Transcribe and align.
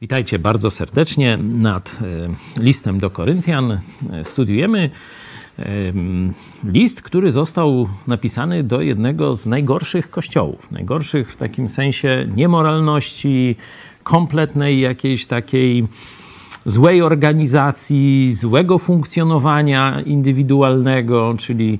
Witajcie 0.00 0.38
bardzo 0.38 0.70
serdecznie 0.70 1.36
nad 1.36 1.98
e, 2.58 2.62
listem 2.62 3.00
do 3.00 3.10
Koryntian. 3.10 3.72
E, 3.72 3.80
studiujemy 4.24 4.90
e, 5.58 5.64
list, 6.64 7.02
który 7.02 7.32
został 7.32 7.88
napisany 8.06 8.64
do 8.64 8.80
jednego 8.80 9.34
z 9.34 9.46
najgorszych 9.46 10.10
kościołów. 10.10 10.70
Najgorszych 10.70 11.32
w 11.32 11.36
takim 11.36 11.68
sensie 11.68 12.26
niemoralności, 12.34 13.56
kompletnej 14.02 14.80
jakiejś 14.80 15.26
takiej 15.26 15.88
złej 16.66 17.02
organizacji, 17.02 18.34
złego 18.34 18.78
funkcjonowania 18.78 20.00
indywidualnego, 20.00 21.34
czyli 21.38 21.78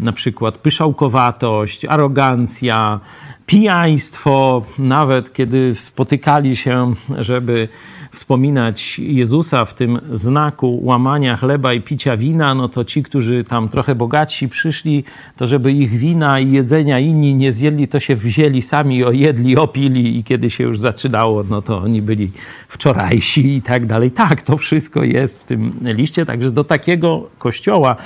na 0.00 0.12
przykład 0.12 0.58
pyszałkowatość, 0.58 1.84
arogancja, 1.84 3.00
pijaństwo, 3.46 4.62
nawet 4.78 5.32
kiedy 5.32 5.74
spotykali 5.74 6.56
się, 6.56 6.94
żeby 7.18 7.68
wspominać 8.12 8.98
Jezusa 8.98 9.64
w 9.64 9.74
tym 9.74 10.00
znaku 10.10 10.80
łamania 10.82 11.36
chleba 11.36 11.74
i 11.74 11.80
picia 11.80 12.16
wina, 12.16 12.54
no 12.54 12.68
to 12.68 12.84
ci, 12.84 13.02
którzy 13.02 13.44
tam 13.44 13.68
trochę 13.68 13.94
bogatsi 13.94 14.48
przyszli, 14.48 15.04
to 15.36 15.46
żeby 15.46 15.72
ich 15.72 15.90
wina 15.90 16.40
i 16.40 16.52
jedzenia 16.52 16.98
inni 16.98 17.34
nie 17.34 17.52
zjedli, 17.52 17.88
to 17.88 18.00
się 18.00 18.16
wzięli 18.16 18.62
sami, 18.62 19.04
ojedli, 19.04 19.56
opili 19.56 20.18
i 20.18 20.24
kiedy 20.24 20.50
się 20.50 20.64
już 20.64 20.78
zaczynało, 20.78 21.44
no 21.50 21.62
to 21.62 21.78
oni 21.78 22.02
byli 22.02 22.30
wczorajsi 22.68 23.56
i 23.56 23.62
tak 23.62 23.86
dalej. 23.86 24.10
Tak, 24.10 24.42
to 24.42 24.56
wszystko 24.56 25.04
jest 25.04 25.40
w 25.40 25.44
tym 25.44 25.72
liście, 25.82 26.26
także 26.26 26.50
do 26.50 26.64
takiego 26.64 27.28
kościoła 27.38 27.96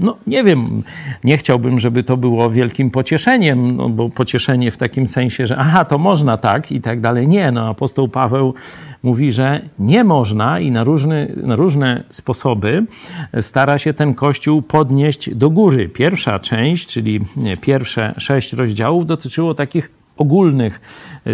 no 0.00 0.16
nie 0.26 0.44
wiem, 0.44 0.82
nie 1.24 1.38
chciałbym, 1.38 1.80
żeby 1.80 2.04
to 2.04 2.16
było 2.16 2.50
wielkim 2.50 2.90
pocieszeniem, 2.90 3.76
no 3.76 3.88
bo 3.88 4.08
pocieszenie 4.08 4.70
w 4.70 4.76
takim 4.76 5.06
sensie, 5.06 5.46
że 5.46 5.56
aha, 5.58 5.84
to 5.84 5.98
można 5.98 6.36
tak 6.36 6.72
i 6.72 6.80
tak 6.80 7.00
dalej. 7.00 7.28
Nie, 7.28 7.52
no 7.52 7.68
apostoł 7.68 8.08
Paweł 8.08 8.54
mówi, 9.02 9.32
że 9.32 9.60
nie 9.78 10.04
można 10.04 10.60
i 10.60 10.70
na, 10.70 10.84
różny, 10.84 11.34
na 11.36 11.56
różne 11.56 12.04
sposoby 12.10 12.86
stara 13.40 13.78
się 13.78 13.94
ten 13.94 14.14
kościół 14.14 14.62
podnieść 14.62 15.34
do 15.34 15.50
góry. 15.50 15.88
Pierwsza 15.88 16.38
część, 16.38 16.86
czyli 16.88 17.20
pierwsze 17.60 18.14
sześć 18.18 18.52
rozdziałów 18.52 19.06
dotyczyło 19.06 19.54
takich 19.54 19.90
ogólnych 20.16 20.80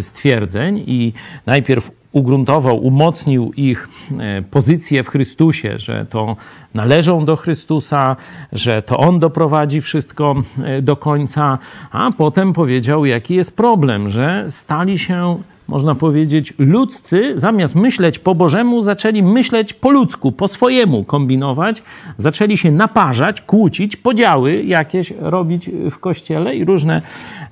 stwierdzeń 0.01 0.85
i 0.87 1.13
najpierw 1.47 2.00
ugruntował, 2.13 2.79
umocnił 2.79 3.53
ich 3.53 3.89
e, 4.19 4.43
pozycję 4.43 5.05
w 5.05 5.09
Chrystusie, 5.09 5.79
że 5.79 6.07
to 6.11 6.37
należą 6.75 7.25
do 7.25 7.37
Chrystusa, 7.37 8.17
że 8.53 8.83
to 8.83 8.99
On 8.99 9.19
doprowadzi 9.19 9.81
wszystko 9.81 10.43
e, 10.65 10.83
do 10.83 10.97
końca, 10.97 11.59
a 11.91 12.11
potem 12.19 12.53
powiedział, 12.53 13.05
jaki 13.05 13.35
jest 13.35 13.57
problem, 13.57 14.11
że 14.11 14.45
stali 14.49 14.99
się 14.99 15.39
można 15.71 15.95
powiedzieć, 15.95 16.55
ludzcy, 16.59 17.33
zamiast 17.35 17.75
myśleć 17.75 18.19
po 18.19 18.35
Bożemu, 18.35 18.83
zaczęli 18.83 19.23
myśleć 19.23 19.73
po 19.73 19.91
ludzku, 19.91 20.33
po 20.33 20.49
swojemu 20.49 21.05
kombinować, 21.05 21.83
zaczęli 22.19 22.57
się 22.57 22.71
naparzać, 22.71 23.41
kłócić, 23.41 23.97
podziały 23.97 24.65
jakieś 24.65 25.11
robić 25.11 25.71
w 25.91 25.99
kościele 25.99 26.57
i 26.57 26.65
różne 26.65 27.03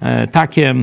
e, 0.00 0.28
takie 0.28 0.74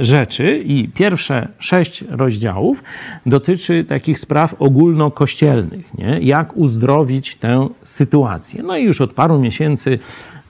rzeczy. 0.00 0.62
I 0.64 0.88
pierwsze 0.88 1.48
sześć 1.58 2.04
rozdziałów 2.08 2.82
dotyczy 3.26 3.84
takich 3.84 4.20
spraw 4.20 4.54
ogólnokościelnych, 4.58 5.94
nie? 5.94 6.18
jak 6.20 6.56
uzdrowić 6.56 7.36
tę 7.36 7.68
sytuację. 7.82 8.62
No 8.62 8.76
i 8.76 8.84
już 8.84 9.00
od 9.00 9.12
paru 9.12 9.38
miesięcy 9.38 9.98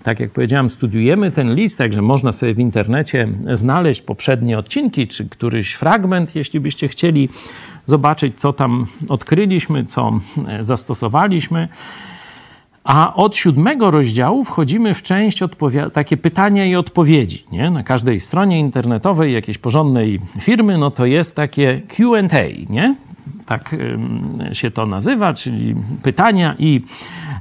tak 0.08 0.20
jak 0.20 0.30
powiedziałem, 0.30 0.70
studiujemy 0.70 1.30
ten 1.30 1.54
list, 1.54 1.78
także 1.78 2.02
można 2.02 2.32
sobie 2.32 2.54
w 2.54 2.58
internecie 2.58 3.28
znaleźć 3.52 4.02
poprzednie 4.02 4.58
odcinki, 4.58 5.06
czy 5.06 5.28
któryś 5.28 5.72
fragment, 5.72 6.34
jeśli 6.34 6.60
byście 6.60 6.88
chcieli 6.88 7.28
zobaczyć, 7.86 8.40
co 8.40 8.52
tam 8.52 8.86
odkryliśmy, 9.08 9.84
co 9.84 10.20
e, 10.48 10.64
zastosowaliśmy. 10.64 11.68
A 12.84 13.14
od 13.14 13.36
siódmego 13.36 13.90
rozdziału 13.90 14.44
wchodzimy 14.44 14.94
w 14.94 15.02
część 15.02 15.40
takie 15.92 16.16
pytania 16.16 16.66
i 16.66 16.74
odpowiedzi. 16.74 17.44
Nie? 17.52 17.70
Na 17.70 17.82
każdej 17.82 18.20
stronie 18.20 18.60
internetowej 18.60 19.32
jakiejś 19.32 19.58
porządnej 19.58 20.20
firmy, 20.40 20.78
no 20.78 20.90
to 20.90 21.06
jest 21.06 21.36
takie 21.36 21.80
QA, 21.80 22.42
nie? 22.68 22.94
Tak 23.46 23.76
się 24.52 24.70
to 24.70 24.86
nazywa, 24.86 25.34
czyli 25.34 25.74
pytania 26.02 26.54
i 26.58 26.84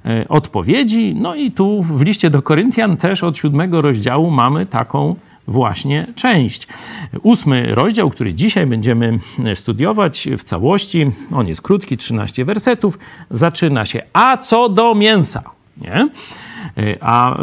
e, 0.05 0.27
odpowiedzi. 0.27 1.15
No 1.15 1.35
i 1.35 1.51
tu 1.51 1.83
w 1.83 2.01
liście 2.01 2.29
do 2.29 2.41
Koryntian 2.41 2.97
też 2.97 3.23
od 3.23 3.37
siódmego 3.37 3.81
rozdziału 3.81 4.31
mamy 4.31 4.65
taką 4.65 5.15
właśnie 5.47 6.07
część. 6.15 6.67
Ósmy 7.23 7.75
rozdział, 7.75 8.09
który 8.09 8.33
dzisiaj 8.33 8.65
będziemy 8.65 9.19
studiować 9.55 10.27
w 10.37 10.43
całości, 10.43 11.11
on 11.31 11.47
jest 11.47 11.61
krótki, 11.61 11.97
13 11.97 12.45
wersetów, 12.45 12.99
zaczyna 13.31 13.85
się 13.85 14.01
a 14.13 14.37
co 14.37 14.69
do 14.69 14.95
mięsa. 14.95 15.43
Nie? 15.81 16.09
A 17.01 17.37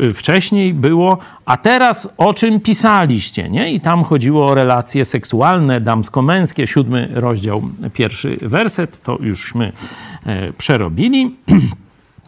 y, 0.00 0.14
wcześniej 0.14 0.74
było, 0.74 1.18
a 1.44 1.56
teraz 1.56 2.14
o 2.16 2.34
czym 2.34 2.60
pisaliście, 2.60 3.48
nie? 3.48 3.72
I 3.72 3.80
tam 3.80 4.04
chodziło 4.04 4.46
o 4.46 4.54
relacje 4.54 5.04
seksualne, 5.04 5.80
damsko-męskie, 5.80 6.66
siódmy 6.66 7.08
rozdział, 7.14 7.62
pierwszy 7.92 8.38
werset, 8.42 9.02
to 9.02 9.18
jużśmy 9.20 9.72
e, 10.26 10.52
przerobili. 10.52 11.36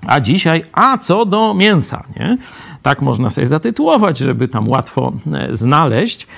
A 0.07 0.21
dzisiaj, 0.21 0.65
a 0.73 0.99
co 0.99 1.25
do 1.25 1.55
mięsa, 1.55 2.05
nie? 2.17 2.39
Tak 2.83 3.03
można 3.03 3.31
sobie 3.31 3.47
zatytułować, 3.47 4.19
żeby 4.19 4.49
tam 4.49 4.69
łatwo 4.69 5.13
e, 5.33 5.57
znaleźć 5.57 6.27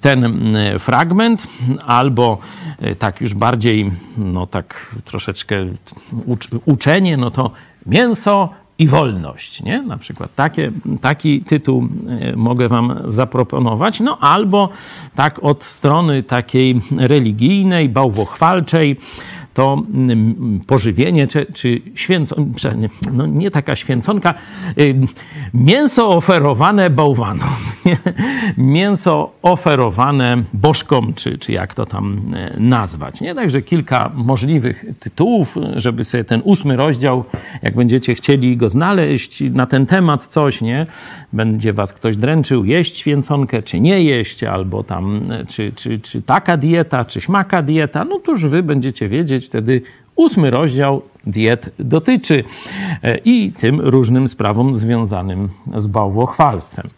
ten 0.00 0.38
fragment, 0.78 1.46
albo 1.86 2.38
e, 2.78 2.94
tak 2.94 3.20
już 3.20 3.34
bardziej, 3.34 3.90
no 4.18 4.46
tak 4.46 4.96
troszeczkę 5.04 5.66
uczenie, 6.64 7.16
no 7.16 7.30
to 7.30 7.50
mięso 7.86 8.48
i 8.78 8.88
wolność, 8.88 9.62
nie? 9.62 9.82
Na 9.82 9.96
przykład 9.96 10.34
takie, 10.34 10.72
taki 11.00 11.42
tytuł 11.42 11.88
e, 12.20 12.36
mogę 12.36 12.68
wam 12.68 13.02
zaproponować, 13.06 14.00
no 14.00 14.18
albo 14.18 14.68
tak 15.14 15.44
od 15.44 15.64
strony 15.64 16.22
takiej 16.22 16.80
religijnej, 16.98 17.88
bałwochwalczej, 17.88 18.96
to 19.54 19.82
mm, 19.94 20.60
pożywienie, 20.66 21.26
czy, 21.26 21.46
czy 21.54 21.80
święconka, 21.94 22.70
no 23.12 23.26
nie 23.26 23.50
taka 23.50 23.76
święconka, 23.76 24.34
y, 24.78 24.94
mięso 25.54 26.08
oferowane 26.08 26.90
bałwanom, 26.90 27.48
mięso 28.56 29.32
oferowane 29.42 30.42
bożkom, 30.52 31.14
czy, 31.14 31.38
czy 31.38 31.52
jak 31.52 31.74
to 31.74 31.86
tam 31.86 32.20
e, 32.34 32.60
nazwać. 32.60 33.20
Nie? 33.20 33.34
Także 33.34 33.62
kilka 33.62 34.10
możliwych 34.14 34.84
tytułów, 35.00 35.56
żeby 35.76 36.04
sobie 36.04 36.24
ten 36.24 36.40
ósmy 36.44 36.76
rozdział, 36.76 37.24
jak 37.62 37.74
będziecie 37.74 38.14
chcieli 38.14 38.56
go 38.56 38.70
znaleźć 38.70 39.40
na 39.40 39.66
ten 39.66 39.86
temat 39.86 40.26
coś, 40.26 40.60
nie? 40.60 40.86
Będzie 41.32 41.72
was 41.72 41.92
ktoś 41.92 42.16
dręczył 42.16 42.64
jeść 42.64 42.96
święconkę, 42.96 43.62
czy 43.62 43.80
nie 43.80 44.02
jeść, 44.02 44.44
albo 44.44 44.82
tam, 44.82 45.20
e, 45.32 45.46
czy, 45.46 45.72
czy, 45.72 46.00
czy 46.00 46.22
taka 46.22 46.56
dieta, 46.56 47.04
czy 47.04 47.20
śmaka 47.20 47.62
dieta, 47.62 48.04
no 48.04 48.18
to 48.18 48.32
już 48.32 48.46
wy 48.46 48.62
będziecie 48.62 49.08
wiedzieć, 49.08 49.39
wtedy 49.46 49.82
ósmy 50.16 50.50
rozdział 50.50 51.02
diet 51.26 51.70
dotyczy 51.78 52.44
e, 53.02 53.18
i 53.18 53.52
tym 53.52 53.80
różnym 53.80 54.28
sprawom 54.28 54.76
związanym 54.76 55.48
z 55.76 55.86
bałwochwalstwem. 55.86 56.90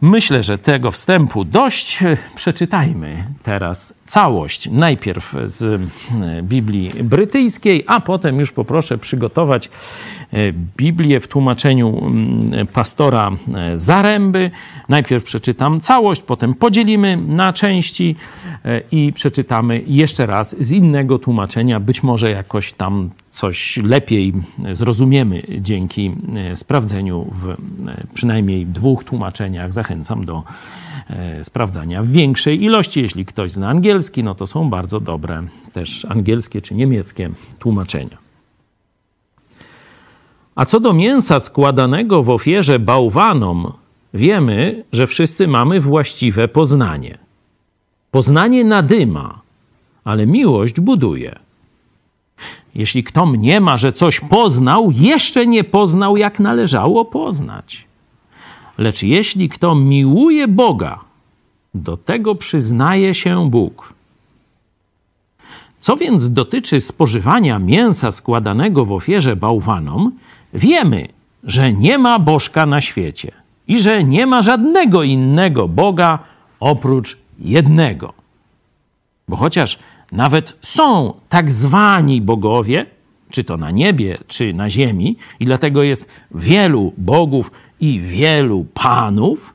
Myślę, 0.00 0.42
że 0.42 0.58
tego 0.58 0.90
wstępu 0.90 1.44
dość. 1.44 1.98
Przeczytajmy 2.34 3.24
teraz 3.42 3.94
całość. 4.08 4.68
Najpierw 4.70 5.34
z 5.44 5.62
e, 5.62 5.78
Biblii 6.42 6.90
brytyjskiej, 7.04 7.84
a 7.86 8.00
potem 8.00 8.38
już 8.38 8.52
poproszę 8.52 8.98
przygotować 8.98 9.70
E, 10.32 10.52
Biblię 10.76 11.20
w 11.20 11.28
tłumaczeniu 11.28 11.98
mm, 12.06 12.66
pastora 12.66 13.30
e, 13.54 13.78
Zaręby. 13.78 14.50
Najpierw 14.88 15.24
przeczytam 15.24 15.80
całość, 15.80 16.22
potem 16.22 16.54
podzielimy 16.54 17.16
na 17.16 17.52
części 17.52 18.16
i 18.92 19.12
przeczytamy 19.12 19.82
jeszcze 19.86 20.26
raz 20.26 20.56
z 20.60 20.72
innego 20.72 21.18
tłumaczenia. 21.18 21.80
Być 21.80 22.02
może 22.02 22.30
jakoś 22.30 22.72
tam 22.72 23.10
coś 23.30 23.76
lepiej 23.76 24.32
zrozumiemy 24.72 25.42
dzięki 25.58 26.12
sprawdzeniu 26.54 27.26
w 27.32 27.56
przynajmniej 28.14 28.66
dwóch 28.66 29.04
tłumaczeniach. 29.04 29.72
Zachęcam 29.72 30.24
do 30.24 30.42
sprawdzania 31.42 32.02
w 32.02 32.08
większej 32.08 32.62
ilości. 32.62 33.02
Jeśli 33.02 33.26
ktoś 33.26 33.52
zna 33.52 33.68
angielski, 33.68 34.24
no 34.24 34.34
to 34.34 34.46
są 34.46 34.70
bardzo 34.70 35.00
dobre 35.00 35.42
też 35.72 36.04
angielskie 36.04 36.62
czy 36.62 36.74
niemieckie 36.74 37.30
tłumaczenia. 37.58 38.18
A 40.54 40.64
co 40.64 40.80
do 40.80 40.92
mięsa 40.92 41.40
składanego 41.40 42.22
w 42.22 42.30
ofierze 42.30 42.78
bałwanom, 42.78 43.72
wiemy, 44.14 44.84
że 44.92 45.06
wszyscy 45.06 45.48
mamy 45.48 45.80
właściwe 45.80 46.48
poznanie. 46.48 47.18
Poznanie 48.10 48.64
nadyma, 48.64 49.40
ale 50.04 50.26
miłość 50.26 50.80
buduje. 50.80 51.38
Jeśli 52.74 53.04
kto 53.04 53.26
mniema, 53.26 53.76
że 53.76 53.92
coś 53.92 54.20
poznał, 54.20 54.90
jeszcze 54.90 55.46
nie 55.46 55.64
poznał, 55.64 56.16
jak 56.16 56.40
należało 56.40 57.04
poznać. 57.04 57.87
Lecz 58.78 59.02
jeśli 59.02 59.48
kto 59.48 59.74
miłuje 59.74 60.48
Boga, 60.48 61.00
do 61.74 61.96
tego 61.96 62.34
przyznaje 62.34 63.14
się 63.14 63.50
Bóg. 63.50 63.92
Co 65.80 65.96
więc 65.96 66.32
dotyczy 66.32 66.80
spożywania 66.80 67.58
mięsa 67.58 68.10
składanego 68.10 68.84
w 68.84 68.92
ofierze 68.92 69.36
bałwanom, 69.36 70.12
wiemy, 70.54 71.08
że 71.44 71.72
nie 71.72 71.98
ma 71.98 72.18
bożka 72.18 72.66
na 72.66 72.80
świecie 72.80 73.32
i 73.68 73.82
że 73.82 74.04
nie 74.04 74.26
ma 74.26 74.42
żadnego 74.42 75.02
innego 75.02 75.68
Boga 75.68 76.18
oprócz 76.60 77.16
jednego. 77.38 78.12
Bo 79.28 79.36
chociaż 79.36 79.78
nawet 80.12 80.56
są 80.60 81.14
tak 81.28 81.52
zwani 81.52 82.22
bogowie, 82.22 82.86
czy 83.30 83.44
to 83.44 83.56
na 83.56 83.70
niebie, 83.70 84.18
czy 84.26 84.54
na 84.54 84.70
ziemi, 84.70 85.16
i 85.40 85.44
dlatego 85.44 85.82
jest 85.82 86.08
wielu 86.30 86.92
bogów 86.96 87.52
i 87.80 88.00
wielu 88.00 88.66
panów, 88.74 89.54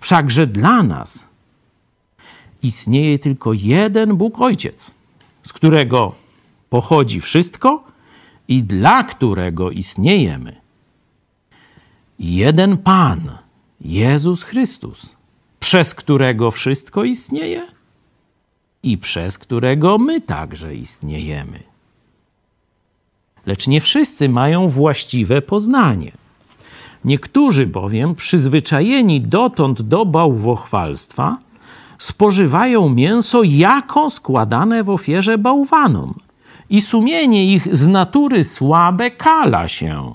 wszakże 0.00 0.46
dla 0.46 0.82
nas 0.82 1.34
istnieje 2.62 3.18
tylko 3.18 3.52
jeden 3.52 4.16
Bóg 4.16 4.40
Ojciec, 4.40 4.90
z 5.44 5.52
którego 5.52 6.14
pochodzi 6.70 7.20
wszystko 7.20 7.84
i 8.48 8.62
dla 8.62 9.04
którego 9.04 9.70
istniejemy. 9.70 10.56
Jeden 12.18 12.78
Pan, 12.78 13.38
Jezus 13.80 14.42
Chrystus, 14.42 15.16
przez 15.60 15.94
którego 15.94 16.50
wszystko 16.50 17.04
istnieje 17.04 17.66
i 18.82 18.98
przez 18.98 19.38
którego 19.38 19.98
my 19.98 20.20
także 20.20 20.74
istniejemy. 20.74 21.73
Lecz 23.46 23.66
nie 23.66 23.80
wszyscy 23.80 24.28
mają 24.28 24.68
właściwe 24.68 25.42
poznanie. 25.42 26.12
Niektórzy 27.04 27.66
bowiem, 27.66 28.14
przyzwyczajeni 28.14 29.20
dotąd 29.20 29.82
do 29.82 30.06
bałwochwalstwa, 30.06 31.38
spożywają 31.98 32.88
mięso 32.88 33.42
jako 33.42 34.10
składane 34.10 34.84
w 34.84 34.90
ofierze 34.90 35.38
bałwanom 35.38 36.14
i 36.70 36.80
sumienie 36.80 37.52
ich 37.52 37.76
z 37.76 37.88
natury 37.88 38.44
słabe 38.44 39.10
kala 39.10 39.68
się. 39.68 40.14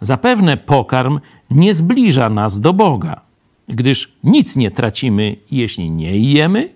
Zapewne 0.00 0.56
pokarm 0.56 1.20
nie 1.50 1.74
zbliża 1.74 2.30
nas 2.30 2.60
do 2.60 2.72
Boga, 2.72 3.20
gdyż 3.68 4.12
nic 4.24 4.56
nie 4.56 4.70
tracimy, 4.70 5.36
jeśli 5.50 5.90
nie 5.90 6.18
jemy, 6.18 6.68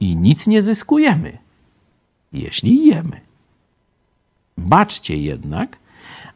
i 0.00 0.16
nic 0.16 0.46
nie 0.46 0.62
zyskujemy, 0.62 1.38
jeśli 2.32 2.86
jemy. 2.86 3.27
Baczcie 4.58 5.16
jednak, 5.16 5.78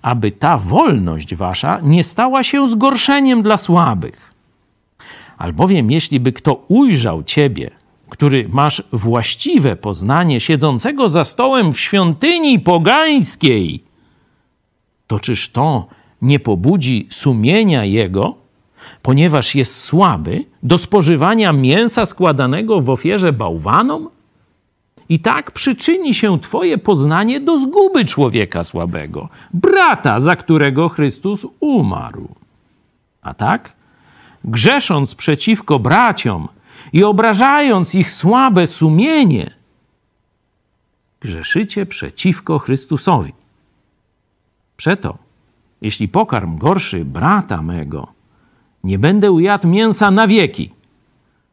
aby 0.03 0.31
ta 0.31 0.59
wolność 0.59 1.35
wasza 1.35 1.81
nie 1.83 2.05
stała 2.05 2.43
się 2.43 2.69
zgorszeniem 2.69 3.43
dla 3.43 3.57
słabych. 3.57 4.35
Albowiem, 5.39 5.91
jeśli 5.91 6.21
by 6.21 6.33
kto 6.33 6.65
ujrzał 6.69 7.23
ciebie, 7.23 7.71
który 8.09 8.49
masz 8.49 8.83
właściwe 8.93 9.77
poznanie 9.77 10.41
siedzącego 10.41 11.09
za 11.09 11.25
stołem 11.25 11.73
w 11.73 11.81
świątyni 11.81 12.61
pogańskiej, 12.61 13.85
to 15.07 15.21
czyż 15.21 15.51
to 15.51 15.87
nie 16.23 16.41
pobudzi 16.41 17.09
sumienia 17.11 17.85
jego, 17.85 18.35
ponieważ 19.03 19.55
jest 19.55 19.81
słaby, 19.81 20.45
do 20.63 20.79
spożywania 20.79 21.53
mięsa 21.53 22.07
składanego 22.07 22.81
w 22.81 22.91
ofierze 22.91 23.33
bałwanom? 23.33 24.09
I 25.13 25.19
tak 25.19 25.51
przyczyni 25.51 26.15
się 26.15 26.41
Twoje 26.41 26.79
poznanie 26.79 27.41
do 27.41 27.59
zguby 27.59 28.05
człowieka 28.05 28.65
słabego, 28.65 29.29
brata, 29.55 30.21
za 30.21 30.37
którego 30.37 30.89
Chrystus 30.89 31.47
umarł. 31.61 32.29
A 33.23 33.35
tak, 33.35 33.73
grzesząc 34.45 35.15
przeciwko 35.15 35.79
braciom 35.79 36.49
i 36.93 37.05
obrażając 37.05 37.95
ich 37.95 38.13
słabe 38.13 38.67
sumienie, 38.67 39.51
grzeszycie 41.21 41.87
przeciwko 41.87 42.59
Chrystusowi. 42.59 43.33
Przeto, 44.77 45.19
jeśli 45.81 46.09
pokarm 46.09 46.59
gorszy 46.59 47.05
brata 47.05 47.63
mego, 47.63 48.13
nie 48.85 48.99
będę 48.99 49.33
ujadł 49.33 49.69
mięsa 49.69 50.11
na 50.11 50.27
wieki, 50.27 50.71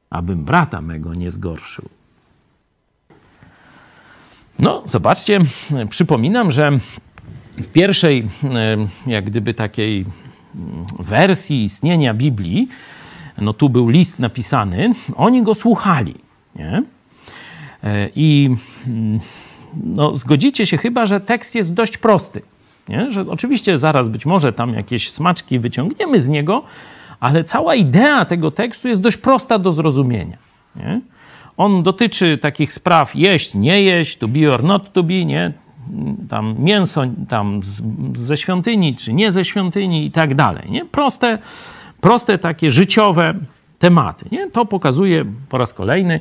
abym 0.10 0.44
brata 0.44 0.82
mego 0.82 1.14
nie 1.14 1.32
zgorszył. 1.32 1.99
No, 4.60 4.84
zobaczcie, 4.86 5.40
przypominam, 5.90 6.52
że 6.52 6.72
w 7.58 7.68
pierwszej, 7.68 8.28
e, 8.44 8.78
jak 9.08 9.26
gdyby 9.26 9.54
takiej 9.54 10.06
mm, 10.56 10.86
wersji 11.00 11.64
istnienia 11.64 12.14
Biblii, 12.14 12.68
no 13.38 13.54
tu 13.54 13.70
był 13.70 13.90
list 13.90 14.20
napisany, 14.20 14.94
oni 15.16 15.44
go 15.44 15.56
słuchali. 15.56 16.16
Nie? 16.56 16.84
E, 17.84 18.10
I 18.16 18.50
mm, 18.88 19.20
no, 19.84 20.16
zgodzicie 20.16 20.66
się 20.66 20.78
chyba, 20.78 21.06
że 21.06 21.20
tekst 21.20 21.56
jest 21.56 21.74
dość 21.74 21.98
prosty. 21.98 22.42
Nie? 22.90 23.12
Że 23.12 23.22
oczywiście 23.30 23.78
zaraz 23.78 24.10
być 24.10 24.26
może 24.26 24.54
tam 24.54 24.74
jakieś 24.74 25.12
smaczki 25.12 25.60
wyciągniemy 25.60 26.22
z 26.22 26.30
niego, 26.30 26.64
ale 27.20 27.44
cała 27.44 27.76
idea 27.76 28.26
tego 28.26 28.52
tekstu 28.52 28.88
jest 28.88 29.02
dość 29.02 29.18
prosta 29.18 29.60
do 29.60 29.74
zrozumienia. 29.74 30.38
Nie? 30.76 31.02
On 31.60 31.84
dotyczy 31.84 32.38
takich 32.38 32.74
spraw 32.74 33.16
jeść, 33.16 33.56
nie 33.56 33.82
jeść, 33.84 34.18
to 34.18 34.28
be 34.28 34.52
or 34.52 34.64
not 34.64 34.94
to 34.94 35.04
be, 35.04 35.26
nie? 35.26 35.54
Tam 36.30 36.56
mięso 36.60 37.04
tam 37.30 37.64
z, 37.64 37.82
ze 38.18 38.38
świątyni, 38.38 38.96
czy 38.96 39.14
nie 39.14 39.32
ze 39.32 39.46
świątyni 39.46 40.06
i 40.06 40.12
tak 40.12 40.36
dalej. 40.36 40.72
Nie? 40.72 40.86
Proste, 40.86 41.38
proste 42.02 42.38
takie 42.38 42.72
życiowe 42.72 43.34
tematy. 43.80 44.26
Nie? 44.32 44.50
To 44.50 44.66
pokazuje 44.66 45.26
po 45.50 45.58
raz 45.58 45.74
kolejny, 45.74 46.20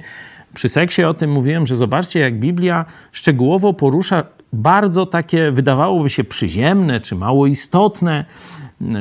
przy 0.55 0.69
seksie 0.69 1.05
o 1.05 1.15
tym 1.15 1.33
mówiłem, 1.33 1.67
że 1.67 1.77
zobaczcie, 1.77 2.21
jak 2.21 2.39
Biblia 2.39 2.85
szczegółowo 3.13 3.73
porusza 3.73 4.25
bardzo 4.53 5.07
takie, 5.07 5.51
wydawałoby 5.51 6.11
się, 6.11 6.25
przyziemne 6.25 7.01
czy 7.01 7.15
mało 7.15 7.47
istotne, 7.47 8.25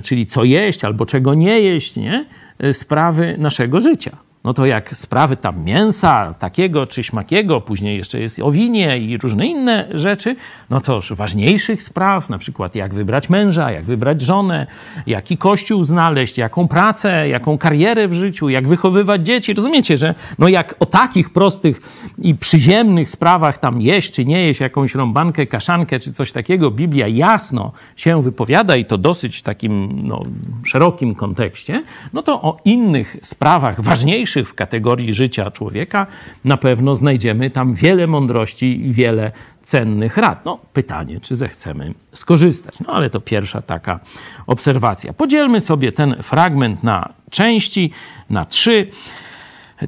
czyli 0.04 0.26
co 0.26 0.44
jeść 0.44 0.86
albo 0.86 1.06
czego 1.06 1.34
nie 1.34 1.60
jeść, 1.60 1.96
nie? 1.96 2.26
sprawy 2.74 3.36
naszego 3.38 3.80
życia 3.80 4.27
no 4.48 4.54
to 4.54 4.66
jak 4.66 4.98
sprawy 4.98 5.38
tam 5.38 5.64
mięsa 5.64 6.34
takiego 6.40 6.88
czy 6.88 7.04
śmakiego, 7.04 7.62
później 7.62 7.98
jeszcze 7.98 8.20
jest 8.20 8.40
o 8.40 8.52
winie 8.52 8.98
i 8.98 9.18
różne 9.18 9.48
inne 9.48 9.88
rzeczy, 9.94 10.36
no 10.70 10.82
to 10.82 10.96
już 10.96 11.14
ważniejszych 11.14 11.84
spraw, 11.84 12.30
na 12.30 12.38
przykład 12.38 12.76
jak 12.76 12.94
wybrać 12.94 13.30
męża, 13.30 13.72
jak 13.72 13.86
wybrać 13.86 14.22
żonę, 14.22 14.68
jaki 15.08 15.38
kościół 15.38 15.84
znaleźć, 15.84 16.38
jaką 16.38 16.68
pracę, 16.68 17.30
jaką 17.30 17.58
karierę 17.58 18.08
w 18.08 18.14
życiu, 18.14 18.50
jak 18.50 18.68
wychowywać 18.68 19.26
dzieci. 19.26 19.54
Rozumiecie, 19.54 19.98
że 19.98 20.16
no 20.40 20.48
jak 20.48 20.76
o 20.80 20.86
takich 20.86 21.30
prostych 21.30 21.82
i 22.18 22.36
przyziemnych 22.36 23.10
sprawach 23.10 23.58
tam 23.58 23.82
jeść 23.82 24.12
czy 24.12 24.26
nie 24.26 24.44
jeść 24.44 24.60
jakąś 24.60 24.96
rąbankę, 24.96 25.46
kaszankę 25.46 26.00
czy 26.00 26.14
coś 26.14 26.32
takiego, 26.32 26.72
Biblia 26.72 27.08
jasno 27.08 27.72
się 27.96 28.22
wypowiada 28.22 28.76
i 28.76 28.86
to 28.86 28.98
dosyć 28.98 29.42
takim 29.42 30.02
no, 30.08 30.24
szerokim 30.66 31.16
kontekście, 31.16 31.84
no 32.14 32.24
to 32.24 32.42
o 32.42 32.58
innych 32.66 33.18
sprawach 33.22 33.82
ważniejszych 33.82 34.37
w 34.44 34.54
kategorii 34.54 35.14
życia 35.14 35.52
człowieka, 35.52 36.08
na 36.46 36.58
pewno 36.58 36.96
znajdziemy 36.96 37.50
tam 37.50 37.74
wiele 37.74 38.08
mądrości 38.08 38.86
i 38.86 38.94
wiele 38.94 39.32
cennych 39.64 40.18
rad. 40.18 40.46
No, 40.46 40.60
pytanie, 40.74 41.20
czy 41.20 41.36
zechcemy 41.36 41.94
skorzystać. 42.14 42.80
No, 42.80 42.94
ale 42.94 43.10
to 43.10 43.22
pierwsza 43.22 43.62
taka 43.62 44.00
obserwacja. 44.48 45.14
Podzielmy 45.14 45.62
sobie 45.62 45.92
ten 45.92 46.24
fragment 46.24 46.84
na 46.84 47.14
części, 47.30 47.92
na 48.30 48.46
trzy. 48.46 48.88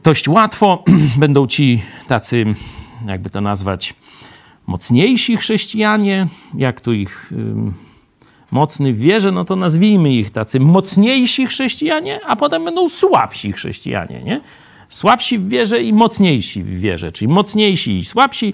Dość 0.03 0.27
łatwo 0.27 0.83
będą 1.19 1.47
ci 1.47 1.83
tacy, 2.07 2.45
jakby 3.05 3.29
to 3.29 3.41
nazwać, 3.41 3.93
mocniejsi 4.67 5.37
chrześcijanie, 5.37 6.27
jak 6.53 6.81
tu 6.81 6.93
ich 6.93 7.31
mocny 8.51 8.93
w 8.93 8.99
wierze, 8.99 9.31
no 9.31 9.45
to 9.45 9.55
nazwijmy 9.55 10.13
ich 10.13 10.29
tacy 10.29 10.59
mocniejsi 10.59 11.47
chrześcijanie, 11.47 12.19
a 12.25 12.35
potem 12.35 12.65
będą 12.65 12.89
słabsi 12.89 13.51
chrześcijanie, 13.53 14.21
nie? 14.23 14.41
Słabsi 14.89 15.39
w 15.39 15.49
wierze 15.49 15.83
i 15.83 15.93
mocniejsi 15.93 16.63
w 16.63 16.79
wierze, 16.79 17.11
czyli 17.11 17.31
mocniejsi 17.33 17.97
i 17.97 18.05
słabsi. 18.05 18.53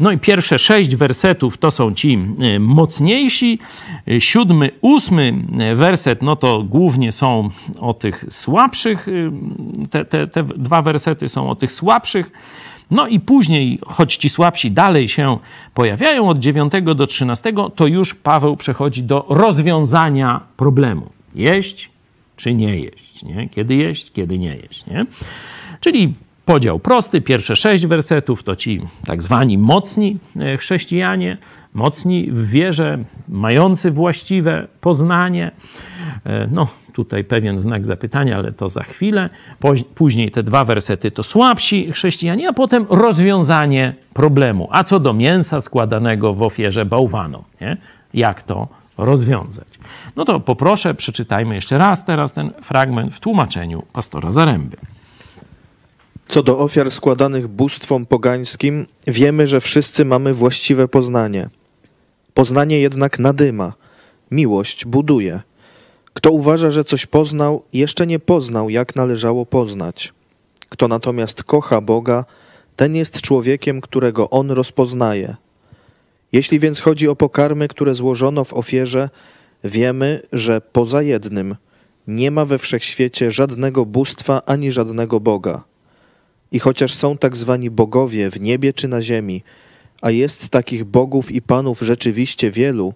No 0.00 0.12
i 0.12 0.18
pierwsze 0.18 0.58
sześć 0.58 0.96
wersetów 0.96 1.58
to 1.58 1.70
są 1.70 1.94
ci 1.94 2.18
y, 2.56 2.60
mocniejsi. 2.60 3.58
Y, 4.08 4.20
siódmy, 4.20 4.70
ósmy 4.80 5.34
y, 5.72 5.74
werset, 5.74 6.22
no 6.22 6.36
to 6.36 6.62
głównie 6.62 7.12
są 7.12 7.50
o 7.80 7.94
tych 7.94 8.24
słabszych. 8.30 9.06
Te, 9.90 10.04
te, 10.04 10.26
te 10.26 10.42
dwa 10.42 10.82
wersety 10.82 11.28
są 11.28 11.50
o 11.50 11.54
tych 11.54 11.72
słabszych. 11.72 12.30
No 12.90 13.06
i 13.06 13.20
później, 13.20 13.78
choć 13.86 14.16
ci 14.16 14.28
słabsi 14.28 14.70
dalej 14.70 15.08
się 15.08 15.38
pojawiają 15.74 16.28
od 16.28 16.38
9 16.38 16.72
do 16.96 17.06
13, 17.06 17.52
to 17.74 17.86
już 17.86 18.14
Paweł 18.14 18.56
przechodzi 18.56 19.02
do 19.02 19.26
rozwiązania 19.28 20.40
problemu. 20.56 21.10
Jeść 21.34 21.90
czy 22.36 22.54
nie 22.54 22.78
jeść? 22.78 23.22
Nie? 23.22 23.48
Kiedy 23.48 23.74
jeść, 23.74 24.12
kiedy 24.12 24.38
nie 24.38 24.56
jeść. 24.56 24.86
Nie? 24.86 25.06
Czyli 25.80 26.14
podział 26.44 26.78
prosty. 26.78 27.20
Pierwsze 27.20 27.56
sześć 27.56 27.86
wersetów 27.86 28.42
to 28.42 28.56
ci 28.56 28.80
tak 29.06 29.22
zwani 29.22 29.58
mocni 29.58 30.16
e, 30.36 30.56
chrześcijanie, 30.56 31.36
mocni 31.74 32.30
w 32.30 32.48
wierze, 32.48 32.98
mający 33.28 33.90
właściwe 33.90 34.68
poznanie. 34.80 35.50
E, 36.24 36.48
no, 36.50 36.68
tutaj 36.94 37.24
pewien 37.24 37.60
znak 37.60 37.86
zapytania, 37.86 38.36
ale 38.36 38.52
to 38.52 38.68
za 38.68 38.82
chwilę. 38.82 39.30
Później 39.94 40.30
te 40.30 40.42
dwa 40.42 40.64
wersety 40.64 41.10
to 41.10 41.22
słabsi 41.22 41.92
chrześcijanie, 41.92 42.48
a 42.48 42.52
potem 42.52 42.86
rozwiązanie 42.90 43.94
problemu. 44.14 44.68
A 44.70 44.84
co 44.84 45.00
do 45.00 45.12
mięsa 45.12 45.60
składanego 45.60 46.34
w 46.34 46.42
ofierze 46.42 46.86
bałwanom, 46.86 47.42
nie? 47.60 47.76
jak 48.14 48.42
to 48.42 48.68
rozwiązać? 48.98 49.68
No 50.16 50.24
to 50.24 50.40
poproszę, 50.40 50.94
przeczytajmy 50.94 51.54
jeszcze 51.54 51.78
raz 51.78 52.04
teraz 52.04 52.32
ten 52.32 52.50
fragment 52.62 53.14
w 53.14 53.20
tłumaczeniu 53.20 53.82
pastora 53.92 54.32
Zaręby. 54.32 54.76
Co 56.28 56.42
do 56.42 56.58
ofiar 56.58 56.90
składanych 56.90 57.48
bóstwom 57.48 58.06
pogańskim, 58.06 58.86
wiemy, 59.06 59.46
że 59.46 59.60
wszyscy 59.60 60.04
mamy 60.04 60.34
właściwe 60.34 60.88
poznanie. 60.88 61.48
Poznanie 62.34 62.80
jednak 62.80 63.18
nadyma, 63.18 63.72
miłość 64.30 64.84
buduje. 64.84 65.40
Kto 66.14 66.30
uważa, 66.30 66.70
że 66.70 66.84
coś 66.84 67.06
poznał, 67.06 67.62
jeszcze 67.72 68.06
nie 68.06 68.18
poznał, 68.18 68.70
jak 68.70 68.96
należało 68.96 69.46
poznać. 69.46 70.12
Kto 70.68 70.88
natomiast 70.88 71.42
kocha 71.42 71.80
Boga, 71.80 72.24
ten 72.76 72.94
jest 72.94 73.20
człowiekiem, 73.20 73.80
którego 73.80 74.30
on 74.30 74.50
rozpoznaje. 74.50 75.36
Jeśli 76.32 76.60
więc 76.60 76.80
chodzi 76.80 77.08
o 77.08 77.16
pokarmy, 77.16 77.68
które 77.68 77.94
złożono 77.94 78.44
w 78.44 78.54
ofierze, 78.54 79.10
wiemy, 79.64 80.22
że 80.32 80.60
poza 80.60 81.02
jednym 81.02 81.56
nie 82.06 82.30
ma 82.30 82.44
we 82.44 82.58
wszechświecie 82.58 83.32
żadnego 83.32 83.86
bóstwa 83.86 84.42
ani 84.46 84.72
żadnego 84.72 85.20
Boga. 85.20 85.64
I 86.52 86.58
chociaż 86.58 86.94
są 86.94 87.18
tak 87.18 87.36
zwani 87.36 87.70
bogowie 87.70 88.30
w 88.30 88.40
niebie 88.40 88.72
czy 88.72 88.88
na 88.88 89.02
ziemi, 89.02 89.42
a 90.02 90.10
jest 90.10 90.48
takich 90.48 90.84
bogów 90.84 91.30
i 91.30 91.42
panów 91.42 91.80
rzeczywiście 91.80 92.50
wielu, 92.50 92.94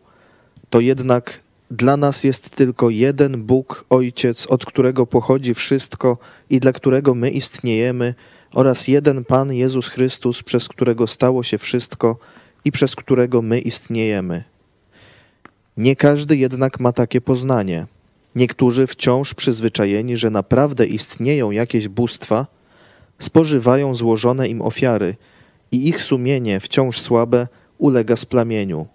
to 0.70 0.80
jednak 0.80 1.40
dla 1.70 1.96
nas 1.96 2.24
jest 2.24 2.50
tylko 2.50 2.90
jeden 2.90 3.42
Bóg, 3.42 3.84
Ojciec, 3.90 4.46
od 4.46 4.64
którego 4.64 5.06
pochodzi 5.06 5.54
wszystko 5.54 6.18
i 6.50 6.60
dla 6.60 6.72
którego 6.72 7.14
my 7.14 7.30
istniejemy, 7.30 8.14
oraz 8.54 8.88
jeden 8.88 9.24
Pan 9.24 9.52
Jezus 9.52 9.88
Chrystus, 9.88 10.42
przez 10.42 10.68
którego 10.68 11.06
stało 11.06 11.42
się 11.42 11.58
wszystko 11.58 12.16
i 12.64 12.72
przez 12.72 12.96
którego 12.96 13.42
my 13.42 13.60
istniejemy. 13.60 14.44
Nie 15.76 15.96
każdy 15.96 16.36
jednak 16.36 16.80
ma 16.80 16.92
takie 16.92 17.20
poznanie. 17.20 17.86
Niektórzy 18.34 18.86
wciąż 18.86 19.34
przyzwyczajeni, 19.34 20.16
że 20.16 20.30
naprawdę 20.30 20.86
istnieją 20.86 21.50
jakieś 21.50 21.88
bóstwa, 21.88 22.46
spożywają 23.18 23.94
złożone 23.94 24.48
im 24.48 24.62
ofiary 24.62 25.16
i 25.72 25.88
ich 25.88 26.02
sumienie, 26.02 26.60
wciąż 26.60 27.00
słabe, 27.00 27.48
ulega 27.78 28.16
splamieniu. 28.16 28.86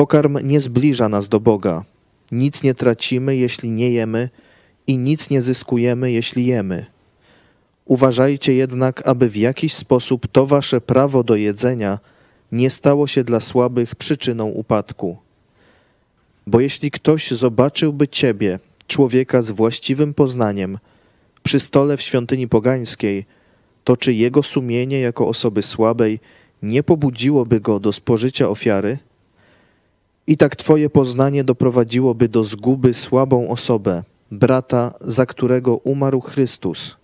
Pokarm 0.00 0.38
nie 0.42 0.60
zbliża 0.60 1.08
nas 1.08 1.28
do 1.28 1.40
Boga. 1.40 1.84
Nic 2.32 2.62
nie 2.62 2.74
tracimy, 2.74 3.36
jeśli 3.36 3.70
nie 3.70 3.90
jemy, 3.90 4.28
i 4.86 4.98
nic 4.98 5.30
nie 5.30 5.42
zyskujemy, 5.42 6.12
jeśli 6.12 6.46
jemy. 6.46 6.86
Uważajcie 7.84 8.54
jednak, 8.54 9.08
aby 9.08 9.28
w 9.28 9.36
jakiś 9.36 9.74
sposób 9.74 10.26
to 10.32 10.46
wasze 10.46 10.80
prawo 10.80 11.24
do 11.24 11.36
jedzenia 11.36 11.98
nie 12.52 12.70
stało 12.70 13.06
się 13.06 13.24
dla 13.24 13.40
słabych 13.40 13.94
przyczyną 13.94 14.46
upadku. 14.46 15.16
Bo 16.46 16.60
jeśli 16.60 16.90
ktoś 16.90 17.30
zobaczyłby 17.30 18.08
ciebie, 18.08 18.58
człowieka 18.86 19.42
z 19.42 19.50
właściwym 19.50 20.14
poznaniem, 20.14 20.78
przy 21.42 21.60
stole 21.60 21.96
w 21.96 22.02
świątyni 22.02 22.48
pogańskiej, 22.48 23.26
to 23.84 23.96
czy 23.96 24.12
jego 24.12 24.42
sumienie 24.42 25.00
jako 25.00 25.28
osoby 25.28 25.62
słabej 25.62 26.20
nie 26.62 26.82
pobudziłoby 26.82 27.60
go 27.60 27.80
do 27.80 27.92
spożycia 27.92 28.48
ofiary? 28.48 28.98
I 30.30 30.36
tak 30.36 30.56
Twoje 30.56 30.90
poznanie 30.90 31.44
doprowadziłoby 31.44 32.28
do 32.28 32.44
zguby 32.44 32.94
słabą 32.94 33.48
osobę, 33.48 34.02
brata, 34.30 34.94
za 35.00 35.26
którego 35.26 35.76
umarł 35.76 36.20
Chrystus. 36.20 36.96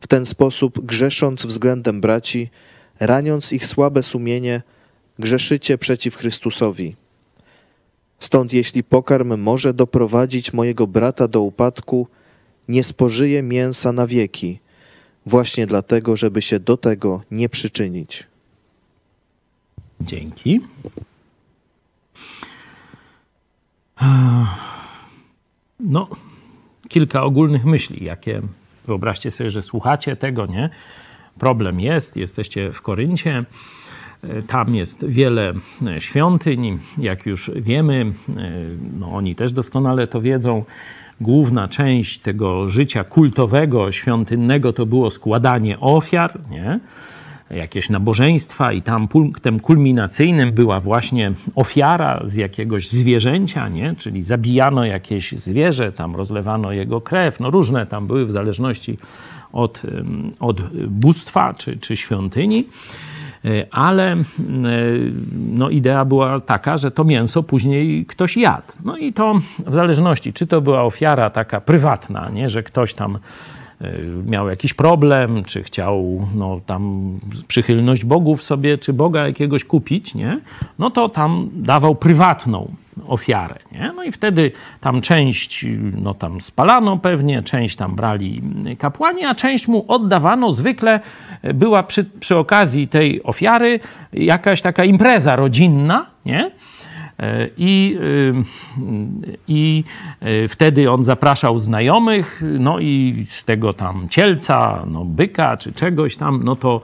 W 0.00 0.06
ten 0.06 0.26
sposób, 0.26 0.86
grzesząc 0.86 1.46
względem 1.46 2.00
braci, 2.00 2.50
raniąc 3.00 3.52
ich 3.52 3.66
słabe 3.66 4.02
sumienie, 4.02 4.62
grzeszycie 5.18 5.78
przeciw 5.78 6.16
Chrystusowi. 6.16 6.96
Stąd 8.18 8.52
jeśli 8.52 8.84
pokarm 8.84 9.36
może 9.36 9.74
doprowadzić 9.74 10.52
mojego 10.52 10.86
brata 10.86 11.28
do 11.28 11.40
upadku, 11.40 12.08
nie 12.68 12.84
spożyję 12.84 13.42
mięsa 13.42 13.92
na 13.92 14.06
wieki, 14.06 14.58
właśnie 15.26 15.66
dlatego, 15.66 16.16
żeby 16.16 16.42
się 16.42 16.60
do 16.60 16.76
tego 16.76 17.22
nie 17.30 17.48
przyczynić. 17.48 18.26
Dzięki. 20.00 20.60
No, 25.80 26.08
kilka 26.88 27.22
ogólnych 27.22 27.64
myśli, 27.64 28.04
jakie 28.04 28.42
wyobraźcie 28.86 29.30
sobie, 29.30 29.50
że 29.50 29.62
słuchacie 29.62 30.16
tego, 30.16 30.46
nie? 30.46 30.70
Problem 31.38 31.80
jest, 31.80 32.16
jesteście 32.16 32.72
w 32.72 32.82
Koryncie. 32.82 33.44
Tam 34.46 34.74
jest 34.74 35.06
wiele 35.06 35.54
świątyń, 35.98 36.78
jak 36.98 37.26
już 37.26 37.50
wiemy, 37.56 38.12
no 38.98 39.12
oni 39.12 39.34
też 39.34 39.52
doskonale 39.52 40.06
to 40.06 40.20
wiedzą. 40.20 40.64
Główna 41.20 41.68
część 41.68 42.18
tego 42.18 42.70
życia 42.70 43.04
kultowego, 43.04 43.92
świątynnego 43.92 44.72
to 44.72 44.86
było 44.86 45.10
składanie 45.10 45.80
ofiar, 45.80 46.40
nie? 46.50 46.80
Jakieś 47.50 47.90
nabożeństwa, 47.90 48.72
i 48.72 48.82
tam 48.82 49.08
punktem 49.08 49.60
kulminacyjnym 49.60 50.52
była 50.52 50.80
właśnie 50.80 51.32
ofiara 51.54 52.20
z 52.24 52.34
jakiegoś 52.34 52.90
zwierzęcia, 52.90 53.68
nie? 53.68 53.94
czyli 53.98 54.22
zabijano 54.22 54.84
jakieś 54.84 55.32
zwierzę, 55.32 55.92
tam 55.92 56.16
rozlewano 56.16 56.72
jego 56.72 57.00
krew. 57.00 57.40
No 57.40 57.50
różne 57.50 57.86
tam 57.86 58.06
były 58.06 58.26
w 58.26 58.30
zależności 58.30 58.98
od, 59.52 59.82
od 60.40 60.60
bóstwa 60.88 61.54
czy, 61.54 61.76
czy 61.76 61.96
świątyni. 61.96 62.64
E, 63.44 63.66
ale 63.70 64.12
e, 64.12 64.16
no, 65.32 65.70
idea 65.70 66.04
była 66.04 66.40
taka, 66.40 66.78
że 66.78 66.90
to 66.90 67.04
mięso 67.04 67.42
później 67.42 68.06
ktoś 68.06 68.36
jadł. 68.36 68.72
No 68.84 68.96
i 68.96 69.12
to 69.12 69.34
w 69.66 69.74
zależności, 69.74 70.32
czy 70.32 70.46
to 70.46 70.60
była 70.60 70.82
ofiara 70.82 71.30
taka 71.30 71.60
prywatna, 71.60 72.30
nie? 72.30 72.50
że 72.50 72.62
ktoś 72.62 72.94
tam 72.94 73.18
miał 74.26 74.48
jakiś 74.48 74.74
problem, 74.74 75.44
czy 75.44 75.62
chciał 75.62 76.26
no, 76.34 76.60
tam 76.66 77.12
przychylność 77.48 78.04
bogów 78.04 78.42
sobie, 78.42 78.78
czy 78.78 78.92
Boga 78.92 79.26
jakiegoś 79.26 79.64
kupić, 79.64 80.14
nie? 80.14 80.40
no 80.78 80.90
to 80.90 81.08
tam 81.08 81.48
dawał 81.52 81.94
prywatną 81.94 82.70
ofiarę. 83.06 83.58
Nie? 83.72 83.92
No 83.96 84.04
i 84.04 84.12
wtedy 84.12 84.52
tam 84.80 85.00
część 85.00 85.66
no, 86.02 86.14
tam 86.14 86.40
spalano 86.40 86.96
pewnie, 86.96 87.42
część 87.42 87.76
tam 87.76 87.96
brali 87.96 88.42
kapłani, 88.78 89.24
a 89.24 89.34
część 89.34 89.68
mu 89.68 89.84
oddawano. 89.88 90.52
Zwykle 90.52 91.00
była 91.54 91.82
przy, 91.82 92.04
przy 92.04 92.36
okazji 92.36 92.88
tej 92.88 93.22
ofiary 93.22 93.80
jakaś 94.12 94.62
taka 94.62 94.84
impreza 94.84 95.36
rodzinna, 95.36 96.06
nie? 96.26 96.50
E, 97.20 97.48
I, 97.56 97.98
y, 98.00 98.34
I 99.48 99.84
e, 100.20 100.48
wtedy 100.48 100.90
on 100.90 101.02
zapraszał 101.02 101.58
znajomych, 101.58 102.42
no 102.58 102.80
i 102.80 103.24
z 103.28 103.44
tego 103.44 103.72
tam 103.72 104.08
cielca, 104.08 104.84
no 104.86 105.04
byka 105.04 105.56
czy 105.56 105.72
czegoś 105.72 106.16
tam, 106.16 106.40
no 106.44 106.56
to 106.56 106.80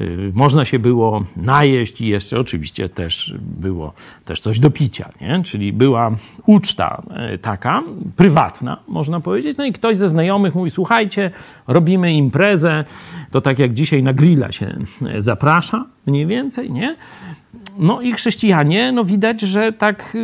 y, 0.00 0.32
można 0.34 0.64
się 0.64 0.78
było 0.78 1.24
najeść 1.36 2.00
i 2.00 2.06
jeszcze 2.06 2.40
oczywiście 2.40 2.88
też 2.88 3.34
było 3.40 3.92
też 4.24 4.40
coś 4.40 4.58
do 4.58 4.70
picia, 4.70 5.08
nie? 5.20 5.42
Czyli 5.44 5.72
była 5.72 6.10
uczta 6.46 7.02
e, 7.10 7.38
taka, 7.38 7.82
prywatna, 8.16 8.76
można 8.88 9.20
powiedzieć. 9.20 9.56
No 9.56 9.64
i 9.64 9.72
ktoś 9.72 9.96
ze 9.96 10.08
znajomych 10.08 10.54
mówi, 10.54 10.70
słuchajcie, 10.70 11.30
robimy 11.66 12.12
imprezę, 12.12 12.84
to 13.30 13.40
tak 13.40 13.58
jak 13.58 13.74
dzisiaj 13.74 14.02
na 14.02 14.12
grilla 14.12 14.52
się 14.52 14.76
zaprasza, 15.18 15.84
mniej 16.06 16.26
więcej, 16.26 16.70
nie? 16.70 16.96
No 17.78 18.00
i 18.00 18.12
chrześcijanie, 18.12 18.92
no 18.92 19.04
widać, 19.04 19.40
że 19.40 19.72
tak 19.72 20.16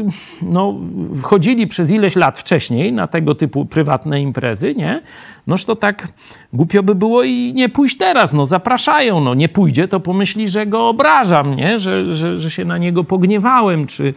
no, 0.43 0.75
wchodzili 1.23 1.67
przez 1.67 1.91
ileś 1.91 2.17
lat 2.17 2.39
wcześniej 2.39 2.93
na 2.93 3.07
tego 3.07 3.35
typu 3.35 3.67
prywatne 3.67 4.21
imprezy, 4.23 4.75
nie? 4.75 5.03
Noż 5.47 5.65
to 5.65 5.77
tak 5.77 6.09
głupio 6.53 6.83
by 6.83 6.95
było 6.95 7.23
i 7.23 7.53
nie 7.55 7.69
pójść 7.69 7.97
teraz, 7.97 8.33
no 8.33 8.47
zapraszają, 8.47 9.21
no 9.21 9.35
nie 9.35 9.49
pójdzie, 9.49 9.89
to 9.89 10.01
pomyśli, 10.01 10.49
że 10.49 10.67
go 10.67 10.89
obrażam, 10.89 11.55
nie? 11.55 11.79
Że, 11.79 12.15
że, 12.15 12.39
że 12.39 12.51
się 12.51 12.65
na 12.65 12.79
niego 12.79 13.05
pogniewałem, 13.05 13.87
czy, 13.87 14.15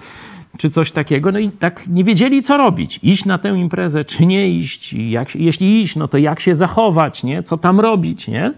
czy 0.58 0.70
coś 0.70 0.92
takiego. 0.92 1.32
No 1.32 1.40
i 1.40 1.52
tak 1.52 1.88
nie 1.88 2.04
wiedzieli, 2.04 2.44
co 2.44 2.58
robić. 2.58 3.00
Iść 3.04 3.25
na 3.25 3.38
tę 3.38 3.50
imprezę, 3.50 4.06
czy 4.06 4.25
nie 4.25 4.50
iść. 4.50 4.94
Jak, 4.94 5.36
jeśli 5.36 5.82
iść, 5.82 5.96
no 5.96 6.08
to 6.08 6.18
jak 6.18 6.40
się 6.40 6.56
zachować, 6.56 7.24
nie? 7.24 7.44
Co 7.44 7.58
tam 7.58 7.80
robić, 7.80 8.28
nie? 8.28 8.54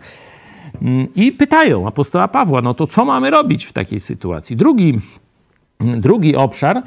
Mm, 0.81 1.07
I 1.15 1.31
pytają 1.31 1.87
apostoła 1.87 2.27
Pawła, 2.27 2.61
no 2.61 2.73
to 2.73 2.87
co 2.87 3.05
mamy 3.05 3.29
robić 3.29 3.65
w 3.65 3.73
takiej 3.73 3.99
sytuacji? 3.99 4.55
Drugi, 4.55 4.99
drugi 5.79 6.35
obszar 6.35 6.83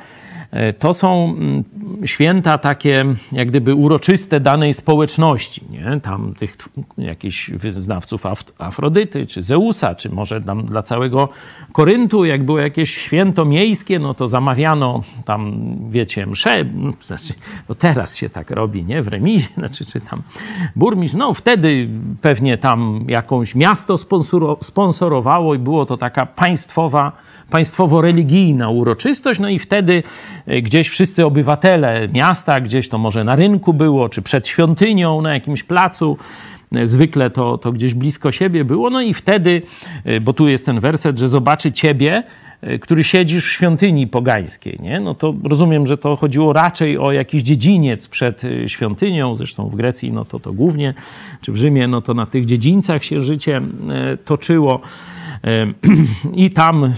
to 0.78 0.94
są 0.94 1.24
mm, 1.24 1.64
święta 2.04 2.58
takie, 2.58 3.04
jak 3.32 3.48
gdyby 3.48 3.74
uroczyste 3.74 4.40
danej 4.40 4.74
społeczności, 4.74 5.64
nie? 5.70 6.00
Tam 6.00 6.34
tych 6.34 6.56
jakichś 6.98 7.50
wyznawców 7.50 8.22
Afrodyty, 8.58 9.26
czy 9.26 9.42
Zeusa, 9.42 9.94
czy 9.94 10.10
może 10.10 10.40
tam 10.40 10.64
dla 10.64 10.82
całego 10.82 11.28
Koryntu, 11.72 12.24
jak 12.24 12.44
było 12.44 12.58
jakieś 12.58 12.96
święto 12.96 13.44
miejskie, 13.44 13.98
no 13.98 14.14
to 14.14 14.28
zamawiano 14.28 15.02
tam, 15.24 15.68
wiecie, 15.90 16.26
msze, 16.26 16.64
no, 16.64 16.92
znaczy, 17.02 17.34
to 17.66 17.74
teraz 17.74 18.16
się 18.16 18.28
tak 18.28 18.50
robi, 18.50 18.84
nie? 18.84 19.02
W 19.02 19.08
remizie, 19.08 19.48
znaczy, 19.58 19.86
czy 19.86 20.00
tam 20.00 20.22
burmistrz, 20.76 21.16
no 21.16 21.34
wtedy 21.34 21.88
pewnie 22.20 22.58
tam 22.58 23.04
jakąś 23.08 23.54
miasto 23.54 23.96
sponsorowało 24.60 25.54
i 25.54 25.58
było 25.58 25.86
to 25.86 25.96
taka 25.96 26.26
państwowa 26.26 27.27
państwowo-religijna 27.50 28.68
uroczystość, 28.68 29.40
no 29.40 29.48
i 29.48 29.58
wtedy 29.58 30.02
e, 30.46 30.62
gdzieś 30.62 30.88
wszyscy 30.88 31.26
obywatele 31.26 32.08
miasta, 32.08 32.60
gdzieś 32.60 32.88
to 32.88 32.98
może 32.98 33.24
na 33.24 33.36
rynku 33.36 33.74
było, 33.74 34.08
czy 34.08 34.22
przed 34.22 34.48
świątynią, 34.48 35.22
na 35.22 35.34
jakimś 35.34 35.62
placu, 35.62 36.16
e, 36.74 36.86
zwykle 36.86 37.30
to, 37.30 37.58
to 37.58 37.72
gdzieś 37.72 37.94
blisko 37.94 38.32
siebie 38.32 38.64
było, 38.64 38.90
no 38.90 39.00
i 39.00 39.14
wtedy, 39.14 39.62
e, 40.04 40.20
bo 40.20 40.32
tu 40.32 40.48
jest 40.48 40.66
ten 40.66 40.80
werset, 40.80 41.18
że 41.18 41.28
zobaczy 41.28 41.72
ciebie, 41.72 42.22
który 42.80 43.04
siedzisz 43.04 43.46
w 43.46 43.50
świątyni 43.50 44.06
pogańskiej, 44.06 44.78
nie? 44.82 45.00
no 45.00 45.14
to 45.14 45.34
rozumiem, 45.44 45.86
że 45.86 45.96
to 45.96 46.16
chodziło 46.16 46.52
raczej 46.52 46.98
o 46.98 47.12
jakiś 47.12 47.42
dziedziniec 47.42 48.08
przed 48.08 48.42
świątynią, 48.66 49.36
zresztą 49.36 49.68
w 49.68 49.76
Grecji 49.76 50.12
no 50.12 50.24
to 50.24 50.38
to 50.38 50.52
głównie, 50.52 50.94
czy 51.40 51.52
w 51.52 51.56
Rzymie 51.56 51.88
no 51.88 52.00
to 52.00 52.14
na 52.14 52.26
tych 52.26 52.44
dziedzińcach 52.44 53.04
się 53.04 53.22
życie 53.22 53.60
toczyło. 54.24 54.80
I 56.34 56.50
tam 56.50 56.92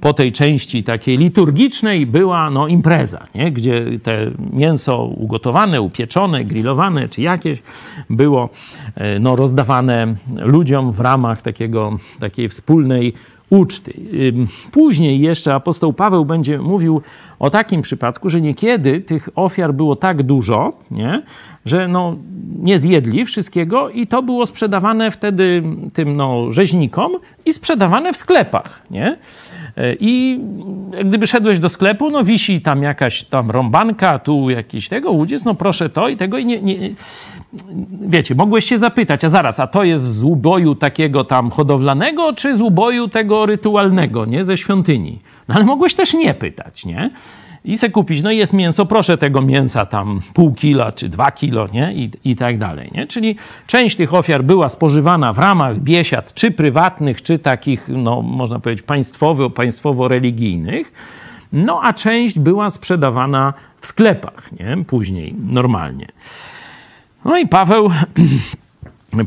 po 0.00 0.12
tej 0.12 0.32
części 0.32 0.82
takiej 0.82 1.18
liturgicznej 1.18 2.06
była 2.06 2.50
no, 2.50 2.68
impreza, 2.68 3.24
nie? 3.34 3.52
gdzie 3.52 3.84
te 4.02 4.30
mięso 4.52 5.04
ugotowane, 5.04 5.80
upieczone, 5.82 6.44
grillowane 6.44 7.08
czy 7.08 7.22
jakieś 7.22 7.62
było 8.10 8.50
e, 8.94 9.18
no, 9.18 9.36
rozdawane 9.36 10.14
ludziom 10.36 10.92
w 10.92 11.00
ramach 11.00 11.42
takiego, 11.42 11.98
takiej 12.20 12.48
wspólnej 12.48 13.12
uczty. 13.50 13.92
Później 14.72 15.20
jeszcze 15.20 15.54
apostoł 15.54 15.92
Paweł 15.92 16.24
będzie 16.24 16.58
mówił 16.58 17.02
o 17.38 17.50
takim 17.50 17.82
przypadku, 17.82 18.28
że 18.28 18.40
niekiedy 18.40 19.00
tych 19.00 19.28
ofiar 19.34 19.74
było 19.74 19.96
tak 19.96 20.22
dużo, 20.22 20.72
nie? 20.90 21.22
że 21.64 21.88
no, 21.88 22.16
nie 22.58 22.78
zjedli 22.78 23.24
wszystkiego 23.24 23.90
i 23.90 24.06
to 24.06 24.22
było 24.22 24.46
sprzedawane 24.46 25.10
wtedy 25.10 25.62
tym 25.92 26.16
no, 26.16 26.52
rzeźnikom 26.52 27.12
i 27.44 27.52
sprzedawane 27.52 28.12
w 28.12 28.16
sklepach. 28.16 28.82
Nie? 28.90 29.16
I 30.00 30.40
gdyby 31.04 31.26
szedłeś 31.26 31.58
do 31.58 31.68
sklepu, 31.68 32.10
no 32.10 32.24
wisi 32.24 32.60
tam 32.60 32.82
jakaś 32.82 33.24
tam 33.24 33.50
rąbanka, 33.50 34.18
tu 34.18 34.50
jakiś 34.50 34.88
tego 34.88 35.10
łudziec, 35.10 35.44
no 35.44 35.54
proszę 35.54 35.90
to 35.90 36.08
i 36.08 36.16
tego 36.16 36.38
i 36.38 36.46
nie, 36.46 36.62
nie, 36.62 36.90
wiecie, 38.00 38.34
mogłeś 38.34 38.64
się 38.64 38.78
zapytać, 38.78 39.24
a 39.24 39.28
zaraz, 39.28 39.60
a 39.60 39.66
to 39.66 39.84
jest 39.84 40.04
z 40.04 40.22
uboju 40.22 40.74
takiego 40.74 41.24
tam 41.24 41.50
hodowlanego, 41.50 42.32
czy 42.32 42.56
z 42.56 42.60
uboju 42.60 43.08
tego 43.08 43.46
rytualnego, 43.46 44.24
nie, 44.24 44.44
ze 44.44 44.56
świątyni? 44.56 45.18
No 45.48 45.54
ale 45.54 45.64
mogłeś 45.64 45.94
też 45.94 46.14
nie 46.14 46.34
pytać, 46.34 46.84
nie? 46.84 47.10
I 47.66 47.78
se 47.78 47.90
kupić, 47.90 48.22
no 48.22 48.30
jest 48.30 48.52
mięso, 48.52 48.86
proszę 48.86 49.18
tego 49.18 49.42
mięsa 49.42 49.86
tam 49.86 50.20
pół 50.34 50.54
kila 50.54 50.92
czy 50.92 51.08
dwa 51.08 51.32
kilo, 51.32 51.68
nie? 51.72 51.94
I, 51.94 52.10
i 52.24 52.36
tak 52.36 52.58
dalej, 52.58 52.90
nie? 52.94 53.06
Czyli 53.06 53.36
część 53.66 53.96
tych 53.96 54.14
ofiar 54.14 54.44
była 54.44 54.68
spożywana 54.68 55.32
w 55.32 55.38
ramach 55.38 55.78
biesiad, 55.78 56.34
czy 56.34 56.50
prywatnych, 56.50 57.22
czy 57.22 57.38
takich, 57.38 57.88
no 57.88 58.22
można 58.22 58.58
powiedzieć 58.58 58.84
państwowych, 58.84 59.52
państwowo-religijnych, 59.52 60.92
no 61.52 61.80
a 61.82 61.92
część 61.92 62.38
była 62.38 62.70
sprzedawana 62.70 63.54
w 63.80 63.86
sklepach, 63.86 64.52
nie? 64.52 64.84
Później, 64.84 65.34
normalnie. 65.50 66.06
No 67.24 67.38
i 67.38 67.48
Paweł... 67.48 67.90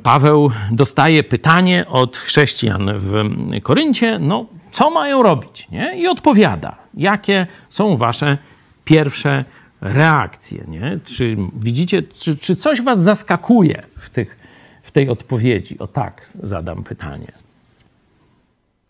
Paweł 0.03 0.51
dostaje 0.71 1.23
pytanie 1.23 1.85
od 1.87 2.17
chrześcijan 2.17 2.91
w 2.95 3.23
Koryncie, 3.63 4.19
no 4.19 4.45
co 4.71 4.89
mają 4.89 5.23
robić, 5.23 5.67
nie? 5.71 5.97
I 5.97 6.07
odpowiada 6.07 6.75
jakie 6.93 7.47
są 7.69 7.97
wasze 7.97 8.37
pierwsze 8.85 9.45
reakcje, 9.81 10.63
nie? 10.67 10.99
Czy 11.05 11.37
widzicie, 11.59 12.03
czy, 12.03 12.37
czy 12.37 12.55
coś 12.55 12.81
was 12.81 13.03
zaskakuje 13.03 13.83
w, 13.97 14.09
tych, 14.09 14.37
w 14.83 14.91
tej 14.91 15.09
odpowiedzi? 15.09 15.79
O 15.79 15.87
tak, 15.87 16.29
zadam 16.43 16.83
pytanie. 16.83 17.31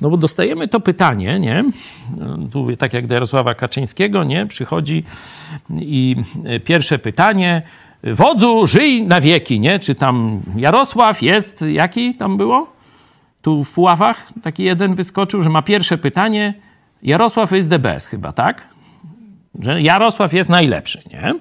No 0.02 0.10
bo 0.10 0.18
dostajemy 0.18 0.68
to 0.68 0.80
pytanie, 0.80 1.40
nie? 1.40 1.64
Tu, 2.52 2.78
tak 2.78 2.94
jak 2.94 3.08
do 3.08 3.14
Jarosława 3.14 3.56
Kaczyńskiego, 3.56 4.24
nie? 4.24 4.46
Przychodzi 4.46 5.04
i 5.70 6.16
pierwsze 6.66 7.00
pytanie, 7.00 7.62
wodzu, 8.04 8.68
żyj 8.68 9.04
na 9.04 9.22
wieki, 9.22 9.60
nie? 9.60 9.80
Czy 9.80 9.96
tam 9.96 10.42
Jarosław 10.56 11.22
jest, 11.22 11.62
jaki 11.62 12.16
tam 12.16 12.38
było? 12.38 12.74
Tu 13.42 13.64
w 13.64 13.72
Puławach 13.72 14.28
taki 14.44 14.64
jeden 14.64 14.96
wyskoczył, 14.96 15.44
że 15.44 15.50
ma 15.50 15.62
pierwsze 15.62 15.98
pytanie, 15.98 16.54
Jarosław 17.04 17.52
jest 17.52 17.70
best 17.70 18.08
chyba, 18.08 18.32
tak? 18.32 18.68
Że 19.60 19.82
Jarosław 19.82 20.34
jest 20.34 20.50
najlepszy, 20.50 21.02
nie? 21.14 21.34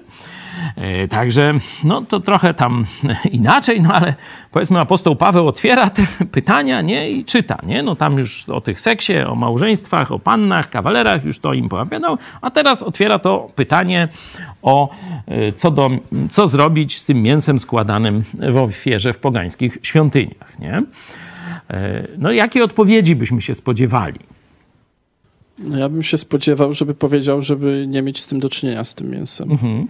E, 0.75 1.07
także 1.07 1.53
no 1.83 2.01
to 2.01 2.19
trochę 2.19 2.53
tam 2.53 2.85
inaczej, 3.31 3.81
no 3.81 3.93
ale 3.93 4.13
powiedzmy 4.51 4.79
apostoł 4.79 5.15
Paweł 5.15 5.47
otwiera 5.47 5.89
te 5.89 6.07
pytania, 6.31 6.81
nie? 6.81 7.11
I 7.11 7.25
czyta, 7.25 7.57
nie? 7.63 7.83
No 7.83 7.95
tam 7.95 8.17
już 8.17 8.49
o 8.49 8.61
tych 8.61 8.79
seksie, 8.79 9.17
o 9.17 9.35
małżeństwach, 9.35 10.11
o 10.11 10.19
pannach, 10.19 10.69
kawalerach 10.69 11.23
już 11.23 11.39
to 11.39 11.53
im 11.53 11.69
poopowiadał, 11.69 12.17
a 12.41 12.51
teraz 12.51 12.83
otwiera 12.83 13.19
to 13.19 13.47
pytanie 13.55 14.07
o 14.61 14.89
e, 15.27 15.51
co, 15.53 15.71
do, 15.71 15.89
co 16.29 16.47
zrobić 16.47 16.99
z 16.99 17.05
tym 17.05 17.21
mięsem 17.21 17.59
składanym 17.59 18.23
w 18.33 18.57
ofierze 18.57 19.13
w 19.13 19.19
pogańskich 19.19 19.77
świątyniach, 19.83 20.59
nie? 20.59 20.81
E, 21.69 22.07
no 22.17 22.31
jakie 22.31 22.63
odpowiedzi 22.63 23.15
byśmy 23.15 23.41
się 23.41 23.55
spodziewali? 23.55 24.19
No 25.59 25.77
ja 25.77 25.89
bym 25.89 26.03
się 26.03 26.17
spodziewał, 26.17 26.73
żeby 26.73 26.93
powiedział, 26.93 27.41
żeby 27.41 27.85
nie 27.87 28.01
mieć 28.01 28.19
z 28.19 28.27
tym 28.27 28.39
do 28.39 28.49
czynienia, 28.49 28.83
z 28.83 28.95
tym 28.95 29.09
mięsem. 29.09 29.51
Mhm. 29.51 29.87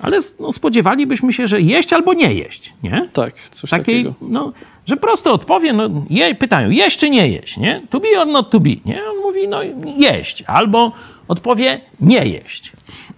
Ale 0.00 0.18
no, 0.40 0.52
spodziewalibyśmy 0.52 1.32
się, 1.32 1.46
że 1.46 1.60
jeść 1.60 1.92
albo 1.92 2.14
nie 2.14 2.34
jeść, 2.34 2.74
nie? 2.82 3.08
Tak, 3.12 3.34
coś 3.34 3.70
Takiej, 3.70 4.04
takiego. 4.04 4.14
No, 4.20 4.52
że 4.86 4.96
prosto 4.96 5.32
odpowie, 5.32 5.72
no, 5.72 5.90
je, 6.10 6.34
pytają, 6.34 6.70
jeść 6.70 6.98
czy 6.98 7.10
nie 7.10 7.28
jeść, 7.28 7.56
nie? 7.56 7.86
To 7.90 8.00
be 8.00 8.20
or 8.20 8.26
not 8.26 8.50
to 8.50 8.60
be, 8.60 8.70
nie? 8.84 9.02
On 9.10 9.16
mówi, 9.16 9.48
no 9.48 9.62
jeść, 9.96 10.44
albo 10.46 10.92
odpowie 11.28 11.80
nie 12.00 12.26
jeść. 12.26 12.72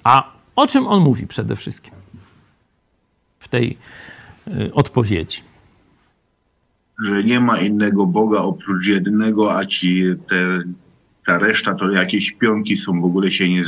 A 0.04 0.32
o 0.56 0.66
czym 0.66 0.86
on 0.86 1.02
mówi 1.02 1.26
przede 1.26 1.56
wszystkim 1.56 1.92
w 3.38 3.48
tej 3.48 3.78
y, 4.48 4.74
odpowiedzi? 4.74 5.40
Że 7.04 7.24
nie 7.24 7.40
ma 7.40 7.58
innego 7.58 8.06
Boga 8.06 8.38
oprócz 8.38 8.86
jednego, 8.86 9.56
a 9.56 9.66
ci 9.66 10.04
te 10.28 10.62
ta 11.26 11.38
reszta 11.38 11.74
to 11.74 11.90
jakieś 11.90 12.32
pionki 12.32 12.76
są, 12.76 13.00
w 13.00 13.04
ogóle 13.04 13.30
się 13.30 13.48
nie, 13.48 13.62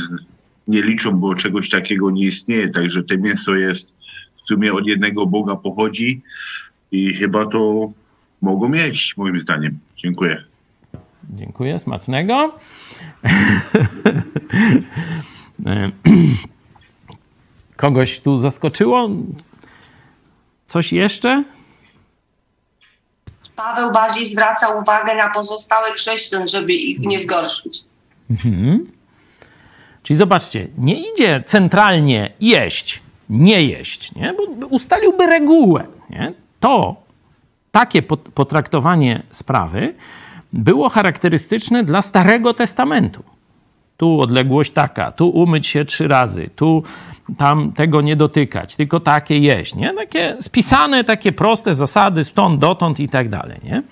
nie 0.67 0.81
liczą, 0.81 1.11
bo 1.11 1.35
czegoś 1.35 1.69
takiego 1.69 2.11
nie 2.11 2.25
istnieje. 2.25 2.69
Także 2.69 3.03
to 3.03 3.17
mięso 3.17 3.55
jest 3.55 3.95
w 4.43 4.47
sumie 4.47 4.73
od 4.73 4.87
jednego 4.87 5.25
Boga 5.25 5.55
pochodzi 5.55 6.21
i 6.91 7.13
chyba 7.13 7.45
to 7.45 7.91
mogą 8.41 8.69
mieć, 8.69 9.17
moim 9.17 9.39
zdaniem. 9.39 9.79
Dziękuję. 9.97 10.43
Dziękuję, 11.29 11.79
smacznego. 11.79 12.59
Kogoś 17.75 18.19
tu 18.19 18.39
zaskoczyło? 18.39 19.09
Coś 20.65 20.93
jeszcze? 20.93 21.43
Paweł 23.55 23.91
bardziej 23.91 24.25
zwraca 24.25 24.69
uwagę 24.69 25.15
na 25.15 25.29
pozostałych 25.29 25.93
chrześcijan, 25.93 26.47
żeby 26.47 26.73
ich 26.73 26.99
nie 26.99 27.19
zgorszyć. 27.19 27.83
Mhm. 28.31 28.91
Czyli 30.03 30.17
zobaczcie, 30.17 30.67
nie 30.77 31.11
idzie 31.11 31.43
centralnie 31.45 32.33
jeść, 32.39 33.01
nie 33.29 33.63
jeść, 33.63 34.15
nie? 34.15 34.33
bo 34.33 34.67
ustaliłby 34.67 35.25
regułę. 35.27 35.87
Nie? 36.09 36.33
To, 36.59 36.95
takie 37.71 38.01
potraktowanie 38.33 39.23
sprawy 39.31 39.93
było 40.53 40.89
charakterystyczne 40.89 41.83
dla 41.83 42.01
Starego 42.01 42.53
Testamentu. 42.53 43.23
Tu 43.97 44.21
odległość 44.21 44.71
taka, 44.71 45.11
tu 45.11 45.29
umyć 45.29 45.67
się 45.67 45.85
trzy 45.85 46.07
razy, 46.07 46.49
tu 46.55 46.83
tam 47.37 47.71
tego 47.71 48.01
nie 48.01 48.15
dotykać, 48.15 48.75
tylko 48.75 48.99
takie 48.99 49.37
jeść, 49.37 49.75
nie? 49.75 49.93
Takie 49.93 50.37
spisane, 50.41 51.03
takie 51.03 51.31
proste 51.31 51.73
zasady, 51.73 52.23
stąd, 52.23 52.59
dotąd 52.59 52.99
i 52.99 53.09
tak 53.09 53.29
dalej, 53.29 53.59
nie? 53.63 53.83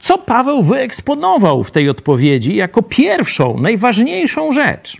Co 0.00 0.18
Paweł 0.18 0.62
wyeksponował 0.62 1.64
w 1.64 1.70
tej 1.70 1.88
odpowiedzi 1.88 2.56
jako 2.56 2.82
pierwszą, 2.82 3.58
najważniejszą 3.60 4.52
rzecz? 4.52 4.96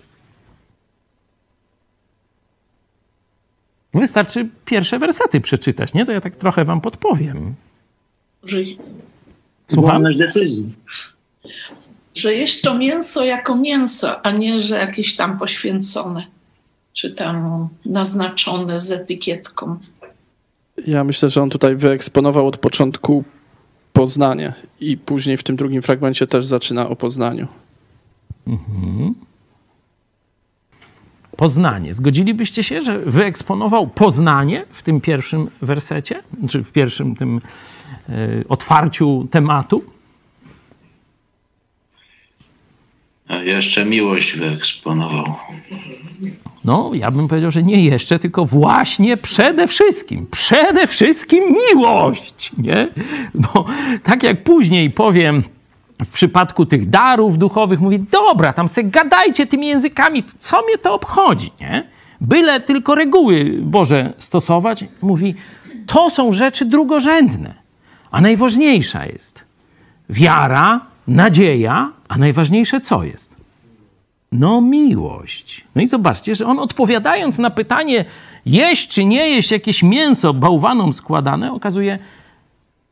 Wystarczy 3.95 4.49
pierwsze 4.65 4.99
wersety 4.99 5.41
przeczytać, 5.41 5.95
nie? 5.95 6.07
To 6.07 6.13
ja 6.13 6.21
tak 6.21 6.37
trochę 6.37 6.65
wam 6.65 6.81
podpowiem. 6.81 7.55
Że... 8.45 8.59
Słucham? 9.69 10.03
decyzji. 10.19 10.73
Że 12.19 12.35
jest 12.35 12.63
to 12.63 12.79
mięso 12.79 13.25
jako 13.25 13.57
mięso, 13.57 14.27
a 14.27 14.31
nie, 14.31 14.61
że 14.61 14.79
jakieś 14.79 15.17
tam 15.17 15.39
poświęcone. 15.39 16.27
czy 16.93 17.11
tam 17.11 17.69
naznaczone 17.85 18.79
z 18.79 18.91
etykietką. 18.91 19.79
Ja 20.87 21.05
myślę, 21.05 21.29
że 21.29 21.43
on 21.43 21.51
tutaj 21.51 21.77
wyeksponował 21.77 22.47
od 22.47 22.57
początku 22.57 23.25
poznanie 23.93 24.53
i 24.81 24.97
później 24.97 25.37
w 25.37 25.43
tym 25.43 25.57
drugim 25.57 25.83
fragmencie 25.83 26.27
też 26.27 26.47
zaczyna 26.47 26.89
o 26.89 26.97
poznaniu. 26.97 27.47
Mhm. 28.47 29.15
Poznanie. 31.37 31.95
Zgodzilibyście 31.95 32.63
się, 32.63 32.81
że 32.81 32.99
wyeksponował 32.99 33.87
poznanie 33.87 34.65
w 34.71 34.83
tym 34.83 35.01
pierwszym 35.01 35.51
wersecie, 35.63 36.23
czy 36.49 36.65
w 36.65 36.73
pierwszym 36.73 37.17
tym 37.17 37.41
y, 38.09 38.45
otwarciu 38.49 39.29
tematu? 39.31 39.85
A 43.28 43.28
jeszcze 43.43 43.85
miłość 43.85 44.37
wyeksponował. 44.37 45.35
No, 46.65 46.91
ja 46.95 47.11
bym 47.11 47.29
powiedział, 47.29 47.51
że 47.51 47.63
nie 47.63 47.85
jeszcze, 47.85 48.19
tylko 48.19 48.45
właśnie 48.45 49.17
przede 49.17 49.67
wszystkim. 49.67 50.27
Przede 50.31 50.87
wszystkim 50.87 51.45
miłość, 51.69 52.51
nie? 52.59 52.89
Bo 53.35 53.65
tak 54.03 54.23
jak 54.23 54.43
później 54.43 54.91
powiem 54.91 55.43
w 56.05 56.09
przypadku 56.09 56.67
tych 56.67 56.91
darów 56.91 57.39
duchowych, 57.39 57.81
mówi, 57.81 57.99
dobra, 57.99 58.53
tam 58.53 58.69
se 58.69 58.85
gadajcie 58.85 59.47
tymi 59.47 59.67
językami, 59.67 60.25
co 60.39 60.63
mnie 60.63 60.79
to 60.79 60.95
obchodzi, 60.95 61.53
nie? 61.61 61.89
Byle 62.21 62.61
tylko 62.61 62.95
reguły 62.95 63.59
Boże 63.63 64.13
stosować. 64.19 64.85
Mówi, 65.03 65.35
to 65.87 66.11
są 66.11 66.33
rzeczy 66.33 66.65
drugorzędne, 66.65 67.55
a 68.11 68.21
najważniejsza 68.21 69.07
jest 69.07 69.45
wiara, 70.11 70.87
nadzieja, 71.09 71.93
a 72.09 72.19
najważniejsze 72.19 72.81
co 72.81 73.05
jest? 73.05 73.37
No 74.33 74.61
miłość. 74.61 75.65
No 75.75 75.83
i 75.83 75.87
zobaczcie, 75.87 76.35
że 76.35 76.47
on 76.47 76.59
odpowiadając 76.59 77.39
na 77.39 77.51
pytanie, 77.51 78.05
jeść 78.47 78.89
czy 78.89 79.05
nie 79.05 79.29
jeść 79.29 79.51
jakieś 79.51 79.83
mięso 79.83 80.35
bałwanom 80.35 80.93
składane, 80.93 81.53
okazuje, 81.53 81.99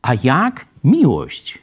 a 0.01 0.11
jak 0.23 0.65
miłość 0.83 1.59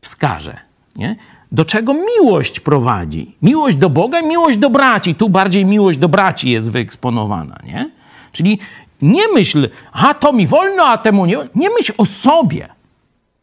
wskaże. 0.00 0.58
Nie? 0.96 1.16
Do 1.52 1.64
czego 1.64 1.94
miłość 1.94 2.60
prowadzi? 2.60 3.34
Miłość 3.42 3.76
do 3.76 3.90
Boga, 3.90 4.22
miłość 4.22 4.58
do 4.58 4.70
braci. 4.70 5.14
Tu 5.14 5.28
bardziej 5.28 5.64
miłość 5.64 5.98
do 5.98 6.08
braci 6.08 6.50
jest 6.50 6.70
wyeksponowana. 6.70 7.58
Nie? 7.66 7.90
Czyli 8.32 8.58
nie 9.02 9.28
myśl, 9.28 9.68
a 9.92 10.14
to 10.14 10.32
mi 10.32 10.46
wolno, 10.46 10.86
a 10.86 10.98
temu 10.98 11.26
nie. 11.26 11.36
Nie 11.54 11.70
myśl 11.70 11.92
o 11.98 12.04
sobie. 12.04 12.68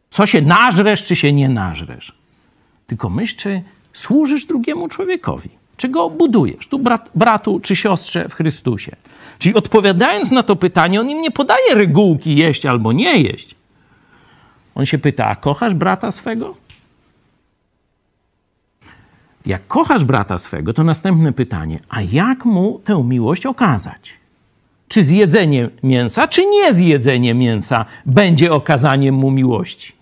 Co 0.09 0.25
się 0.25 0.41
nażresz, 0.41 1.05
czy 1.05 1.15
się 1.15 1.33
nie 1.33 1.49
nażresz. 1.49 2.13
Tylko 2.87 3.09
myśl, 3.09 3.35
czy 3.35 3.61
służysz 3.93 4.45
drugiemu 4.45 4.87
człowiekowi. 4.87 5.49
Czy 5.77 5.89
go 5.89 6.09
budujesz? 6.09 6.67
Tu 6.67 6.79
brat, 6.79 7.09
bratu 7.15 7.59
czy 7.59 7.75
siostrze 7.75 8.29
w 8.29 8.33
Chrystusie. 8.33 8.95
Czyli 9.39 9.55
odpowiadając 9.55 10.31
na 10.31 10.43
to 10.43 10.55
pytanie, 10.55 10.99
on 10.99 11.09
im 11.09 11.21
nie 11.21 11.31
podaje 11.31 11.75
regułki 11.75 12.35
jeść 12.35 12.65
albo 12.65 12.91
nie 12.91 13.21
jeść. 13.21 13.55
On 14.75 14.85
się 14.85 14.97
pyta, 14.97 15.25
a 15.25 15.35
kochasz 15.35 15.73
brata 15.73 16.11
swego? 16.11 16.55
Jak 19.45 19.67
kochasz 19.67 20.03
brata 20.03 20.37
swego, 20.37 20.73
to 20.73 20.83
następne 20.83 21.33
pytanie, 21.33 21.79
a 21.89 22.01
jak 22.01 22.45
mu 22.45 22.79
tę 22.79 23.03
miłość 23.03 23.45
okazać? 23.45 24.13
Czy 24.87 25.03
zjedzenie 25.03 25.69
mięsa, 25.83 26.27
czy 26.27 26.45
nie 26.45 26.73
zjedzenie 26.73 27.33
mięsa 27.33 27.85
będzie 28.05 28.51
okazaniem 28.51 29.15
mu 29.15 29.31
miłości? 29.31 29.98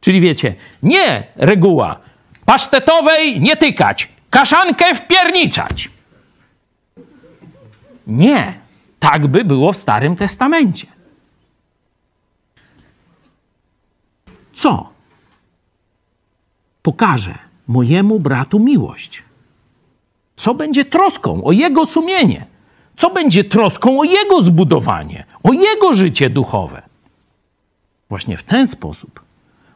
Czyli 0.00 0.20
wiecie, 0.20 0.54
nie 0.82 1.26
reguła, 1.36 1.98
pasztetowej 2.44 3.40
nie 3.40 3.56
tykać, 3.56 4.08
kaszankę 4.30 4.94
wpierniczać. 4.94 5.90
Nie, 8.06 8.58
tak 8.98 9.26
by 9.26 9.44
było 9.44 9.72
w 9.72 9.76
Starym 9.76 10.16
Testamencie. 10.16 10.86
Co 14.54 14.90
pokaże 16.82 17.38
mojemu 17.66 18.20
bratu 18.20 18.58
miłość? 18.58 19.22
Co 20.36 20.54
będzie 20.54 20.84
troską 20.84 21.44
o 21.44 21.52
jego 21.52 21.86
sumienie? 21.86 22.46
Co 22.96 23.10
będzie 23.10 23.44
troską 23.44 24.00
o 24.00 24.04
jego 24.04 24.42
zbudowanie, 24.42 25.24
o 25.42 25.52
jego 25.52 25.92
życie 25.92 26.30
duchowe? 26.30 26.82
Właśnie 28.08 28.36
w 28.36 28.42
ten 28.42 28.66
sposób 28.66 29.27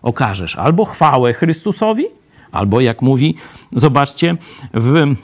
okażesz 0.02 0.56
albo 0.56 0.84
chwałę 0.84 1.32
Chrystusowi, 1.32 2.04
albo 2.52 2.80
jak 2.80 3.02
mówi, 3.02 3.34
zobaczcie, 3.72 4.36
w 4.74 5.16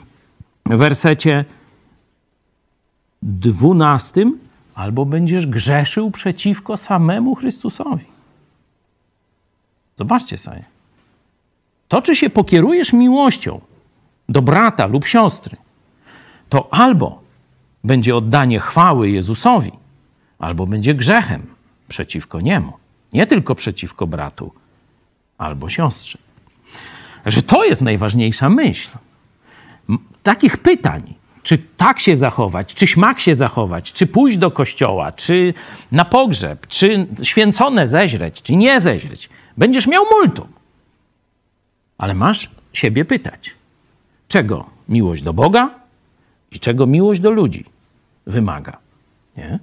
wersecie 0.65 1.45
dwunastym, 3.21 4.39
albo 4.75 5.05
będziesz 5.05 5.47
grzeszył 5.47 6.11
przeciwko 6.11 6.77
samemu 6.77 7.35
Chrystusowi. 7.35 8.05
Zobaczcie 9.95 10.37
sobie. 10.37 10.63
To, 11.87 12.01
czy 12.01 12.15
się 12.15 12.29
pokierujesz 12.29 12.93
miłością 12.93 13.61
do 14.29 14.41
brata 14.41 14.85
lub 14.85 15.05
siostry, 15.05 15.57
to 16.49 16.73
albo 16.73 17.21
będzie 17.83 18.15
oddanie 18.15 18.59
chwały 18.59 19.09
Jezusowi, 19.09 19.71
albo 20.39 20.65
będzie 20.67 20.95
grzechem 20.95 21.47
przeciwko 21.87 22.41
niemu. 22.41 22.73
Nie 23.13 23.27
tylko 23.27 23.55
przeciwko 23.55 24.07
bratu 24.07 24.53
albo 25.39 25.69
siostrze. 25.69 26.17
Że 27.25 27.41
to 27.41 27.65
jest 27.65 27.81
najważniejsza 27.81 28.49
myśl. 28.49 28.89
Takich 30.23 30.57
pytań, 30.57 31.13
czy 31.43 31.57
tak 31.77 31.99
się 31.99 32.15
zachować, 32.15 32.73
czy 32.73 32.87
śmak 32.87 33.19
się 33.19 33.35
zachować, 33.35 33.93
czy 33.93 34.07
pójść 34.07 34.37
do 34.37 34.51
kościoła, 34.51 35.11
czy 35.11 35.53
na 35.91 36.05
pogrzeb, 36.05 36.67
czy 36.67 37.07
święcone 37.23 37.87
zeźreć, 37.87 38.41
czy 38.41 38.55
nie 38.55 38.81
zeźreć, 38.81 39.29
będziesz 39.57 39.87
miał 39.87 40.05
multum. 40.11 40.47
Ale 41.97 42.13
masz 42.13 42.49
siebie 42.73 43.05
pytać, 43.05 43.55
czego 44.27 44.65
miłość 44.89 45.21
do 45.23 45.33
Boga 45.33 45.69
i 46.51 46.59
czego 46.59 46.85
miłość 46.85 47.21
do 47.21 47.31
ludzi 47.31 47.65
wymaga. 48.25 48.77
Nie? 49.37 49.59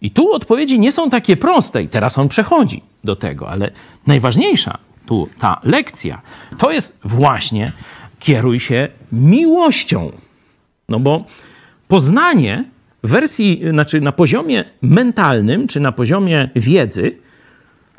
I 0.00 0.10
tu 0.10 0.32
odpowiedzi 0.32 0.78
nie 0.78 0.92
są 0.92 1.10
takie 1.10 1.36
proste, 1.36 1.82
i 1.82 1.88
teraz 1.88 2.18
on 2.18 2.28
przechodzi 2.28 2.82
do 3.04 3.16
tego, 3.16 3.50
ale 3.50 3.70
najważniejsza 4.06 4.78
tu 5.06 5.28
ta 5.38 5.60
lekcja 5.62 6.22
to 6.58 6.70
jest 6.70 6.96
właśnie 7.04 7.72
kieruj 8.18 8.60
się 8.60 8.88
miłością. 9.12 10.12
No 10.88 11.00
bo 11.00 11.24
poznanie 11.88 12.64
w 13.02 13.08
wersji, 13.08 13.62
znaczy 13.70 14.00
na 14.00 14.12
poziomie 14.12 14.64
mentalnym, 14.82 15.68
czy 15.68 15.80
na 15.80 15.92
poziomie 15.92 16.48
wiedzy, 16.56 17.18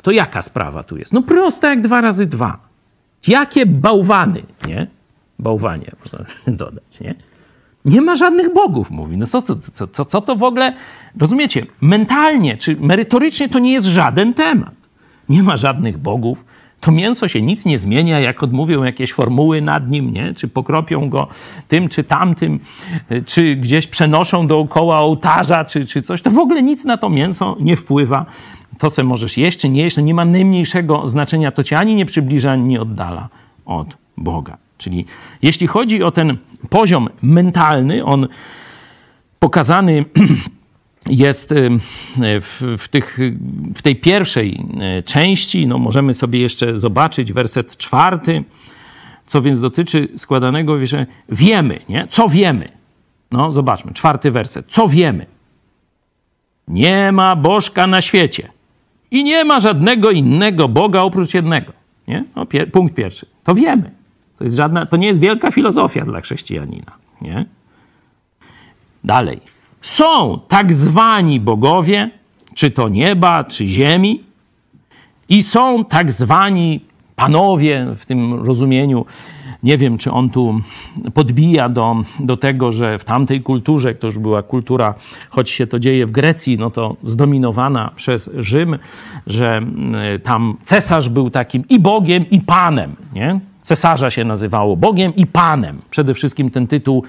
to 0.02 0.10
jaka 0.10 0.42
sprawa 0.42 0.82
tu 0.82 0.96
jest? 0.96 1.12
No 1.12 1.22
prosta 1.22 1.70
jak 1.70 1.80
dwa 1.80 2.00
razy 2.00 2.26
dwa. 2.26 2.58
Jakie 3.26 3.66
bałwany, 3.66 4.42
nie? 4.66 4.86
Bałwanie 5.38 5.90
można 6.02 6.24
dodać, 6.46 7.00
nie? 7.00 7.14
Nie 7.84 8.00
ma 8.00 8.16
żadnych 8.16 8.54
bogów, 8.54 8.90
mówi. 8.90 9.16
No 9.16 9.26
co, 9.26 9.42
co, 9.42 9.86
co, 9.86 10.04
co 10.04 10.20
to 10.20 10.36
w 10.36 10.42
ogóle, 10.42 10.74
rozumiecie, 11.18 11.66
mentalnie 11.80 12.56
czy 12.56 12.76
merytorycznie 12.76 13.48
to 13.48 13.58
nie 13.58 13.72
jest 13.72 13.86
żaden 13.86 14.34
temat. 14.34 14.74
Nie 15.28 15.42
ma 15.42 15.56
żadnych 15.56 15.98
bogów, 15.98 16.44
to 16.86 16.92
mięso 16.92 17.28
się 17.28 17.42
nic 17.42 17.64
nie 17.64 17.78
zmienia, 17.78 18.20
jak 18.20 18.42
odmówią 18.42 18.84
jakieś 18.84 19.12
formuły 19.12 19.62
nad 19.62 19.90
nim, 19.90 20.12
nie? 20.12 20.34
czy 20.34 20.48
pokropią 20.48 21.08
go 21.08 21.28
tym 21.68 21.88
czy 21.88 22.04
tamtym, 22.04 22.60
czy 23.26 23.56
gdzieś 23.56 23.86
przenoszą 23.86 24.46
dookoła 24.46 24.98
ołtarza, 24.98 25.64
czy, 25.64 25.86
czy 25.86 26.02
coś, 26.02 26.22
to 26.22 26.30
w 26.30 26.38
ogóle 26.38 26.62
nic 26.62 26.84
na 26.84 26.96
to 26.96 27.10
mięso 27.10 27.56
nie 27.60 27.76
wpływa. 27.76 28.26
To 28.78 28.90
se 28.90 29.04
możesz 29.04 29.36
jeść, 29.36 29.58
czy 29.58 29.68
nie 29.68 29.82
jeść, 29.82 29.96
no 29.96 30.02
nie 30.02 30.14
ma 30.14 30.24
najmniejszego 30.24 31.06
znaczenia, 31.06 31.52
to 31.52 31.62
cię 31.64 31.78
ani 31.78 31.94
nie 31.94 32.06
przybliża, 32.06 32.52
ani 32.52 32.64
nie 32.64 32.80
oddala 32.80 33.28
od 33.64 33.96
Boga. 34.16 34.58
Czyli 34.78 35.04
jeśli 35.42 35.66
chodzi 35.66 36.02
o 36.02 36.10
ten 36.10 36.36
poziom 36.70 37.08
mentalny, 37.22 38.04
on 38.04 38.28
pokazany 39.38 40.04
jest 41.08 41.54
w, 42.40 42.76
w, 42.78 42.88
tych, 42.88 43.18
w 43.74 43.82
tej 43.82 43.96
pierwszej 43.96 44.60
e, 44.80 45.02
części, 45.02 45.66
no 45.66 45.78
możemy 45.78 46.14
sobie 46.14 46.40
jeszcze 46.40 46.78
zobaczyć 46.78 47.32
werset 47.32 47.76
czwarty, 47.76 48.44
co 49.26 49.42
więc 49.42 49.60
dotyczy 49.60 50.08
składanego, 50.16 50.76
wiemy, 51.28 51.78
nie? 51.88 52.06
Co 52.10 52.28
wiemy? 52.28 52.68
No 53.30 53.52
zobaczmy, 53.52 53.92
czwarty 53.92 54.30
werset. 54.30 54.66
Co 54.68 54.88
wiemy? 54.88 55.26
Nie 56.68 57.12
ma 57.12 57.36
Bożka 57.36 57.86
na 57.86 58.00
świecie 58.00 58.48
i 59.10 59.24
nie 59.24 59.44
ma 59.44 59.60
żadnego 59.60 60.10
innego 60.10 60.68
Boga 60.68 61.00
oprócz 61.00 61.34
jednego. 61.34 61.72
Nie? 62.08 62.24
No, 62.36 62.46
pier 62.46 62.72
punkt 62.72 62.94
pierwszy. 62.94 63.26
To 63.44 63.54
wiemy. 63.54 63.90
To, 64.38 64.44
jest 64.44 64.56
żadna, 64.56 64.86
to 64.86 64.96
nie 64.96 65.06
jest 65.06 65.20
wielka 65.20 65.50
filozofia 65.50 66.04
dla 66.04 66.20
chrześcijanina. 66.20 66.92
Nie? 67.20 67.44
Dalej. 69.04 69.40
Są 69.86 70.40
tak 70.48 70.74
zwani 70.74 71.40
bogowie, 71.40 72.10
czy 72.54 72.70
to 72.70 72.88
nieba, 72.88 73.44
czy 73.44 73.66
ziemi, 73.66 74.22
i 75.28 75.42
są 75.42 75.84
tak 75.84 76.12
zwani 76.12 76.80
panowie 77.16 77.86
w 77.96 78.06
tym 78.06 78.34
rozumieniu. 78.34 79.06
Nie 79.62 79.78
wiem, 79.78 79.98
czy 79.98 80.12
on 80.12 80.30
tu 80.30 80.60
podbija 81.14 81.68
do, 81.68 81.96
do 82.20 82.36
tego, 82.36 82.72
że 82.72 82.98
w 82.98 83.04
tamtej 83.04 83.42
kulturze, 83.42 83.94
to 83.94 84.06
już 84.06 84.18
była 84.18 84.42
kultura, 84.42 84.94
choć 85.30 85.50
się 85.50 85.66
to 85.66 85.78
dzieje 85.78 86.06
w 86.06 86.10
Grecji, 86.10 86.58
no 86.58 86.70
to 86.70 86.96
zdominowana 87.04 87.90
przez 87.96 88.30
Rzym, 88.38 88.78
że 89.26 89.62
tam 90.22 90.56
cesarz 90.62 91.08
był 91.08 91.30
takim 91.30 91.64
i 91.68 91.80
Bogiem, 91.80 92.30
i 92.30 92.40
Panem. 92.40 92.96
Nie? 93.14 93.40
Cesarza 93.62 94.10
się 94.10 94.24
nazywało 94.24 94.76
Bogiem 94.76 95.16
i 95.16 95.26
Panem. 95.26 95.78
Przede 95.90 96.14
wszystkim 96.14 96.50
ten 96.50 96.66
tytuł 96.66 97.04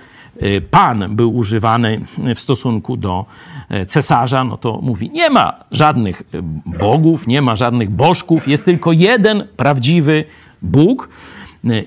Pan 0.72 1.16
był 1.16 1.36
używany 1.36 2.02
w 2.36 2.40
stosunku 2.40 2.98
do 2.98 3.26
y, 3.72 3.86
cesarza, 3.86 4.44
no 4.44 4.58
to 4.58 4.80
mówi, 4.82 5.10
nie 5.10 5.30
ma 5.30 5.54
żadnych 5.72 6.24
bogów, 6.66 7.28
nie 7.28 7.42
ma 7.42 7.56
żadnych 7.56 7.90
bożków, 7.90 8.48
jest 8.48 8.66
tylko 8.66 8.92
jeden 8.92 9.48
prawdziwy 9.58 10.26
Bóg. 10.62 11.10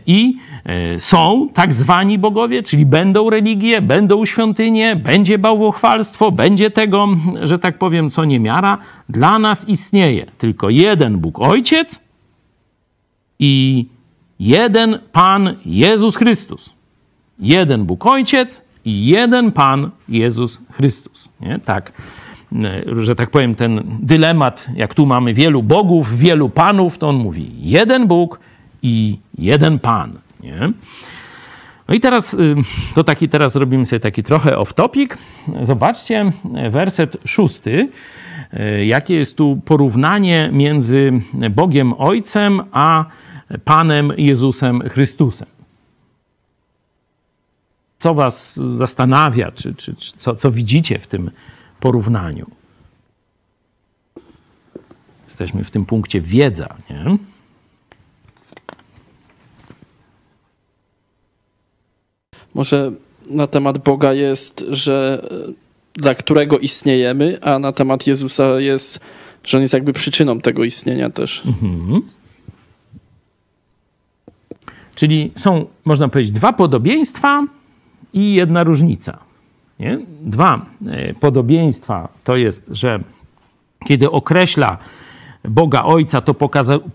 I 0.07 0.37
są 0.99 1.49
tak 1.55 1.75
zwani 1.75 2.19
bogowie, 2.19 2.63
czyli 2.63 2.87
będą 2.87 3.31
religie, 3.31 3.83
będą 3.83 4.25
świątynie, 4.25 4.97
będzie 4.97 5.39
bałwochwalstwo, 5.39 6.33
będzie 6.33 6.71
tego, 6.71 7.09
że 7.43 7.59
tak 7.59 7.79
powiem, 7.79 8.11
co 8.11 8.25
niemiara. 8.25 8.79
Dla 9.09 9.39
nas 9.39 9.69
istnieje 9.69 10.27
tylko 10.39 10.71
jeden 10.71 11.19
Bóg 11.19 11.41
Ojciec 11.41 12.01
i 13.39 13.87
jeden 14.41 14.99
Pan 15.13 15.57
Jezus 15.67 16.17
Chrystus. 16.17 16.80
Jeden 17.41 17.85
Bóg 17.85 18.07
Ojciec 18.07 18.63
i 18.85 19.07
jeden 19.07 19.53
Pan 19.53 19.91
Jezus 20.09 20.61
Chrystus. 20.73 21.29
Nie? 21.41 21.59
Tak, 21.59 21.93
że 23.03 23.15
tak 23.15 23.31
powiem, 23.31 23.55
ten 23.55 23.99
dylemat, 24.03 24.69
jak 24.77 24.95
tu 24.95 25.07
mamy 25.07 25.35
wielu 25.35 25.63
bogów, 25.63 26.19
wielu 26.19 26.49
panów, 26.49 26.99
to 26.99 27.09
on 27.09 27.17
mówi 27.17 27.51
jeden 27.59 28.07
Bóg 28.07 28.41
i 28.83 29.19
jeden 29.39 29.79
Pan. 29.79 30.11
Nie? 30.43 30.73
No 31.89 31.95
i 31.95 32.01
teraz, 32.01 32.35
y, 32.35 32.55
to 32.95 33.05
taki, 33.05 33.29
teraz 33.29 33.57
robimy 33.57 33.87
sobie 33.87 34.01
taki 34.01 34.23
trochę 34.23 34.57
off-topic. 34.57 35.17
Zobaczcie, 35.63 36.33
werset 36.71 37.17
szósty. 37.25 37.89
Y, 38.55 38.87
jakie 38.87 39.15
jest 39.15 39.37
tu 39.37 39.61
porównanie 39.65 40.51
między 40.53 41.13
Bogiem 41.51 41.93
Ojcem 41.93 42.63
a 42.73 43.05
Panem 43.65 44.13
Jezusem 44.17 44.89
Chrystusem? 44.89 45.60
Co 48.01 48.15
Was 48.15 48.61
zastanawia, 48.75 49.53
czy, 49.53 49.75
czy, 49.75 49.95
czy 49.95 50.13
co, 50.17 50.37
co 50.37 50.51
widzicie 50.51 50.99
w 50.99 51.07
tym 51.07 51.31
porównaniu? 51.81 52.51
Jesteśmy 55.25 55.65
w 55.65 55.71
tym 55.71 55.87
punkcie 55.87 56.21
wiedza, 56.21 56.77
nie? 56.91 57.19
Może 62.55 62.93
na 63.31 63.47
temat 63.47 63.79
Boga 63.79 64.13
jest, 64.13 64.65
że 64.71 65.23
e, 65.49 65.53
dla 65.95 66.15
którego 66.15 66.59
istniejemy, 66.59 67.39
a 67.43 67.59
na 67.59 67.73
temat 67.73 68.07
Jezusa 68.07 68.61
jest, 68.61 69.01
że 69.45 69.59
on 69.59 69.63
jest 69.63 69.75
jakby 69.75 69.93
przyczyną 69.93 70.41
tego 70.41 70.65
istnienia 70.65 71.11
też. 71.11 71.43
Mhm. 71.47 72.03
Czyli 74.95 75.33
są, 75.37 75.67
można 75.85 76.09
powiedzieć, 76.09 76.33
dwa 76.33 76.53
podobieństwa 76.53 77.47
i 78.13 78.35
jedna 78.35 78.65
różnica. 78.65 79.19
Nie? 79.81 79.99
Dwa 80.21 80.67
e, 80.87 81.15
podobieństwa 81.15 82.09
to 82.25 82.37
jest, 82.37 82.69
że 82.73 83.01
kiedy 83.87 84.11
określa 84.11 84.79
Boga 85.45 85.83
Ojca, 85.85 86.21
to 86.21 86.35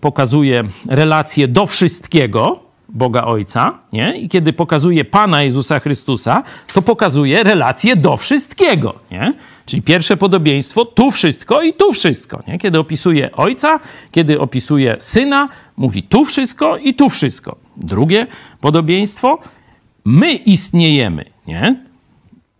pokazuje 0.00 0.64
relację 0.88 1.48
do 1.48 1.66
wszystkiego, 1.66 2.66
Boga 2.88 3.24
Ojca, 3.24 3.78
nie? 3.92 4.18
I 4.18 4.28
kiedy 4.28 4.52
pokazuje 4.52 5.04
Pana 5.04 5.42
Jezusa 5.42 5.80
Chrystusa, 5.80 6.42
to 6.74 6.82
pokazuje 6.82 7.42
relację 7.42 7.96
do 7.96 8.16
wszystkiego, 8.16 8.94
nie? 9.10 9.34
Czyli 9.66 9.82
pierwsze 9.82 10.16
podobieństwo, 10.16 10.84
tu 10.84 11.10
wszystko 11.10 11.62
i 11.62 11.72
tu 11.72 11.92
wszystko, 11.92 12.42
nie? 12.48 12.58
Kiedy 12.58 12.78
opisuje 12.78 13.32
Ojca, 13.32 13.80
kiedy 14.10 14.40
opisuje 14.40 14.96
Syna, 14.98 15.48
mówi 15.76 16.02
tu 16.02 16.24
wszystko 16.24 16.76
i 16.76 16.94
tu 16.94 17.08
wszystko. 17.08 17.56
Drugie 17.76 18.26
podobieństwo, 18.60 19.38
my 20.06 20.32
istniejemy, 20.32 21.24
nie? 21.46 21.76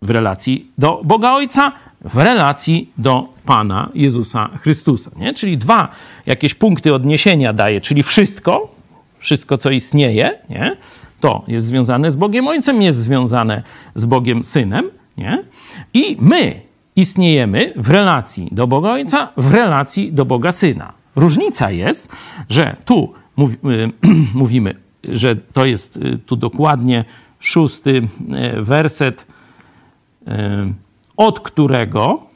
W 0.02 0.10
relacji 0.10 0.70
do 0.78 1.00
Boga 1.04 1.32
Ojca, 1.32 1.72
w 2.04 2.16
relacji 2.16 2.90
do 2.98 3.28
Pana 3.44 3.88
Jezusa 3.94 4.50
Chrystusa, 4.58 5.10
nie? 5.16 5.34
Czyli 5.34 5.58
dwa 5.58 5.88
jakieś 6.26 6.54
punkty 6.54 6.94
odniesienia 6.94 7.52
daje, 7.52 7.80
czyli 7.80 8.02
wszystko, 8.02 8.74
wszystko, 9.18 9.58
co 9.58 9.70
istnieje, 9.70 10.38
nie? 10.50 10.76
to 11.20 11.44
jest 11.48 11.66
związane 11.66 12.10
z 12.10 12.16
Bogiem 12.16 12.48
Ojcem, 12.48 12.82
jest 12.82 12.98
związane 12.98 13.62
z 13.94 14.04
Bogiem 14.04 14.44
Synem. 14.44 14.90
Nie? 15.16 15.44
I 15.94 16.16
my 16.20 16.60
istniejemy 16.96 17.72
w 17.76 17.90
relacji 17.90 18.48
do 18.52 18.66
Boga 18.66 18.90
Ojca, 18.90 19.32
w 19.36 19.54
relacji 19.54 20.12
do 20.12 20.24
Boga 20.24 20.52
Syna. 20.52 20.92
Różnica 21.16 21.70
jest, 21.70 22.08
że 22.48 22.76
tu 22.84 23.12
mów, 23.36 23.50
mówimy, 24.34 24.74
że 25.04 25.36
to 25.36 25.66
jest 25.66 25.96
y, 25.96 26.18
tu 26.26 26.36
dokładnie 26.36 27.04
szósty 27.40 28.08
y, 28.58 28.62
werset, 28.62 29.26
y, 30.28 30.32
od 31.16 31.40
którego 31.40 32.26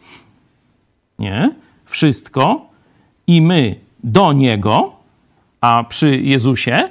nie, 1.19 1.51
wszystko 1.85 2.67
i 3.27 3.43
my 3.43 3.77
do 4.05 4.33
Niego, 4.33 4.97
a 5.61 5.85
przy 5.85 6.17
Jezusie 6.17 6.89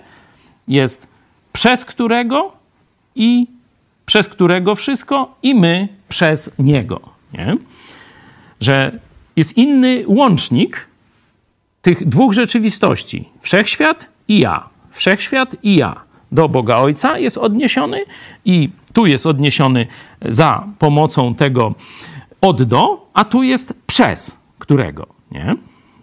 jest 0.67 1.07
przez 1.53 1.85
którego 1.85 2.51
i 3.15 3.47
przez 4.05 4.29
którego 4.29 4.75
wszystko 4.75 5.35
i 5.43 5.55
my 5.55 5.87
przez 6.09 6.51
Niego. 6.59 7.01
Nie? 7.33 7.57
Że 8.61 8.99
jest 9.35 9.57
inny 9.57 10.03
łącznik 10.07 10.87
tych 11.81 12.07
dwóch 12.07 12.33
rzeczywistości. 12.33 13.29
Wszechświat 13.41 14.07
i 14.27 14.39
ja. 14.39 14.69
Wszechświat 14.91 15.55
i 15.63 15.75
ja. 15.75 16.08
Do 16.31 16.49
Boga 16.49 16.77
Ojca 16.77 17.17
jest 17.17 17.37
odniesiony 17.37 18.05
i 18.45 18.69
tu 18.93 19.05
jest 19.05 19.25
odniesiony 19.25 19.87
za 20.21 20.67
pomocą 20.79 21.35
tego 21.35 21.75
od 22.41 22.63
do, 22.63 23.09
a 23.13 23.25
tu 23.25 23.43
jest 23.43 23.73
przez 23.87 24.37
którego. 24.59 25.07
Nie? 25.31 25.55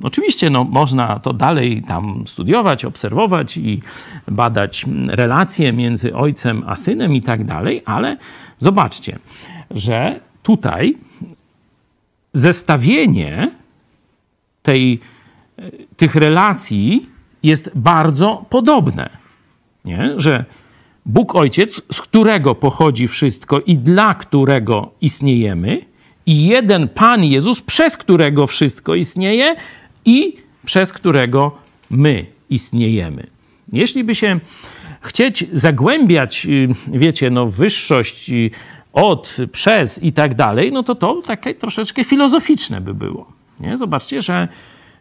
Oczywiście 0.02 0.50
no, 0.50 0.64
można 0.64 1.18
to 1.18 1.32
dalej 1.32 1.82
tam 1.82 2.24
studiować, 2.26 2.84
obserwować 2.84 3.56
i 3.56 3.82
badać 4.28 4.84
relacje 5.08 5.72
między 5.72 6.14
ojcem 6.14 6.62
a 6.66 6.76
synem 6.76 7.14
i 7.14 7.20
tak 7.20 7.44
dalej, 7.44 7.82
ale 7.84 8.16
zobaczcie, 8.58 9.18
że 9.70 10.20
tutaj 10.42 10.96
zestawienie 12.32 13.50
tej, 14.62 15.00
tych 15.96 16.14
relacji 16.14 17.08
jest 17.42 17.70
bardzo 17.74 18.44
podobne. 18.50 19.25
Nie? 19.86 20.14
Że 20.16 20.44
Bóg 21.06 21.34
Ojciec, 21.34 21.82
z 21.92 22.00
którego 22.00 22.54
pochodzi 22.54 23.08
wszystko 23.08 23.60
i 23.60 23.76
dla 23.76 24.14
którego 24.14 24.90
istniejemy, 25.00 25.80
i 26.26 26.46
jeden 26.46 26.88
Pan 26.88 27.24
Jezus, 27.24 27.60
przez 27.60 27.96
którego 27.96 28.46
wszystko 28.46 28.94
istnieje, 28.94 29.56
i 30.04 30.36
przez 30.64 30.92
którego 30.92 31.58
my 31.90 32.26
istniejemy. 32.50 33.26
Jeśli 33.72 34.04
by 34.04 34.14
się 34.14 34.40
chcieć 35.00 35.44
zagłębiać, 35.52 36.46
y, 36.46 36.68
wiecie, 36.86 37.30
no, 37.30 37.46
wyższość 37.46 38.30
y, 38.30 38.50
od, 38.92 39.36
przez 39.52 40.02
i 40.02 40.12
tak 40.12 40.34
dalej, 40.34 40.72
no 40.72 40.82
to 40.82 40.94
to 40.94 41.22
takie 41.22 41.54
troszeczkę 41.54 42.04
filozoficzne 42.04 42.80
by 42.80 42.94
było. 42.94 43.32
Nie? 43.60 43.76
Zobaczcie, 43.76 44.22
że 44.22 44.48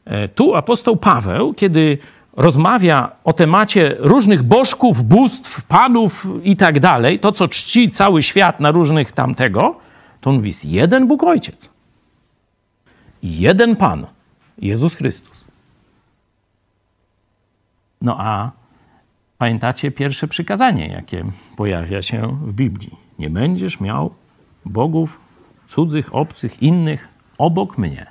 e, 0.05 0.27
tu 0.27 0.55
apostoł 0.55 0.97
Paweł, 0.97 1.53
kiedy 1.53 1.97
rozmawia 2.35 3.11
o 3.23 3.33
temacie 3.33 3.95
różnych 3.99 4.43
bożków, 4.43 5.03
bóstw, 5.03 5.61
panów 5.61 6.27
i 6.43 6.57
tak 6.57 6.79
dalej, 6.79 7.19
to 7.19 7.31
co 7.31 7.47
czci 7.47 7.89
cały 7.89 8.23
świat 8.23 8.59
na 8.59 8.71
różnych 8.71 9.11
tamtego, 9.11 9.79
to 10.21 10.29
on 10.29 10.35
mówi, 10.35 10.47
jest 10.47 10.65
jeden 10.65 11.07
Bóg 11.07 11.23
Ojciec 11.23 11.75
jeden 13.25 13.75
Pan, 13.75 14.05
Jezus 14.57 14.95
Chrystus. 14.95 15.47
No 18.01 18.15
a 18.19 18.51
pamiętacie 19.37 19.91
pierwsze 19.91 20.27
przykazanie, 20.27 20.87
jakie 20.87 21.23
pojawia 21.57 22.01
się 22.01 22.37
w 22.41 22.53
Biblii? 22.53 22.95
Nie 23.19 23.29
będziesz 23.29 23.79
miał 23.79 24.13
bogów 24.65 25.19
cudzych, 25.67 26.15
obcych, 26.15 26.61
innych 26.61 27.07
obok 27.37 27.77
mnie. 27.77 28.05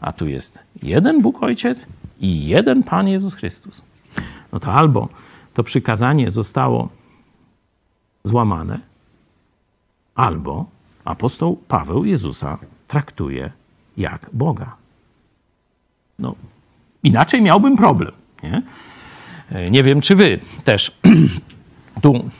A 0.00 0.12
tu 0.12 0.28
jest 0.28 0.58
jeden 0.82 1.22
Bóg 1.22 1.42
Ojciec 1.42 1.86
i 2.20 2.46
jeden 2.46 2.82
Pan 2.82 3.08
Jezus 3.08 3.34
Chrystus. 3.34 3.82
No 4.52 4.60
to 4.60 4.72
albo 4.72 5.08
to 5.54 5.62
przykazanie 5.64 6.30
zostało 6.30 6.88
złamane, 8.24 8.80
albo 10.14 10.66
apostoł 11.04 11.56
Paweł 11.68 12.04
Jezusa 12.04 12.58
traktuje 12.88 13.50
jak 13.96 14.30
Boga. 14.32 14.76
No, 16.18 16.34
inaczej 17.02 17.42
miałbym 17.42 17.76
problem. 17.76 18.12
Nie? 18.42 18.62
E, 19.50 19.70
nie 19.70 19.82
wiem, 19.82 20.00
czy 20.00 20.16
wy 20.16 20.40
też 20.64 20.98
tu 22.02 22.30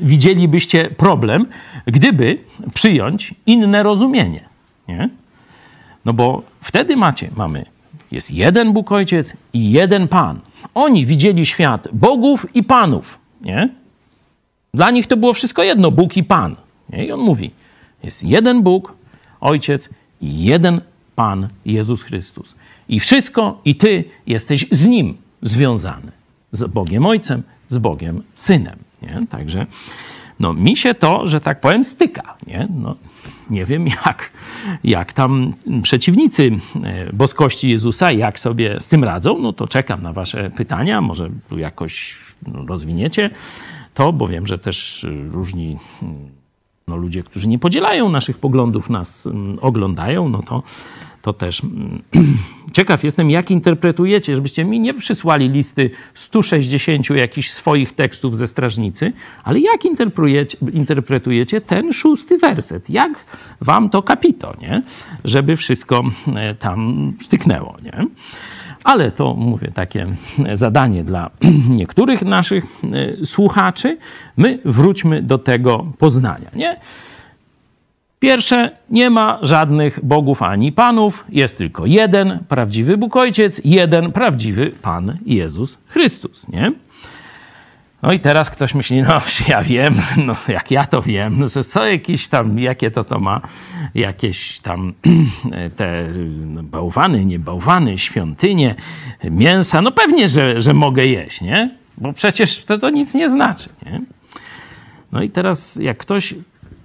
widzielibyście 0.00 0.90
problem, 0.90 1.46
gdyby 1.86 2.38
przyjąć 2.74 3.34
inne 3.46 3.82
rozumienie. 3.82 4.48
Nie? 4.88 5.10
No 6.04 6.12
bo 6.12 6.42
wtedy 6.60 6.96
macie, 6.96 7.30
mamy, 7.36 7.66
jest 8.10 8.30
jeden 8.30 8.72
Bóg 8.72 8.92
Ojciec 8.92 9.32
i 9.52 9.70
jeden 9.70 10.08
Pan. 10.08 10.40
Oni 10.74 11.06
widzieli 11.06 11.46
świat 11.46 11.88
bogów 11.92 12.46
i 12.54 12.62
panów. 12.62 13.18
Nie? 13.40 13.68
Dla 14.74 14.90
nich 14.90 15.06
to 15.06 15.16
było 15.16 15.32
wszystko 15.32 15.62
jedno, 15.62 15.90
Bóg 15.90 16.16
i 16.16 16.24
Pan. 16.24 16.56
Nie? 16.90 17.06
I 17.06 17.12
on 17.12 17.20
mówi, 17.20 17.50
jest 18.02 18.24
jeden 18.24 18.62
Bóg, 18.62 18.94
Ojciec 19.40 19.88
i 20.20 20.44
jeden 20.44 20.80
Pan, 21.14 21.48
Jezus 21.64 22.02
Chrystus. 22.02 22.54
I 22.88 23.00
wszystko, 23.00 23.60
i 23.64 23.76
ty 23.76 24.04
jesteś 24.26 24.66
z 24.70 24.86
Nim 24.86 25.16
związany. 25.42 26.12
Z 26.52 26.70
Bogiem 26.70 27.06
Ojcem, 27.06 27.42
z 27.68 27.78
Bogiem 27.78 28.22
Synem. 28.34 28.78
Nie? 29.02 29.26
Także 29.26 29.66
no, 30.40 30.52
mi 30.52 30.76
się 30.76 30.94
to, 30.94 31.28
że 31.28 31.40
tak 31.40 31.60
powiem, 31.60 31.84
styka. 31.84 32.36
Nie, 32.46 32.68
no, 32.70 32.96
nie 33.50 33.64
wiem, 33.64 33.86
jak, 34.06 34.30
jak 34.84 35.12
tam 35.12 35.52
przeciwnicy 35.82 36.50
e, 36.84 37.12
boskości 37.12 37.70
Jezusa, 37.70 38.12
jak 38.12 38.40
sobie 38.40 38.80
z 38.80 38.88
tym 38.88 39.04
radzą. 39.04 39.38
No 39.38 39.52
to 39.52 39.66
czekam 39.66 40.02
na 40.02 40.12
Wasze 40.12 40.50
pytania. 40.50 41.00
Może 41.00 41.30
tu 41.48 41.58
jakoś 41.58 42.18
no, 42.46 42.66
rozwiniecie 42.66 43.30
to, 43.94 44.12
bo 44.12 44.28
wiem, 44.28 44.46
że 44.46 44.58
też 44.58 45.06
różni 45.30 45.78
no, 46.88 46.96
ludzie, 46.96 47.22
którzy 47.22 47.48
nie 47.48 47.58
podzielają 47.58 48.08
naszych 48.08 48.38
poglądów, 48.38 48.90
nas 48.90 49.26
mm, 49.26 49.58
oglądają, 49.60 50.28
no 50.28 50.42
to 50.42 50.62
to 51.26 51.32
też 51.32 51.64
mm, 51.64 52.02
ciekaw 52.76 53.04
jestem, 53.04 53.30
jak 53.30 53.50
interpretujecie, 53.50 54.34
żebyście 54.34 54.64
mi 54.64 54.80
nie 54.80 54.94
przysłali 54.94 55.48
listy 55.48 55.90
160 56.14 57.10
jakichś 57.10 57.50
swoich 57.50 57.92
tekstów 57.92 58.36
ze 58.36 58.46
strażnicy, 58.46 59.12
ale 59.44 59.60
jak 59.60 59.84
interpretujecie, 59.84 60.58
interpretujecie 60.72 61.60
ten 61.60 61.92
szósty 61.92 62.38
werset? 62.38 62.90
Jak 62.90 63.12
wam 63.60 63.90
to 63.90 64.02
kapito, 64.02 64.54
nie? 64.60 64.82
Żeby 65.24 65.56
wszystko 65.56 66.04
e, 66.36 66.54
tam 66.54 67.12
styknęło, 67.22 67.76
nie? 67.84 68.06
Ale 68.84 69.12
to 69.12 69.34
mówię, 69.34 69.70
takie 69.74 70.06
zadanie 70.52 71.04
dla 71.04 71.30
niektórych 71.80 72.22
naszych 72.22 72.64
e, 72.64 73.26
słuchaczy. 73.26 73.98
My 74.36 74.58
wróćmy 74.64 75.22
do 75.22 75.38
tego 75.38 75.86
poznania, 75.98 76.50
nie? 76.54 76.76
Pierwsze, 78.26 78.70
nie 78.90 79.10
ma 79.10 79.38
żadnych 79.42 80.04
bogów 80.04 80.42
ani 80.42 80.72
panów, 80.72 81.24
jest 81.28 81.58
tylko 81.58 81.86
jeden 81.86 82.38
prawdziwy 82.48 82.96
Bóg 82.96 83.16
Ojciec, 83.16 83.60
jeden 83.64 84.12
prawdziwy 84.12 84.72
Pan 84.82 85.18
Jezus 85.26 85.78
Chrystus, 85.86 86.48
nie? 86.48 86.72
No 88.02 88.12
i 88.12 88.20
teraz 88.20 88.50
ktoś 88.50 88.74
myśli, 88.74 89.02
no 89.02 89.20
ja 89.48 89.62
wiem, 89.62 89.94
no 90.16 90.36
jak 90.48 90.70
ja 90.70 90.86
to 90.86 91.02
wiem, 91.02 91.38
no, 91.38 91.64
co 91.64 91.86
jakieś 91.86 92.28
tam, 92.28 92.58
jakie 92.58 92.90
to 92.90 93.04
to 93.04 93.20
ma, 93.20 93.40
jakieś 93.94 94.58
tam 94.58 94.94
te 95.76 96.06
bałwany, 96.62 97.24
nie 97.24 97.38
bałwany, 97.38 97.98
świątynie, 97.98 98.74
mięsa, 99.24 99.82
no 99.82 99.92
pewnie, 99.92 100.28
że, 100.28 100.62
że 100.62 100.74
mogę 100.74 101.06
jeść, 101.06 101.40
nie? 101.40 101.70
Bo 101.98 102.12
przecież 102.12 102.64
to, 102.64 102.78
to 102.78 102.90
nic 102.90 103.14
nie 103.14 103.30
znaczy, 103.30 103.68
nie? 103.86 104.00
No 105.12 105.22
i 105.22 105.30
teraz 105.30 105.76
jak 105.76 105.98
ktoś 105.98 106.34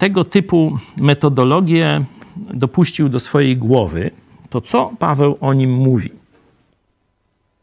tego 0.01 0.23
typu 0.23 0.77
metodologię 1.01 2.05
dopuścił 2.35 3.09
do 3.09 3.19
swojej 3.19 3.57
głowy, 3.57 4.11
to 4.49 4.61
co 4.61 4.91
Paweł 4.99 5.37
o 5.41 5.53
nim 5.53 5.73
mówi? 5.73 6.09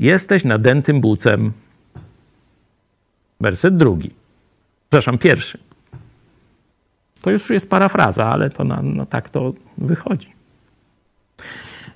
Jesteś 0.01 0.45
nadętym 0.45 1.01
bucem. 1.01 1.53
Werset 3.41 3.77
drugi. 3.77 4.11
Przepraszam, 4.81 5.19
pierwszy. 5.19 5.59
To 7.21 7.31
już 7.31 7.51
jest 7.51 7.71
parafraza, 7.71 8.27
ale 8.27 8.51
to 8.51 8.65
na, 8.65 8.83
no 8.83 9.07
tak 9.07 9.29
to 9.29 9.53
wychodzi. 9.79 10.33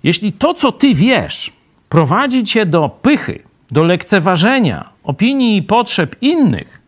Jeśli 0.02 0.33
to, 0.33 0.55
co 0.55 0.72
ty 0.72 0.94
wiesz, 0.94 1.52
prowadzi 1.88 2.44
cię 2.44 2.66
do 2.66 2.88
pychy, 2.88 3.42
do 3.70 3.85
lekceważenia 3.85 4.92
opinii 5.05 5.57
i 5.57 5.62
potrzeb 5.62 6.16
innych, 6.20 6.81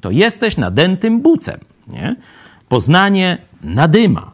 to 0.00 0.10
jesteś 0.10 0.56
nadętym 0.56 1.20
bucem. 1.20 1.60
Nie? 1.86 2.16
Poznanie 2.68 3.38
nadyma, 3.62 4.32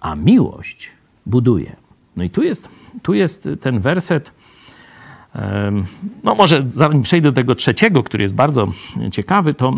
a 0.00 0.14
miłość 0.14 0.90
buduje. 1.26 1.76
No 2.16 2.24
i 2.24 2.30
tu 2.30 2.42
jest, 2.42 2.68
tu 3.02 3.14
jest 3.14 3.48
ten 3.60 3.80
werset. 3.80 4.32
No, 6.24 6.34
może 6.34 6.64
zanim 6.68 7.02
przejdę 7.02 7.28
do 7.32 7.34
tego 7.34 7.54
trzeciego, 7.54 8.02
który 8.02 8.22
jest 8.22 8.34
bardzo 8.34 8.72
ciekawy, 9.12 9.54
to 9.54 9.74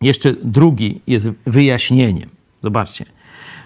jeszcze 0.00 0.32
drugi 0.32 1.00
jest 1.06 1.28
wyjaśnieniem. 1.46 2.30
Zobaczcie. 2.62 3.04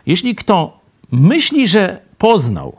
Jeśli 0.07 0.35
kto 0.35 0.81
myśli, 1.13 1.67
że 1.69 2.01
poznał, 2.19 2.77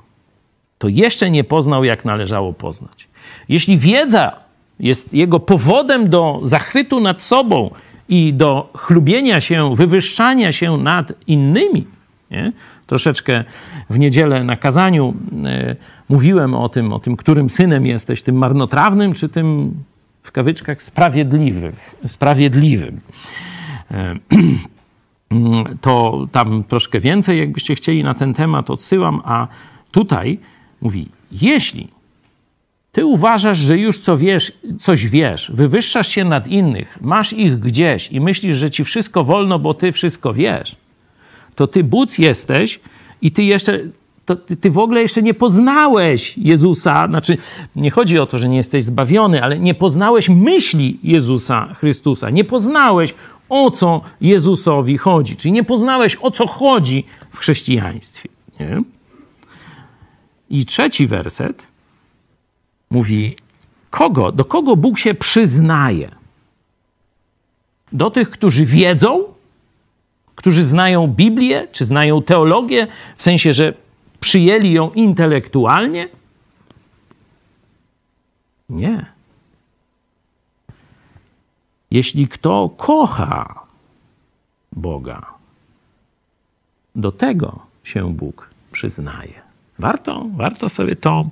to 0.77 0.87
jeszcze 0.87 1.31
nie 1.31 1.43
poznał, 1.43 1.83
jak 1.83 2.05
należało 2.05 2.53
poznać. 2.53 3.07
Jeśli 3.49 3.77
wiedza 3.77 4.39
jest 4.79 5.13
jego 5.13 5.39
powodem 5.39 6.09
do 6.09 6.39
zachwytu 6.43 6.99
nad 6.99 7.21
sobą 7.21 7.71
i 8.09 8.33
do 8.33 8.69
chlubienia 8.77 9.41
się, 9.41 9.75
wywyższania 9.75 10.51
się 10.51 10.77
nad 10.77 11.13
innymi. 11.27 11.87
Nie? 12.31 12.51
Troszeczkę 12.87 13.43
w 13.89 13.99
niedzielę 13.99 14.43
na 14.43 14.55
kazaniu 14.55 15.13
e, 15.45 15.75
mówiłem 16.09 16.53
o 16.53 16.69
tym, 16.69 16.93
o 16.93 16.99
tym, 16.99 17.15
którym 17.15 17.49
synem 17.49 17.85
jesteś, 17.85 18.21
tym 18.21 18.35
marnotrawnym, 18.35 19.13
czy 19.13 19.29
tym 19.29 19.73
w 20.23 20.31
kawyczkach 20.31 20.83
sprawiedliwym. 20.83 21.73
sprawiedliwym. 22.07 23.01
E, 23.91 24.15
to 25.81 26.27
tam 26.31 26.63
troszkę 26.63 26.99
więcej, 26.99 27.39
jakbyście 27.39 27.75
chcieli 27.75 28.03
na 28.03 28.13
ten 28.13 28.33
temat, 28.33 28.69
odsyłam, 28.69 29.21
a 29.25 29.47
tutaj 29.91 30.39
mówi, 30.81 31.09
jeśli 31.31 31.96
ty 32.97 33.05
uważasz, 33.05 33.57
że 33.57 33.77
już 33.77 33.99
co 33.99 34.17
wiesz, 34.17 34.51
coś 34.79 35.07
wiesz, 35.07 35.51
wywyższasz 35.53 36.07
się 36.07 36.23
nad 36.23 36.47
innych, 36.47 36.97
masz 37.01 37.33
ich 37.33 37.59
gdzieś 37.59 38.11
i 38.11 38.19
myślisz, 38.19 38.57
że 38.57 38.71
ci 38.71 38.83
wszystko 38.83 39.23
wolno, 39.23 39.59
bo 39.59 39.73
ty 39.73 39.91
wszystko 39.91 40.33
wiesz. 40.33 40.75
To 41.55 41.67
ty 41.67 41.83
but 41.83 42.19
jesteś 42.19 42.79
i 43.21 43.31
ty 43.31 43.43
jeszcze, 43.43 43.79
ty, 44.45 44.55
ty 44.57 44.71
w 44.71 44.77
ogóle 44.77 45.01
jeszcze 45.01 45.21
nie 45.21 45.33
poznałeś 45.33 46.37
Jezusa. 46.37 47.07
Znaczy, 47.07 47.37
nie 47.75 47.91
chodzi 47.91 48.19
o 48.19 48.25
to, 48.25 48.37
że 48.37 48.49
nie 48.49 48.57
jesteś 48.57 48.83
zbawiony, 48.83 49.43
ale 49.43 49.59
nie 49.59 49.73
poznałeś 49.73 50.29
myśli 50.29 50.99
Jezusa 51.03 51.73
Chrystusa. 51.73 52.29
Nie 52.29 52.43
poznałeś, 52.43 53.13
o 53.49 53.71
co 53.71 54.01
Jezusowi 54.21 54.97
chodzi. 54.97 55.35
Czyli 55.35 55.51
nie 55.51 55.63
poznałeś, 55.63 56.17
o 56.21 56.31
co 56.31 56.47
chodzi 56.47 57.05
w 57.31 57.37
chrześcijaństwie. 57.37 58.29
Nie? 58.59 58.81
I 60.49 60.65
trzeci 60.65 61.07
werset 61.07 61.76
mówi, 62.89 63.35
kogo, 63.89 64.31
do 64.31 64.45
kogo 64.45 64.75
Bóg 64.75 64.97
się 64.97 65.13
przyznaje? 65.13 66.11
Do 67.91 68.11
tych, 68.11 68.29
którzy 68.29 68.65
wiedzą, 68.65 69.23
którzy 70.35 70.65
znają 70.65 71.07
Biblię, 71.07 71.67
czy 71.71 71.85
znają 71.85 72.21
teologię, 72.21 72.87
w 73.17 73.23
sensie, 73.23 73.53
że 73.53 73.73
przyjęli 74.19 74.71
ją 74.71 74.91
intelektualnie? 74.91 76.09
Nie. 78.69 79.05
Jeśli 81.91 82.27
kto 82.27 82.69
kocha 82.77 83.65
Boga, 84.71 85.33
do 86.95 87.11
tego 87.11 87.59
się 87.83 88.13
Bóg 88.13 88.49
przyznaje. 88.71 89.41
Warto, 89.79 90.25
warto 90.35 90.69
sobie 90.69 90.95
to 90.95 91.29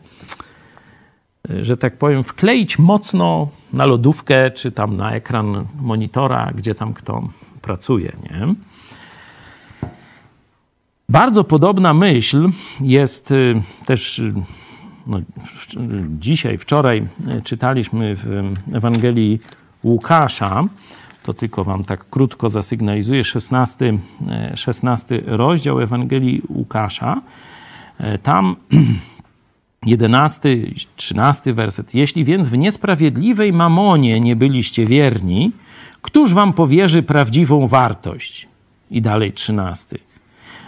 że 1.61 1.77
tak 1.77 1.97
powiem, 1.97 2.23
wkleić 2.23 2.79
mocno 2.79 3.47
na 3.73 3.85
lodówkę 3.85 4.51
czy 4.51 4.71
tam 4.71 4.97
na 4.97 5.11
ekran 5.11 5.65
monitora, 5.81 6.51
gdzie 6.55 6.75
tam 6.75 6.93
kto 6.93 7.29
pracuje. 7.61 8.11
Nie? 8.23 8.55
Bardzo 11.09 11.43
podobna 11.43 11.93
myśl 11.93 12.49
jest 12.81 13.31
y, 13.31 13.61
też 13.85 14.19
y, 14.19 14.33
no, 15.07 15.19
dzisiaj, 16.19 16.57
wczoraj 16.57 17.07
y, 17.37 17.41
czytaliśmy 17.41 18.15
w 18.15 18.51
Ewangelii 18.73 19.39
Łukasza. 19.83 20.63
To 21.23 21.33
tylko 21.33 21.63
wam 21.63 21.83
tak 21.83 22.09
krótko 22.09 22.49
zasygnalizuję. 22.49 23.23
16, 23.23 23.97
16 24.55 25.21
rozdział 25.25 25.81
Ewangelii 25.81 26.41
Łukasza. 26.49 27.21
Tam 28.23 28.55
11, 29.85 30.57
13 30.95 31.53
werset. 31.53 31.95
Jeśli 31.95 32.23
więc 32.23 32.47
w 32.47 32.57
niesprawiedliwej 32.57 33.53
mamonie 33.53 34.19
nie 34.19 34.35
byliście 34.35 34.85
wierni, 34.85 35.51
któż 36.01 36.33
wam 36.33 36.53
powierzy 36.53 37.03
prawdziwą 37.03 37.67
wartość? 37.67 38.47
I 38.91 39.01
dalej 39.01 39.33
13. 39.33 39.97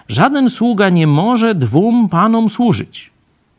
Żaden 0.10 0.50
sługa 0.50 0.90
nie 0.90 1.08
może 1.08 1.56
dwóm 1.56 2.10
panom 2.10 2.50
służyć, 2.50 3.12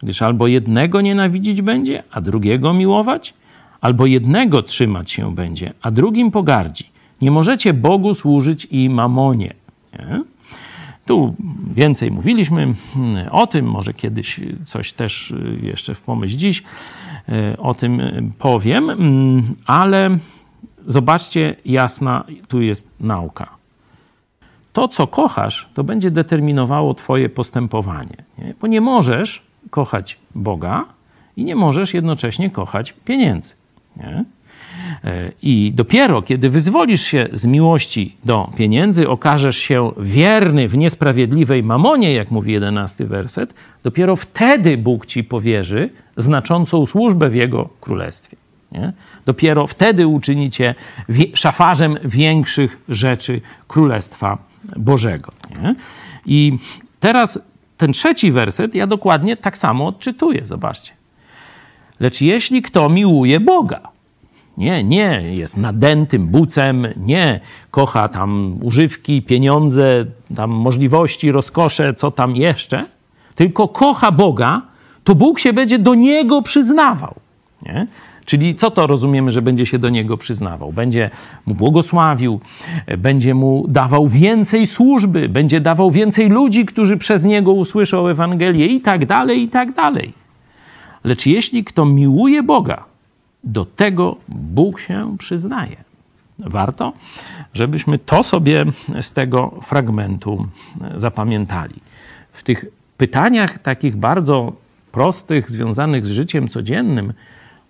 gdyż 0.03 0.23
albo 0.23 0.47
jednego 0.47 1.01
nienawidzić 1.01 1.63
będzie, 1.63 2.03
a 2.11 2.21
drugiego 2.21 2.75
miłować, 2.75 3.35
albo 3.81 4.07
jednego 4.07 4.63
trzymać 4.63 5.11
się 5.11 5.35
będzie, 5.35 5.73
a 5.83 5.91
drugim 5.91 6.31
pogardzi. 6.31 6.85
Nie 7.23 7.31
możecie 7.31 7.75
Bogu 7.75 8.15
służyć 8.15 8.67
i 8.71 8.91
mamonie. 8.91 9.55
Nie? 9.99 10.23
Tu 11.09 11.35
więcej 11.75 12.11
mówiliśmy 12.11 12.75
hmm, 12.95 13.29
o 13.31 13.47
tym, 13.47 13.67
może 13.67 13.95
kiedyś 13.95 14.41
coś 14.65 14.93
też 14.93 15.31
y, 15.31 15.59
jeszcze 15.63 15.95
w 15.95 16.01
pomyśl 16.01 16.37
dziś 16.37 16.63
y, 17.29 17.57
o 17.59 17.75
tym 17.75 18.01
powiem, 18.39 18.91
mm, 18.91 19.55
ale 19.67 20.19
zobaczcie, 20.87 21.57
jasna 21.65 22.25
tu 22.49 22.61
jest 22.61 22.95
nauka. 23.01 23.49
To, 24.73 24.89
co 24.89 25.07
kochasz, 25.07 25.69
to 25.75 25.85
będzie 25.85 26.11
determinowało 26.11 26.95
Twoje 26.95 27.29
postępowanie. 27.29 28.17
Nie? 28.39 28.55
Bo 28.61 28.67
nie 28.67 28.81
możesz 28.81 29.43
kochać 29.71 30.19
Boga 30.35 30.85
i 31.37 31.45
nie 31.45 31.57
możesz 31.57 31.95
jednocześnie 31.95 32.51
kochać 32.51 32.95
pieniędzy. 33.05 33.55
Nie? 33.97 34.25
I 35.43 35.73
dopiero 35.75 36.23
kiedy 36.23 36.51
wyzwolisz 36.51 37.03
się 37.03 37.29
z 37.33 37.47
miłości 37.47 38.17
do 38.25 38.51
pieniędzy, 38.57 39.09
okażesz 39.09 39.57
się 39.57 39.93
wierny 39.99 40.69
w 40.69 40.77
niesprawiedliwej 40.77 41.63
mamonie, 41.63 42.13
jak 42.13 42.31
mówi 42.31 42.53
jedenasty 42.53 43.07
werset, 43.07 43.55
dopiero 43.83 44.17
wtedy 44.17 44.79
Bóg 44.79 45.07
ci 45.07 45.25
powierzy 45.25 45.91
znaczącą 46.17 46.87
służbę 46.87 47.29
w 47.29 47.35
Jego 47.35 47.69
królestwie. 47.81 48.37
Nie? 48.73 48.93
Dopiero 49.27 49.67
wtedy 49.67 50.07
uczynicie 50.07 50.75
szafarzem 51.35 51.97
większych 52.05 52.79
rzeczy 52.89 53.41
Królestwa 53.69 54.39
Bożego. 54.77 55.33
Nie? 55.63 55.75
I 56.27 56.59
teraz 57.01 57.39
ten 57.77 57.93
trzeci 57.93 58.33
werset 58.33 58.75
ja 58.75 58.87
dokładnie 58.87 59.37
tak 59.37 59.59
samo 59.59 59.87
odczytuję. 59.87 60.47
Zobaczcie. 60.47 60.93
Lecz 62.01 62.21
jeśli 62.21 62.63
kto 62.63 62.89
miłuje 62.89 63.41
Boga, 63.41 63.81
nie, 64.59 64.85
nie 64.85 65.23
jest 65.35 65.57
nadętym 65.57 66.27
bucem, 66.27 66.87
nie 66.97 67.41
kocha 67.71 68.09
tam 68.09 68.59
używki, 68.63 69.23
pieniądze, 69.23 70.05
tam 70.37 70.51
możliwości, 70.51 71.33
rozkosze, 71.33 71.95
co 71.95 72.11
tam 72.11 72.37
jeszcze, 72.37 72.87
tylko 73.35 73.69
kocha 73.69 74.13
Boga, 74.13 74.63
to 75.05 75.15
Bóg 75.15 75.39
się 75.39 75.53
będzie 75.53 75.79
do 75.79 75.95
niego 75.95 76.43
przyznawał. 76.43 77.15
Nie? 77.67 77.87
Czyli 78.25 78.55
co 78.55 78.71
to 78.71 78.87
rozumiemy, 78.87 79.31
że 79.31 79.43
będzie 79.43 79.67
się 79.67 79.79
do 79.79 79.89
niego 79.89 80.17
przyznawał? 80.17 80.73
Będzie 80.73 81.11
mu 81.47 81.55
błogosławił, 81.55 82.41
będzie 82.99 83.35
mu 83.35 83.65
dawał 83.69 84.09
więcej 84.09 84.67
służby, 84.67 85.29
będzie 85.29 85.61
dawał 85.61 85.91
więcej 85.91 86.29
ludzi, 86.29 86.67
którzy 86.67 86.97
przez 86.97 87.25
niego 87.25 87.53
usłyszą 87.53 88.09
Ewangelię 88.09 88.67
i 88.67 88.81
tak 88.81 89.07
dalej, 89.07 89.43
i 89.43 89.49
tak 89.49 89.73
dalej. 89.73 90.13
Lecz 91.05 91.27
jeśli 91.27 91.65
kto 91.65 91.85
miłuje 91.85 92.43
Boga, 92.43 92.85
do 93.45 93.65
tego 93.65 94.17
Bóg 94.29 94.81
się 94.81 95.17
przyznaje. 95.19 95.77
Warto, 96.39 96.93
żebyśmy 97.55 97.99
to 97.99 98.23
sobie 98.23 98.65
z 99.01 99.13
tego 99.13 99.61
fragmentu 99.63 100.49
zapamiętali. 100.97 101.75
W 102.33 102.43
tych 102.43 102.65
pytaniach 102.97 103.59
takich 103.59 103.97
bardzo 103.97 104.53
prostych, 104.93 105.51
związanych 105.51 106.07
z 106.07 106.11
życiem 106.11 106.49
codziennym, 106.49 107.13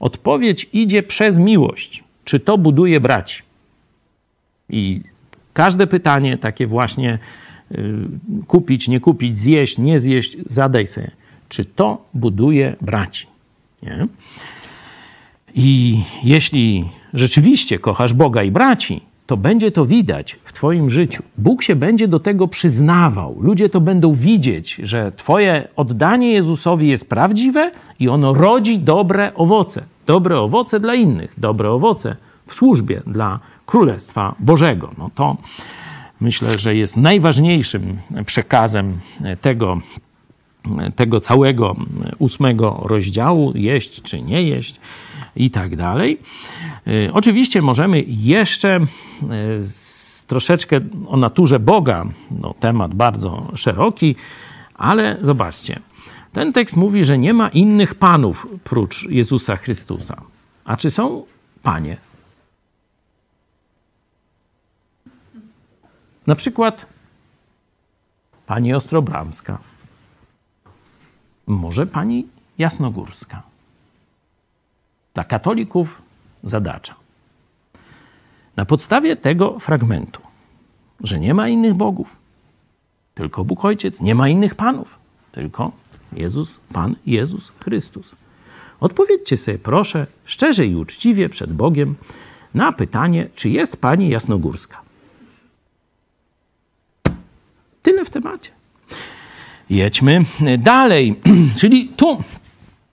odpowiedź 0.01 0.69
idzie 0.73 1.03
przez 1.03 1.39
miłość. 1.39 2.05
Czy 2.25 2.41
to 2.41 2.59
buduje 2.59 3.01
braci? 3.01 3.43
I 4.71 5.01
każde 5.53 5.87
pytanie, 5.87 6.39
takie 6.39 6.67
właśnie 6.67 7.19
y, 7.73 7.95
kupić, 8.47 8.89
nie 8.89 9.01
kupić, 9.01 9.39
zjeść, 9.39 9.79
nie 9.79 9.99
zjeść, 9.99 10.37
zadaj 10.47 10.87
sobie, 10.87 11.11
czy 11.49 11.65
to 11.65 12.05
buduje 12.15 12.77
braci? 12.81 13.27
Nie? 13.83 14.07
I 15.55 16.01
jeśli 16.25 16.85
rzeczywiście 17.15 17.79
kochasz 17.79 18.15
Boga 18.15 18.43
i 18.43 18.51
braci, 18.51 19.01
to 19.27 19.37
będzie 19.37 19.73
to 19.73 19.87
widać 19.87 20.37
w 20.45 20.53
Twoim 20.53 20.91
życiu. 20.91 21.23
Bóg 21.39 21.63
się 21.63 21.77
będzie 21.77 22.09
do 22.09 22.21
tego 22.21 22.49
przyznawał. 22.49 23.37
Ludzie 23.41 23.69
to 23.69 23.81
będą 23.81 24.15
widzieć, 24.15 24.81
że 24.83 25.13
Twoje 25.17 25.69
oddanie 25.77 26.33
Jezusowi 26.33 26.89
jest 26.89 27.09
prawdziwe 27.09 27.71
i 28.01 28.09
ono 28.09 28.35
rodzi 28.35 28.79
dobre 28.79 29.35
owoce. 29.35 29.83
Dobre 30.07 30.41
owoce 30.41 30.81
dla 30.81 30.95
innych, 30.95 31.35
dobre 31.39 31.71
owoce 31.71 32.17
w 32.47 32.55
służbie 32.55 33.03
dla 33.07 33.41
Królestwa 33.67 34.35
Bożego. 34.41 34.91
No 34.99 35.11
to 35.15 35.37
myślę, 36.21 36.59
że 36.59 36.75
jest 36.75 36.97
najważniejszym 36.97 37.99
przekazem 38.27 39.01
tego, 39.41 39.81
tego 40.97 41.21
całego 41.21 41.77
ósmego 42.19 42.81
rozdziału: 42.85 43.53
jeść 43.55 44.03
czy 44.03 44.23
nie 44.23 44.43
jeść 44.43 44.81
i 45.39 45.51
tak 45.51 45.77
dalej. 45.77 46.19
Y, 46.87 47.11
oczywiście 47.13 47.63
możemy 47.63 48.05
jeszcze 48.07 48.77
y, 48.77 48.87
troszeczkę 50.27 50.81
o 51.07 51.17
naturze 51.17 51.59
Boga, 51.59 52.05
no, 52.31 52.55
temat 52.61 52.95
bardzo 52.95 53.53
szeroki, 53.55 54.17
ale 54.75 55.17
zobaczcie, 55.23 55.81
ten 56.33 56.53
tekst 56.53 56.77
mówi, 56.77 57.05
że 57.05 57.19
nie 57.19 57.35
ma 57.35 57.49
innych 57.49 57.95
panów 57.95 58.47
prócz 58.65 59.07
Jezusa 59.11 59.57
Chrystusa. 59.57 60.23
A 60.65 60.77
czy 60.77 60.91
są 60.91 61.25
panie? 61.63 61.97
Na 66.27 66.35
przykład 66.35 66.87
pani 68.47 68.75
Ostrobramska, 68.75 69.59
może 71.47 71.87
pani 71.87 72.27
Jasnogórska. 72.59 73.43
Dla 75.19 75.25
katolików 75.25 76.03
zadacza. 76.43 76.95
Na 78.57 78.65
podstawie 78.65 79.17
tego 79.17 79.59
fragmentu, 79.59 80.21
że 81.01 81.21
nie 81.21 81.35
ma 81.35 81.49
innych 81.49 81.75
bogów, 81.75 82.17
tylko 83.15 83.45
Bóg 83.45 83.65
Ojciec, 83.65 84.01
nie 84.01 84.15
ma 84.15 84.29
innych 84.29 84.55
panów, 84.55 84.99
tylko 85.33 85.73
Jezus, 86.13 86.61
Pan 86.73 86.97
Jezus 87.07 87.53
Chrystus. 87.61 88.17
Odpowiedzcie 88.81 89.37
sobie, 89.37 89.59
proszę, 89.59 90.07
szczerze 90.25 90.67
i 90.67 90.75
uczciwie 90.75 91.29
przed 91.29 91.53
Bogiem 91.53 91.95
na 92.55 92.73
pytanie, 92.73 93.29
czy 93.35 93.49
jest 93.49 93.77
Pani 93.77 94.09
Jasnogórska. 94.09 94.81
Tyle 97.83 98.05
w 98.05 98.11
temacie. 98.11 98.51
Jedźmy 99.71 100.25
dalej. 100.59 101.21
Czyli 101.61 101.89
tu 101.89 102.25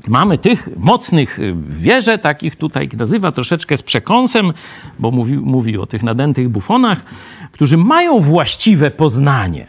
Mamy 0.07 0.37
tych 0.37 0.69
mocnych 0.77 1.39
wieże, 1.69 2.17
takich 2.17 2.55
tutaj 2.55 2.89
nazywa 2.97 3.31
troszeczkę 3.31 3.77
z 3.77 3.83
przekąsem, 3.83 4.53
bo 4.99 5.11
mówi, 5.11 5.37
mówi 5.37 5.77
o 5.77 5.85
tych 5.85 6.03
nadętych 6.03 6.49
bufonach, 6.49 7.03
którzy 7.51 7.77
mają 7.77 8.19
właściwe 8.19 8.91
poznanie 8.91 9.67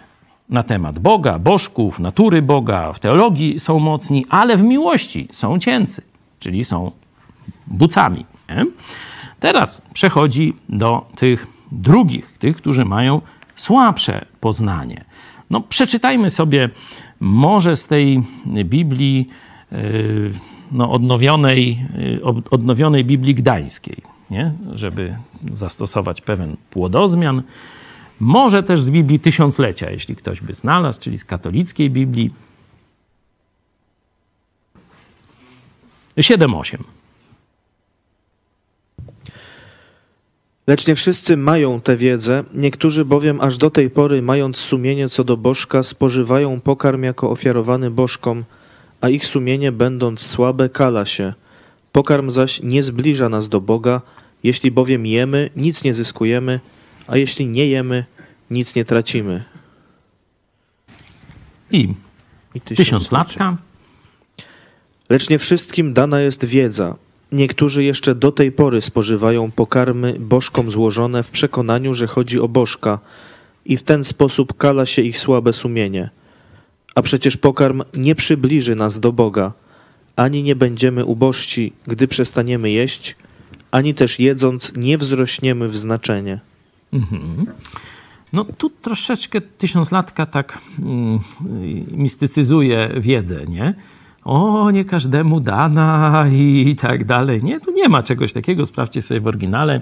na 0.49 0.63
temat 0.63 0.99
Boga, 0.99 1.39
bożków, 1.39 1.99
natury 1.99 2.43
Boga, 2.43 2.93
w 2.93 2.99
teologii 2.99 3.61
są 3.61 3.79
mocni, 3.79 4.27
ale 4.29 4.57
w 4.57 4.63
miłości 4.63 5.29
są 5.33 5.59
cięcy, 5.59 6.03
czyli 6.41 6.65
są 6.65 6.91
bucami. 7.67 8.27
Nie? 8.49 8.67
Teraz 9.41 9.83
przechodzi 9.93 10.55
do 10.69 11.07
tych 11.17 11.47
drugich, 11.73 12.39
tych, 12.39 12.57
którzy 12.57 12.85
mają 12.85 13.21
słabsze 13.57 14.25
poznanie. 14.41 15.05
No, 15.51 15.61
przeczytajmy 15.61 16.31
sobie 16.31 16.71
może 17.21 17.77
z 17.77 17.87
tej 17.87 18.23
Biblii 18.65 19.29
Y, 19.31 19.46
no, 20.73 20.93
odnowionej, 20.93 21.87
y, 21.99 22.25
odnowionej 22.51 23.05
Biblii 23.05 23.35
Gdańskiej, 23.35 23.97
nie? 24.31 24.53
żeby 24.73 25.17
zastosować 25.53 26.21
pewien 26.21 26.57
płodozmian. 26.71 27.43
Może 28.21 28.63
też 28.63 28.83
z 28.83 28.91
Biblii 28.91 29.21
Tysiąclecia, 29.21 29.91
jeśli 29.91 30.17
ktoś 30.17 30.41
by 30.41 30.55
znalazł, 30.55 31.01
czyli 31.01 31.19
z 31.19 31.25
katolickiej 31.25 31.91
Biblii. 31.91 32.31
7-8. 36.17 36.77
Lecz 40.67 40.87
nie 40.87 40.95
wszyscy 40.95 41.37
mają 41.37 41.81
tę 41.81 41.97
wiedzę, 41.97 42.45
niektórzy 42.55 43.05
bowiem 43.05 43.41
aż 43.41 43.59
do 43.59 43.71
tej 43.71 43.91
pory, 43.91 44.23
mając 44.23 44.57
sumienie 44.57 45.09
co 45.09 45.25
do 45.25 45.37
bożka, 45.37 45.83
spożywają 45.83 46.61
pokarm 46.61 47.03
jako 47.03 47.31
ofiarowany 47.31 47.91
bożkom– 47.91 48.45
a 49.07 49.11
ich 49.11 49.27
sumienie, 49.27 49.73
będąc 49.73 50.21
słabe, 50.21 50.69
kala 50.69 51.05
się. 51.05 51.35
Pokarm 51.93 52.31
zaś 52.31 52.63
nie 52.63 52.83
zbliża 52.83 53.29
nas 53.29 53.49
do 53.49 53.61
Boga, 53.61 54.03
jeśli 54.43 54.71
bowiem 54.71 55.07
jemy, 55.07 55.51
nic 55.57 55.85
nie 55.85 55.95
zyskujemy, 55.95 56.61
a 57.07 57.17
jeśli 57.17 57.47
nie 57.47 57.67
jemy, 57.67 58.05
nic 58.51 58.75
nie 58.75 58.85
tracimy. 58.85 59.45
I, 61.71 61.95
I 62.55 62.61
tysiąclatka. 62.61 63.57
Lecz 65.11 65.31
nie 65.31 65.39
wszystkim 65.39 65.93
dana 65.93 66.21
jest 66.21 66.45
wiedza. 66.45 66.97
Niektórzy 67.33 67.85
jeszcze 67.85 68.15
do 68.15 68.33
tej 68.33 68.53
pory 68.53 68.81
spożywają 68.81 69.51
pokarmy 69.51 70.17
bożkom 70.19 70.71
złożone 70.71 71.23
w 71.23 71.31
przekonaniu, 71.31 71.95
że 71.95 72.07
chodzi 72.07 72.41
o 72.41 72.49
bożka 72.49 72.99
i 73.65 73.77
w 73.77 73.83
ten 73.83 74.05
sposób 74.05 74.57
kala 74.57 74.87
się 74.87 75.03
ich 75.03 75.19
słabe 75.19 75.53
sumienie. 75.53 76.11
A 76.97 77.03
przecież 77.03 77.37
pokarm 77.37 77.83
nie 77.95 78.15
przybliży 78.15 78.75
nas 78.75 79.01
do 79.01 79.13
Boga, 79.13 79.53
ani 80.17 80.43
nie 80.43 80.57
będziemy 80.57 81.05
ubożci, 81.05 81.73
gdy 81.87 82.09
przestaniemy 82.09 82.71
jeść, 82.71 83.17
ani 83.71 83.95
też 83.95 84.21
jedząc 84.21 84.73
nie 84.77 84.99
wzrośniemy 84.99 85.69
w 85.69 85.77
znaczenie. 85.77 86.41
No 88.33 88.45
tu 88.45 88.71
troszeczkę 88.71 89.41
tysiąclatka 89.41 90.27
tak 90.27 90.59
mm, 90.79 91.21
mistycyzuje 91.91 92.91
wiedzę, 92.97 93.45
nie? 93.49 93.75
O, 94.25 94.71
nie 94.71 94.85
każdemu 94.85 95.41
dana 95.41 96.25
i 96.33 96.77
tak 96.81 97.05
dalej. 97.05 97.43
Nie, 97.45 97.61
tu 97.61 97.73
nie 97.73 97.89
ma 97.89 98.03
czegoś 98.03 98.33
takiego, 98.33 98.67
sprawdźcie 98.67 99.03
sobie 99.03 99.21
w 99.21 99.27
oryginale, 99.27 99.81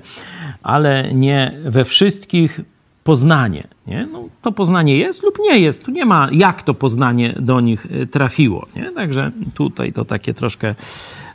ale 0.62 1.14
nie 1.14 1.58
we 1.64 1.84
wszystkich 1.84 2.60
poznanie. 3.04 3.68
Nie? 3.86 4.08
No, 4.12 4.28
to 4.42 4.52
poznanie 4.52 4.98
jest 4.98 5.22
lub 5.22 5.38
nie 5.38 5.58
jest. 5.58 5.84
Tu 5.84 5.90
nie 5.90 6.04
ma 6.04 6.28
jak 6.32 6.62
to 6.62 6.74
poznanie 6.74 7.34
do 7.40 7.60
nich 7.60 7.86
y, 7.86 8.06
trafiło. 8.06 8.66
Nie? 8.76 8.92
Także 8.92 9.32
tutaj 9.54 9.92
to 9.92 10.04
takie 10.04 10.34
troszkę 10.34 10.74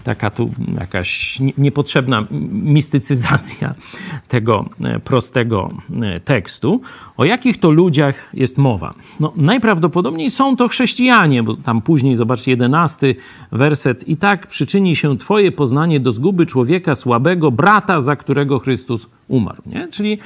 taka 0.10 0.30
tu 0.30 0.52
jakaś 0.80 1.40
nie- 1.40 1.54
niepotrzebna 1.58 2.26
mistycyzacja 2.52 3.74
tego 4.28 4.66
e, 4.84 5.00
prostego 5.00 5.70
e, 6.02 6.20
tekstu. 6.20 6.82
O 7.18 7.26
jakich 7.26 7.60
to 7.60 7.72
ludziach 7.72 8.30
jest 8.34 8.58
mowa? 8.58 8.94
No, 9.20 9.34
najprawdopodobniej 9.36 10.32
są 10.32 10.56
to 10.56 10.68
chrześcijanie, 10.68 11.44
bo 11.44 11.56
tam 11.56 11.82
później, 11.82 12.16
zobaczcie, 12.16 12.52
jedenasty 12.52 13.16
werset. 13.52 14.08
I 14.08 14.18
tak 14.18 14.48
przyczyni 14.48 14.96
się 14.96 15.18
twoje 15.18 15.52
poznanie 15.52 16.00
do 16.00 16.12
zguby 16.12 16.46
człowieka 16.46 16.96
słabego, 16.96 17.52
brata, 17.52 18.02
za 18.02 18.16
którego 18.16 18.60
Chrystus 18.60 19.08
umarł. 19.28 19.62
Nie? 19.66 19.88
Czyli 19.92 20.18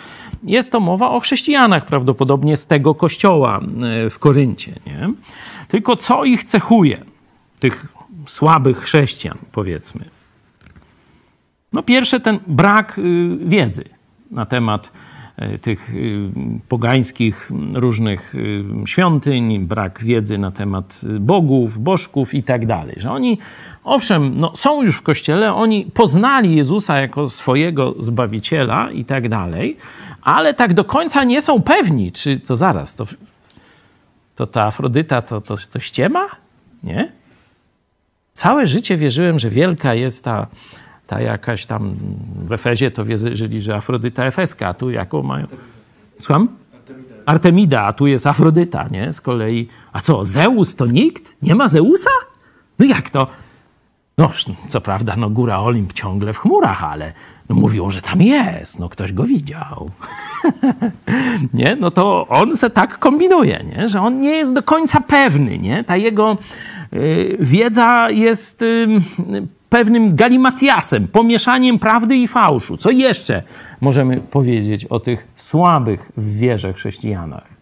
jest 0.43 0.71
to 0.71 0.79
mowa 0.79 1.09
o 1.09 1.19
chrześcijanach 1.19 1.85
prawdopodobnie 1.85 2.57
z 2.57 2.65
tego 2.65 2.95
kościoła 2.95 3.59
e, 3.59 4.09
w 4.09 4.19
Koryncie. 4.19 4.73
Nie? 4.87 5.13
Tylko 5.67 5.95
co 5.95 6.23
ich 6.23 6.43
cechuje? 6.43 7.05
Tych 7.59 7.92
słabych 8.27 8.77
chrześcijan, 8.77 9.37
powiedzmy. 9.51 10.05
No 11.73 11.83
pierwsze 11.83 12.19
ten 12.19 12.39
brak 12.47 12.99
y, 12.99 13.37
wiedzy 13.45 13.83
na 14.31 14.45
temat 14.45 14.91
y, 15.55 15.59
tych 15.59 15.89
y, 15.95 16.29
pogańskich 16.69 17.51
różnych 17.73 18.33
świątyń, 18.85 19.59
brak 19.59 20.03
wiedzy 20.03 20.37
na 20.37 20.51
temat 20.51 21.01
bogów, 21.19 21.79
bożków 21.79 22.33
i 22.33 22.43
tak 22.43 22.65
dalej. 22.65 22.95
Że 22.99 23.11
oni, 23.11 23.37
owszem, 23.83 24.39
no, 24.39 24.55
są 24.55 24.83
już 24.83 24.97
w 24.97 25.01
kościele, 25.01 25.53
oni 25.53 25.85
poznali 25.85 26.55
Jezusa 26.55 26.99
jako 26.99 27.29
swojego 27.29 27.95
Zbawiciela 27.99 28.91
i 28.91 29.05
tak 29.05 29.29
dalej, 29.29 29.77
ale 30.21 30.53
tak 30.53 30.73
do 30.73 30.83
końca 30.83 31.23
nie 31.23 31.41
są 31.41 31.61
pewni, 31.61 32.11
czy 32.11 32.39
to 32.39 32.55
zaraz, 32.55 32.95
to, 32.95 33.05
to 34.35 34.47
ta 34.47 34.65
Afrodyta 34.65 35.21
to, 35.21 35.41
to, 35.41 35.55
to 35.71 35.79
ściema? 35.79 36.27
Nie? 36.83 37.22
Całe 38.33 38.67
życie 38.67 38.97
wierzyłem, 38.97 39.39
że 39.39 39.49
wielka 39.49 39.93
jest 39.93 40.23
ta, 40.23 40.47
ta 41.07 41.21
jakaś 41.21 41.65
tam 41.65 41.95
w 42.45 42.51
Efezie, 42.51 42.91
to 42.91 43.05
wierzyli, 43.05 43.61
że 43.61 43.75
Afrodyta 43.75 44.25
Efeska, 44.25 44.67
a 44.67 44.73
tu 44.73 44.89
jaką 44.89 45.23
mają? 45.23 45.47
Słucham? 46.21 46.47
Artemida, 47.25 47.83
a 47.83 47.93
tu 47.93 48.07
jest 48.07 48.27
Afrodyta, 48.27 48.87
nie? 48.91 49.13
Z 49.13 49.21
kolei, 49.21 49.67
a 49.93 49.99
co, 49.99 50.25
Zeus 50.25 50.75
to 50.75 50.85
nikt? 50.85 51.33
Nie 51.41 51.55
ma 51.55 51.67
Zeusa? 51.67 52.09
No 52.79 52.85
jak 52.85 53.09
to? 53.09 53.27
No, 54.17 54.31
co 54.67 54.81
prawda, 54.81 55.15
no 55.15 55.29
góra 55.29 55.59
Olimp 55.59 55.93
ciągle 55.93 56.33
w 56.33 56.37
chmurach, 56.37 56.83
ale 56.83 57.13
no, 57.49 57.55
mówią, 57.55 57.91
że 57.91 58.01
tam 58.01 58.21
jest, 58.21 58.79
no 58.79 58.89
ktoś 58.89 59.13
go 59.13 59.23
widział. 59.23 59.91
nie? 61.53 61.77
No 61.79 61.91
to 61.91 62.27
on 62.27 62.57
se 62.57 62.69
tak 62.69 62.99
kombinuje, 62.99 63.65
nie? 63.75 63.89
Że 63.89 64.01
on 64.01 64.19
nie 64.19 64.31
jest 64.31 64.53
do 64.53 64.63
końca 64.63 65.01
pewny, 65.01 65.57
nie? 65.57 65.83
Ta 65.83 65.97
jego 65.97 66.37
wiedza 67.39 68.09
jest 68.11 68.61
y, 68.61 68.87
pewnym 69.69 70.15
galimatiasem, 70.15 71.07
pomieszaniem 71.07 71.79
prawdy 71.79 72.15
i 72.17 72.27
fałszu. 72.27 72.77
Co 72.77 72.91
jeszcze 72.91 73.43
możemy 73.81 74.21
powiedzieć 74.21 74.85
o 74.85 74.99
tych 74.99 75.27
słabych 75.35 76.11
w 76.17 76.37
wierze 76.37 76.73
chrześcijanach? 76.73 77.53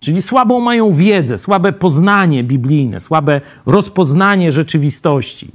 Czyli 0.00 0.22
słabą 0.22 0.60
mają 0.60 0.92
wiedzę, 0.92 1.38
słabe 1.38 1.72
poznanie 1.72 2.44
biblijne, 2.44 3.00
słabe 3.00 3.40
rozpoznanie 3.66 4.52
rzeczywistości. 4.52 5.50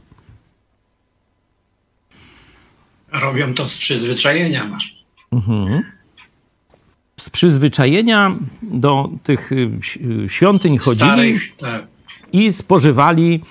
Robią 3.11 3.53
to 3.53 3.67
z 3.67 3.77
przyzwyczajenia 3.77 4.65
masz. 4.65 5.03
Z 7.17 7.29
przyzwyczajenia 7.29 8.35
do 8.61 9.09
tych 9.23 9.51
y, 9.51 9.69
świątyń 10.27 10.77
chodzili 10.77 11.09
Starych, 11.09 11.55
tak. 11.55 11.92
I 12.33 12.51
spożywali. 12.51 13.41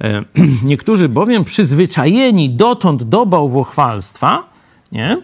e, 0.00 0.22
Niektórzy 0.64 1.08
bowiem 1.08 1.44
przyzwyczajeni 1.44 2.50
dotąd 2.50 3.02
do 3.02 3.26
bałwochwalstwa, 3.26 4.42
nie? 4.92 5.18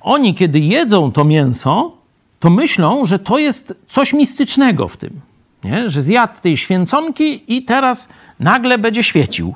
oni 0.00 0.34
kiedy 0.34 0.60
jedzą 0.60 1.12
to 1.12 1.24
mięso, 1.24 1.96
to 2.40 2.50
myślą, 2.50 3.04
że 3.04 3.18
to 3.18 3.38
jest 3.38 3.74
coś 3.88 4.12
mistycznego 4.12 4.88
w 4.88 4.96
tym. 4.96 5.20
Nie? 5.64 5.90
Że 5.90 6.02
zjadł 6.02 6.40
tej 6.42 6.56
święconki 6.56 7.56
i 7.56 7.64
teraz 7.64 8.08
nagle 8.40 8.78
będzie 8.78 9.02
świecił. 9.02 9.54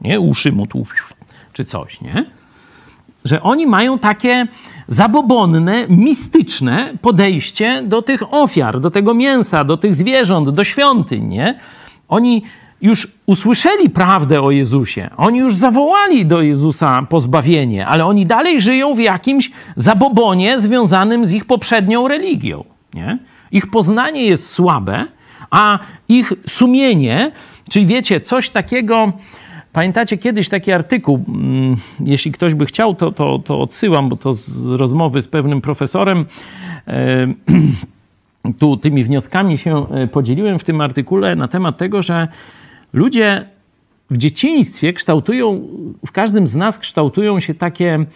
Nie? 0.00 0.20
Uszy 0.20 0.52
mu 0.52 0.66
tu 0.66 0.86
czy 1.52 1.64
coś, 1.64 2.00
nie? 2.00 2.24
Że 3.28 3.42
oni 3.42 3.66
mają 3.66 3.98
takie 3.98 4.46
zabobonne, 4.88 5.86
mistyczne 5.88 6.94
podejście 7.02 7.82
do 7.86 8.02
tych 8.02 8.34
ofiar, 8.34 8.80
do 8.80 8.90
tego 8.90 9.14
mięsa, 9.14 9.64
do 9.64 9.76
tych 9.76 9.94
zwierząt, 9.94 10.50
do 10.50 10.64
świątyń, 10.64 11.24
nie? 11.24 11.58
Oni 12.08 12.42
już 12.80 13.08
usłyszeli 13.26 13.90
prawdę 13.90 14.42
o 14.42 14.50
Jezusie, 14.50 15.10
oni 15.16 15.38
już 15.38 15.54
zawołali 15.54 16.26
do 16.26 16.42
Jezusa 16.42 17.06
pozbawienie, 17.10 17.86
ale 17.86 18.06
oni 18.06 18.26
dalej 18.26 18.60
żyją 18.60 18.94
w 18.94 18.98
jakimś 18.98 19.50
zabobonie 19.76 20.58
związanym 20.58 21.26
z 21.26 21.32
ich 21.32 21.44
poprzednią 21.44 22.08
religią, 22.08 22.64
nie? 22.94 23.18
Ich 23.52 23.70
poznanie 23.70 24.24
jest 24.24 24.50
słabe, 24.50 25.04
a 25.50 25.78
ich 26.08 26.32
sumienie, 26.46 27.32
czyli 27.70 27.86
wiecie, 27.86 28.20
coś 28.20 28.50
takiego... 28.50 29.12
Pamiętacie 29.78 30.18
kiedyś 30.18 30.48
taki 30.48 30.72
artykuł, 30.72 31.24
mm, 31.28 31.76
jeśli 32.00 32.32
ktoś 32.32 32.54
by 32.54 32.66
chciał, 32.66 32.94
to, 32.94 33.12
to, 33.12 33.38
to 33.38 33.60
odsyłam, 33.60 34.08
bo 34.08 34.16
to 34.16 34.32
z 34.32 34.66
rozmowy 34.66 35.22
z 35.22 35.28
pewnym 35.28 35.60
profesorem. 35.60 36.26
e, 36.88 37.26
Tu 38.58 38.76
tymi 38.76 39.04
wnioskami 39.04 39.58
się 39.58 39.86
e, 39.90 40.06
podzieliłem 40.06 40.58
w 40.58 40.64
tym 40.64 40.80
artykule 40.80 41.36
na 41.36 41.48
temat 41.48 41.76
tego, 41.76 42.02
że 42.02 42.28
ludzie 42.92 43.46
w 44.10 44.16
dzieciństwie 44.16 44.92
kształtują, 44.92 45.68
w 46.06 46.12
każdym 46.12 46.46
z 46.46 46.56
nas 46.56 46.78
kształtują 46.78 47.40
się 47.40 47.54
takie 47.54 48.06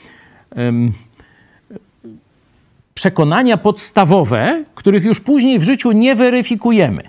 przekonania 2.95 3.57
podstawowe, 3.57 4.65
których 4.75 5.05
już 5.05 5.21
później 5.21 5.59
w 5.59 5.63
życiu 5.63 5.93
nie 5.93 6.15
weryfikujemy, 6.15 7.03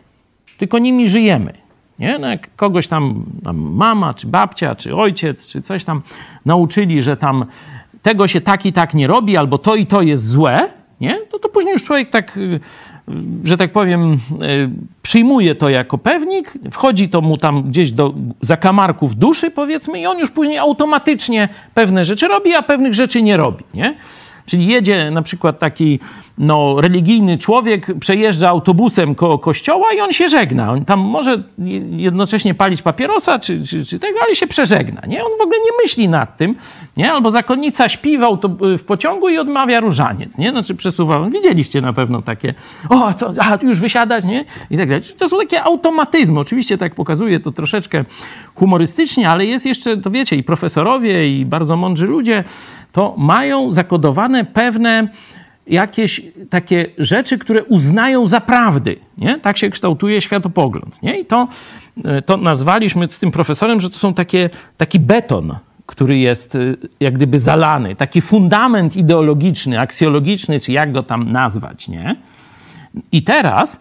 tylko 0.58 0.80
nimi 0.80 1.10
żyjemy. 1.10 1.63
Nie? 2.00 2.20
No 2.20 2.28
jak 2.28 2.56
kogoś 2.56 2.88
tam, 2.88 3.26
tam 3.44 3.58
mama, 3.58 4.14
czy 4.14 4.28
babcia, 4.28 4.76
czy 4.76 4.96
ojciec, 4.96 5.48
czy 5.48 5.62
coś 5.62 5.84
tam 5.84 6.02
nauczyli, 6.46 7.02
że 7.04 7.18
tam 7.18 7.46
tego 8.02 8.28
się 8.28 8.42
tak 8.42 8.66
i 8.66 8.74
tak 8.74 8.94
nie 8.94 9.08
robi, 9.08 9.38
albo 9.38 9.58
to 9.58 9.76
i 9.76 9.86
to 9.86 10.02
jest 10.02 10.28
złe, 10.28 10.70
nie? 11.02 11.20
To, 11.32 11.40
to 11.40 11.50
później 11.50 11.74
już 11.74 11.84
człowiek 11.84 12.10
tak, 12.10 12.38
y, 12.38 12.60
że 13.44 13.58
tak 13.58 13.72
powiem, 13.72 14.14
y, 14.14 14.18
przyjmuje 15.02 15.56
to 15.56 15.70
jako 15.70 15.98
pewnik, 15.98 16.54
wchodzi 16.72 17.10
to 17.10 17.22
mu 17.22 17.38
tam 17.38 17.64
gdzieś 17.64 17.92
do 17.92 18.14
zakamarków 18.42 19.16
duszy, 19.16 19.52
powiedzmy, 19.52 20.00
i 20.00 20.06
on 20.06 20.20
już 20.20 20.32
później 20.32 20.58
automatycznie 20.58 21.50
pewne 21.74 22.06
rzeczy 22.06 22.28
robi, 22.28 22.54
a 22.54 22.62
pewnych 22.62 22.94
rzeczy 22.94 23.22
nie 23.22 23.38
robi, 23.38 23.64
nie? 23.74 23.96
Czyli 24.46 24.68
jedzie 24.68 25.12
na 25.12 25.22
przykład 25.22 25.60
taki 25.60 26.00
no, 26.38 26.82
religijny 26.82 27.38
człowiek, 27.38 28.00
przejeżdża 28.00 28.50
autobusem 28.50 29.16
koło 29.16 29.40
kościoła 29.40 29.86
i 29.98 30.00
on 30.00 30.14
się 30.14 30.30
żegna. 30.30 30.72
On 30.72 30.86
tam 30.86 31.00
może 31.00 31.44
jednocześnie 31.92 32.54
palić 32.54 32.82
papierosa 32.82 33.40
czy, 33.40 33.64
czy, 33.68 33.86
czy 33.86 34.00
tego, 34.00 34.20
ale 34.26 34.36
się 34.36 34.48
przeżegna. 34.48 35.02
Nie? 35.08 35.26
On 35.26 35.32
w 35.40 35.42
ogóle 35.42 35.58
nie 35.60 35.84
myśli 35.84 36.10
nad 36.10 36.38
tym. 36.38 36.56
Nie? 36.98 37.12
Albo 37.12 37.32
zakonnica 37.32 37.90
śpi 37.90 38.18
w, 38.18 38.24
w 38.78 38.84
pociągu 38.84 39.30
i 39.30 39.38
odmawia 39.38 39.80
różaniec. 39.80 40.38
Nie? 40.38 40.50
Znaczy 40.50 40.76
przesuwa. 40.76 41.30
Widzieliście 41.30 41.82
na 41.82 41.94
pewno 41.94 42.22
takie, 42.22 42.54
o, 42.90 43.14
co, 43.14 43.34
a, 43.40 43.58
już 43.62 43.80
wysiadać, 43.80 44.26
nie? 44.26 44.46
I 44.72 44.78
tak 44.78 44.90
dalej. 44.90 45.04
To 45.18 45.30
są 45.30 45.38
takie 45.38 45.64
automatyzmy. 45.64 46.40
Oczywiście 46.40 46.78
tak 46.78 46.96
pokazuje 46.96 47.40
to 47.40 47.52
troszeczkę 47.52 48.04
humorystycznie, 48.56 49.30
ale 49.30 49.46
jest 49.46 49.66
jeszcze, 49.66 49.98
to 49.98 50.12
wiecie, 50.12 50.36
i 50.36 50.44
profesorowie, 50.44 51.40
i 51.40 51.46
bardzo 51.46 51.76
mądrzy 51.76 52.08
ludzie, 52.08 52.44
to 52.92 53.16
mają 53.18 53.72
zakodowane 53.72 54.46
pewne 54.46 55.08
jakieś 55.68 56.22
takie 56.50 56.86
rzeczy, 56.98 57.38
które 57.38 57.64
uznają 57.64 58.28
za 58.28 58.42
prawdy. 58.42 58.96
Nie? 59.18 59.40
Tak 59.40 59.58
się 59.58 59.70
kształtuje 59.70 60.22
światopogląd. 60.22 61.02
Nie? 61.04 61.20
I 61.20 61.26
to, 61.26 61.48
e, 62.06 62.22
to 62.22 62.38
nazwaliśmy 62.38 63.10
z 63.10 63.20
tym 63.20 63.32
profesorem, 63.32 63.82
że 63.82 63.90
to 63.90 63.98
są 63.98 64.14
takie, 64.14 64.50
taki 64.78 65.00
beton, 65.00 65.56
który 65.86 66.18
jest 66.18 66.56
e, 66.56 66.60
jak 67.00 67.14
gdyby 67.14 67.40
zalany, 67.40 67.96
taki 67.96 68.22
fundament 68.22 68.96
ideologiczny, 68.96 69.80
aksjologiczny, 69.80 70.60
czy 70.60 70.72
jak 70.72 70.92
go 70.92 71.04
tam 71.04 71.32
nazwać. 71.32 71.88
Nie? 71.88 72.16
I 73.12 73.24
teraz, 73.24 73.80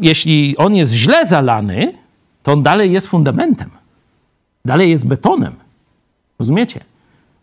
jeśli 0.00 0.56
on 0.56 0.74
jest 0.74 0.92
źle 0.92 1.26
zalany, 1.26 1.92
to 2.42 2.52
on 2.52 2.62
dalej 2.62 2.92
jest 2.92 3.06
fundamentem. 3.06 3.70
Dalej 4.64 4.90
jest 4.90 5.06
betonem. 5.06 5.52
Rozumiecie? 6.38 6.80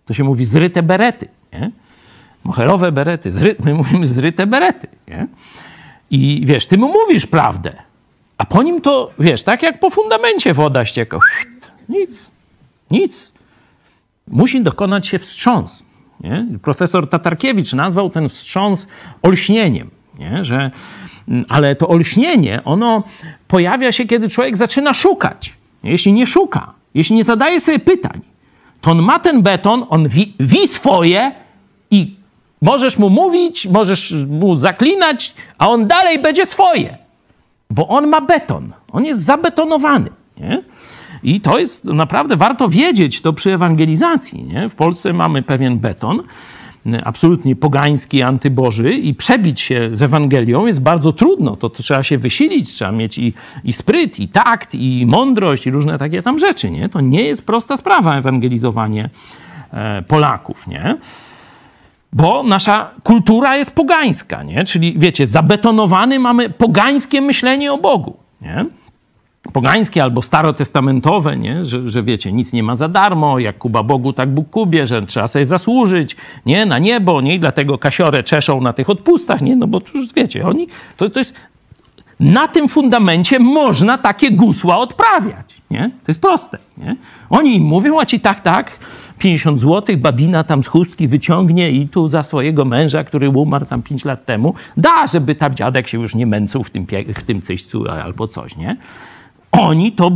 To 0.06 0.14
się 0.14 0.24
mówi 0.24 0.46
zryte 0.46 0.84
berety, 0.84 1.28
nie? 1.54 1.72
Moherowe 2.44 2.92
berety, 2.92 3.32
zry, 3.32 3.56
my 3.60 3.74
mówimy 3.74 4.08
zryte 4.08 4.48
berety, 4.48 4.88
nie? 5.08 5.28
I 6.12 6.42
wiesz, 6.46 6.66
ty 6.66 6.78
mu 6.78 6.88
mówisz 6.88 7.26
prawdę, 7.26 7.74
a 8.38 8.46
po 8.46 8.64
nim 8.64 8.82
to, 8.82 9.12
wiesz, 9.20 9.44
tak 9.44 9.64
jak 9.64 9.80
po 9.80 9.90
fundamencie 9.90 10.54
woda 10.54 10.86
ścieka. 10.86 11.20
Nic, 11.90 12.32
nic. 12.92 13.34
Musi 14.28 14.62
dokonać 14.62 15.08
się 15.08 15.20
wstrząs. 15.20 15.84
Nie? 16.20 16.46
Profesor 16.62 17.10
Tatarkiewicz 17.10 17.74
nazwał 17.74 18.10
ten 18.10 18.30
wstrząs 18.30 18.88
olśnieniem, 19.22 19.90
nie? 20.20 20.46
Że, 20.46 20.72
ale 21.50 21.76
to 21.76 21.88
olśnienie, 21.88 22.64
ono 22.66 23.04
pojawia 23.48 23.92
się, 23.92 24.06
kiedy 24.06 24.30
człowiek 24.30 24.58
zaczyna 24.58 24.94
szukać. 24.94 25.54
Jeśli 25.84 26.14
nie 26.14 26.28
szuka, 26.28 26.74
jeśli 26.94 27.16
nie 27.16 27.24
zadaje 27.24 27.62
sobie 27.62 27.80
pytań, 27.80 28.22
to 28.82 28.92
on 28.92 29.02
ma 29.02 29.20
ten 29.20 29.42
beton, 29.42 29.86
on 29.90 30.08
wi, 30.08 30.34
wi 30.40 30.68
swoje 30.68 31.32
i 31.92 32.19
możesz 32.62 32.98
mu 32.98 33.10
mówić, 33.10 33.68
możesz 33.68 34.14
mu 34.28 34.56
zaklinać, 34.56 35.34
a 35.58 35.70
on 35.70 35.88
dalej 35.88 36.20
będzie 36.20 36.46
swoje. 36.46 36.98
Bo 37.70 37.88
on 37.88 38.08
ma 38.08 38.22
beton, 38.22 38.74
on 38.92 39.06
jest 39.06 39.24
zabetonowany. 39.24 40.10
Nie? 40.40 40.64
I 41.24 41.42
to 41.42 41.60
jest 41.60 41.86
naprawdę 41.86 42.38
warto 42.38 42.70
wiedzieć 42.70 43.22
to 43.22 43.34
przy 43.34 43.54
ewangelizacji. 43.54 44.44
Nie? 44.44 44.70
W 44.70 44.76
Polsce 44.76 45.14
mamy 45.14 45.42
pewien 45.42 45.80
beton, 45.80 46.24
absolutnie 47.04 47.56
pogański, 47.56 48.22
antyboży 48.22 48.94
i 48.94 49.16
przebić 49.16 49.62
się 49.62 49.90
z 49.92 50.02
Ewangelią 50.02 50.66
jest 50.66 50.82
bardzo 50.82 51.14
trudno. 51.14 51.56
To, 51.56 51.70
to 51.70 51.84
trzeba 51.84 52.04
się 52.04 52.18
wysilić, 52.18 52.74
trzeba 52.74 52.92
mieć 52.92 53.18
i, 53.18 53.34
i 53.64 53.74
spryt, 53.74 54.20
i 54.20 54.28
takt, 54.28 54.76
i 54.76 55.06
mądrość, 55.06 55.68
i 55.68 55.72
różne 55.72 55.98
takie 55.98 56.22
tam 56.22 56.40
rzeczy. 56.40 56.72
Nie? 56.72 56.90
To 56.90 57.02
nie 57.02 57.24
jest 57.24 57.46
prosta 57.46 57.78
sprawa 57.78 58.18
ewangelizowanie 58.18 59.10
e, 59.74 60.02
Polaków. 60.02 60.68
Nie? 60.68 60.98
Bo 62.14 62.44
nasza 62.44 62.90
kultura 63.04 63.58
jest 63.58 63.76
pogańska, 63.76 64.44
nie? 64.44 64.64
czyli 64.64 64.96
wiecie, 64.98 65.28
zabetonowany 65.28 66.20
mamy 66.20 66.50
pogańskie 66.50 67.22
myślenie 67.22 67.74
o 67.74 67.78
Bogu. 67.78 68.18
Nie? 68.42 68.66
pogańskie 69.54 70.04
albo 70.04 70.22
starotestamentowe, 70.22 71.38
nie? 71.38 71.66
Że, 71.66 71.90
że 71.90 72.04
wiecie, 72.04 72.32
nic 72.32 72.54
nie 72.54 72.64
ma 72.64 72.76
za 72.76 72.88
darmo, 72.88 73.40
jak 73.40 73.58
Kuba 73.58 73.84
Bogu, 73.84 74.14
tak 74.14 74.30
Bóg 74.30 74.50
Kubie, 74.50 74.88
że 74.88 75.02
trzeba 75.02 75.28
sobie 75.28 75.46
zasłużyć, 75.46 76.16
nie? 76.46 76.66
Na 76.66 76.80
niebo, 76.80 77.22
nie? 77.22 77.36
I 77.36 77.40
dlatego 77.40 77.78
kasiorę 77.78 78.24
czeszą 78.24 78.62
na 78.62 78.74
tych 78.74 78.90
odpustach, 78.90 79.42
nie? 79.42 79.56
No 79.56 79.68
bo 79.68 79.82
już 79.94 80.14
wiecie, 80.14 80.46
oni, 80.46 80.68
to, 80.98 81.10
to 81.10 81.20
jest, 81.20 81.34
na 82.20 82.48
tym 82.48 82.70
fundamencie 82.70 83.40
można 83.40 83.98
takie 83.98 84.32
gusła 84.32 84.78
odprawiać, 84.78 85.62
nie? 85.72 85.92
To 86.06 86.10
jest 86.10 86.22
proste, 86.22 86.58
nie? 86.78 86.96
Oni 87.30 87.56
im 87.56 87.64
mówią, 87.64 88.00
a 88.00 88.06
ci 88.06 88.20
tak, 88.20 88.40
tak, 88.40 88.72
50 89.20 89.60
zł, 89.60 89.98
babina 89.98 90.44
tam 90.44 90.64
z 90.64 90.68
chustki 90.68 91.08
wyciągnie 91.08 91.72
i 91.72 91.88
tu 91.88 92.08
za 92.08 92.24
swojego 92.24 92.66
męża, 92.66 93.04
który 93.04 93.30
umarł 93.30 93.66
tam 93.66 93.82
5 93.82 94.06
lat 94.06 94.26
temu, 94.26 94.54
da, 94.78 95.08
żeby 95.08 95.36
tam 95.36 95.56
dziadek 95.56 95.88
się 95.88 96.02
już 96.02 96.16
nie 96.16 96.26
męczył 96.26 96.64
w 96.64 96.70
tym, 96.70 96.88
w 97.16 97.24
tym 97.24 97.42
cyścu 97.42 97.90
albo 97.90 98.28
coś, 98.28 98.58
nie? 98.58 98.78
Oni 99.52 99.92
to 99.92 100.12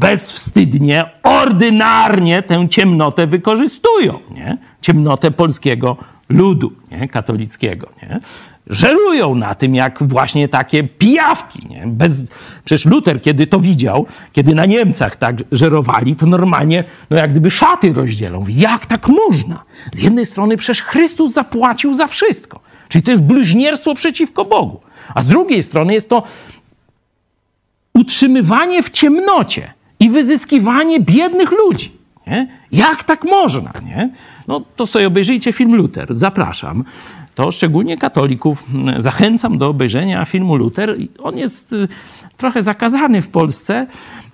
bezwstydnie, 0.00 1.04
ordynarnie 1.22 2.42
tę 2.42 2.68
ciemnotę 2.68 3.26
wykorzystują, 3.26 4.18
nie? 4.34 4.58
Ciemnotę 4.80 5.30
polskiego 5.30 5.96
ludu 6.28 6.72
nie? 6.90 7.08
katolickiego, 7.08 7.88
nie? 8.02 8.20
Żerują 8.72 9.34
na 9.34 9.54
tym, 9.54 9.74
jak 9.74 10.02
właśnie 10.02 10.48
takie 10.48 10.84
pijawki. 10.84 11.66
Nie? 11.70 11.84
Bez... 11.86 12.24
Przecież 12.64 12.86
Luter, 12.86 13.22
kiedy 13.22 13.46
to 13.46 13.60
widział, 13.60 14.06
kiedy 14.32 14.54
na 14.54 14.66
Niemcach 14.66 15.16
tak 15.16 15.36
żerowali, 15.52 16.16
to 16.16 16.26
normalnie, 16.26 16.84
no 17.10 17.16
jak 17.16 17.30
gdyby 17.30 17.50
szaty 17.50 17.92
rozdzielą. 17.92 18.44
Jak 18.48 18.86
tak 18.86 19.08
można? 19.08 19.64
Z 19.92 20.02
jednej 20.02 20.26
strony 20.26 20.56
przecież 20.56 20.82
Chrystus 20.82 21.32
zapłacił 21.32 21.94
za 21.94 22.06
wszystko. 22.06 22.60
Czyli 22.88 23.02
to 23.02 23.10
jest 23.10 23.22
bluźnierstwo 23.22 23.94
przeciwko 23.94 24.44
Bogu. 24.44 24.80
A 25.14 25.22
z 25.22 25.26
drugiej 25.26 25.62
strony 25.62 25.92
jest 25.92 26.08
to 26.08 26.22
utrzymywanie 27.94 28.82
w 28.82 28.90
ciemnocie 28.90 29.72
i 30.00 30.10
wyzyskiwanie 30.10 31.00
biednych 31.00 31.52
ludzi. 31.52 31.92
Nie? 32.26 32.48
Jak 32.72 33.04
tak 33.04 33.24
można? 33.24 33.72
Nie? 33.84 34.10
No 34.48 34.60
to 34.76 34.86
sobie 34.86 35.06
obejrzyjcie 35.06 35.52
film 35.52 35.76
Luther. 35.76 36.08
Zapraszam. 36.10 36.84
To 37.34 37.50
szczególnie 37.50 37.98
katolików 37.98 38.64
zachęcam 38.98 39.58
do 39.58 39.68
obejrzenia 39.68 40.24
filmu 40.24 40.56
Luther. 40.56 40.96
On 41.22 41.38
jest 41.38 41.72
y, 41.72 41.88
trochę 42.36 42.62
zakazany 42.62 43.22
w 43.22 43.28
Polsce, 43.28 43.86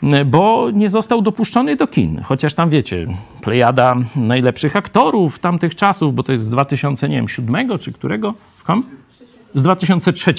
y, 0.03 0.25
bo 0.25 0.71
nie 0.73 0.89
został 0.89 1.23
dopuszczony 1.23 1.77
do 1.77 1.87
kin. 1.87 2.21
Chociaż 2.23 2.55
tam 2.55 2.71
wiecie, 2.71 3.07
plejada 3.43 3.97
najlepszych 4.17 4.77
aktorów 4.77 5.39
tamtych 5.39 5.75
czasów, 5.75 6.15
bo 6.15 6.23
to 6.23 6.33
jest 6.33 6.45
z 6.45 6.51
2007 6.51 7.79
czy 7.79 7.93
którego? 7.93 8.35
Z 9.55 9.63
2003 9.63 10.35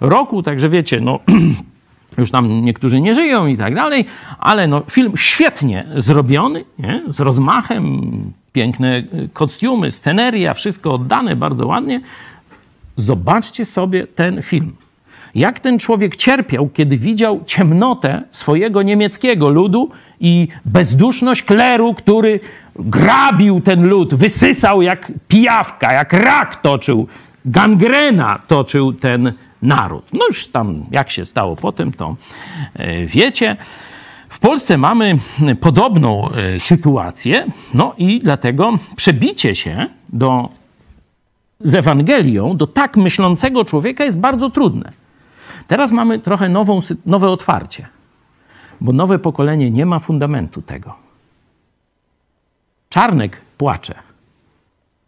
roku, 0.00 0.42
także 0.42 0.68
wiecie, 0.68 1.00
no 1.00 1.18
już 2.18 2.30
tam 2.30 2.62
niektórzy 2.62 3.00
nie 3.00 3.14
żyją 3.14 3.46
i 3.46 3.56
tak 3.56 3.74
dalej, 3.74 4.04
ale 4.38 4.66
no, 4.66 4.82
film 4.90 5.12
świetnie 5.16 5.86
zrobiony, 5.96 6.64
nie? 6.78 7.02
z 7.08 7.20
rozmachem, 7.20 8.32
piękne 8.52 9.02
kostiumy, 9.32 9.90
sceneria, 9.90 10.54
wszystko 10.54 10.92
oddane 10.92 11.36
bardzo 11.36 11.66
ładnie. 11.66 12.00
Zobaczcie 12.96 13.64
sobie 13.64 14.06
ten 14.06 14.42
film. 14.42 14.72
Jak 15.34 15.60
ten 15.60 15.78
człowiek 15.78 16.16
cierpiał, 16.16 16.68
kiedy 16.68 16.96
widział 16.96 17.40
ciemnotę 17.46 18.22
swojego 18.32 18.82
niemieckiego 18.82 19.50
ludu 19.50 19.90
i 20.20 20.48
bezduszność 20.64 21.42
kleru, 21.42 21.94
który 21.94 22.40
grabił 22.76 23.60
ten 23.60 23.86
lud, 23.86 24.14
wysysał 24.14 24.82
jak 24.82 25.12
pijawka, 25.28 25.92
jak 25.92 26.12
rak 26.12 26.56
toczył, 26.56 27.06
gangrena 27.44 28.38
toczył 28.46 28.92
ten 28.92 29.32
naród. 29.64 30.04
No 30.12 30.26
już 30.28 30.48
tam, 30.48 30.86
jak 30.90 31.10
się 31.10 31.24
stało 31.24 31.56
potem, 31.56 31.92
to 31.92 32.16
e, 32.74 33.06
wiecie. 33.06 33.56
W 34.28 34.38
Polsce 34.38 34.78
mamy 34.78 35.18
podobną 35.60 36.30
e, 36.30 36.60
sytuację, 36.60 37.46
no 37.74 37.94
i 37.98 38.20
dlatego 38.20 38.78
przebicie 38.96 39.54
się 39.54 39.86
do, 40.08 40.48
z 41.60 41.74
Ewangelią 41.74 42.56
do 42.56 42.66
tak 42.66 42.96
myślącego 42.96 43.64
człowieka 43.64 44.04
jest 44.04 44.20
bardzo 44.20 44.50
trudne. 44.50 44.92
Teraz 45.66 45.92
mamy 45.92 46.18
trochę 46.18 46.48
nową, 46.48 46.78
nowe 47.06 47.28
otwarcie, 47.28 47.88
bo 48.80 48.92
nowe 48.92 49.18
pokolenie 49.18 49.70
nie 49.70 49.86
ma 49.86 49.98
fundamentu 49.98 50.62
tego. 50.62 50.94
Czarnek 52.88 53.40
płacze, 53.58 53.94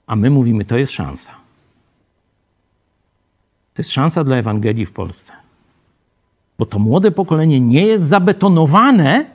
a 0.06 0.16
my 0.16 0.30
mówimy, 0.30 0.64
to 0.64 0.78
jest 0.78 0.92
szansa. 0.92 1.45
To 3.76 3.80
jest 3.82 3.92
szansa 3.92 4.24
dla 4.24 4.36
Ewangelii 4.36 4.86
w 4.86 4.92
Polsce. 4.92 5.32
Bo 6.58 6.66
to 6.66 6.78
młode 6.78 7.10
pokolenie 7.10 7.60
nie 7.60 7.86
jest 7.86 8.04
zabetonowane 8.04 9.26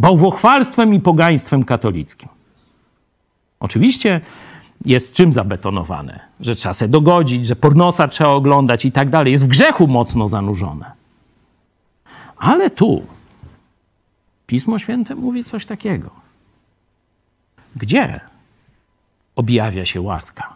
bałwochwalstwem 0.00 0.94
i 0.94 1.00
pogaństwem 1.00 1.64
katolickim. 1.64 2.28
Oczywiście 3.60 4.20
jest 4.84 5.14
czym 5.14 5.32
zabetonowane, 5.32 6.20
że 6.40 6.54
trzeba 6.54 6.74
się 6.74 6.88
dogodzić, 6.88 7.46
że 7.46 7.56
pornosa 7.56 8.08
trzeba 8.08 8.30
oglądać 8.30 8.84
i 8.84 8.92
tak 8.92 9.10
dalej. 9.10 9.32
Jest 9.32 9.44
w 9.44 9.48
grzechu 9.48 9.86
mocno 9.86 10.28
zanurzone. 10.28 10.92
Ale 12.36 12.70
tu 12.70 13.06
Pismo 14.46 14.78
Święte 14.78 15.14
mówi 15.14 15.44
coś 15.44 15.66
takiego. 15.66 16.10
Gdzie 17.76 18.20
objawia 19.36 19.86
się 19.86 20.00
łaska? 20.00 20.54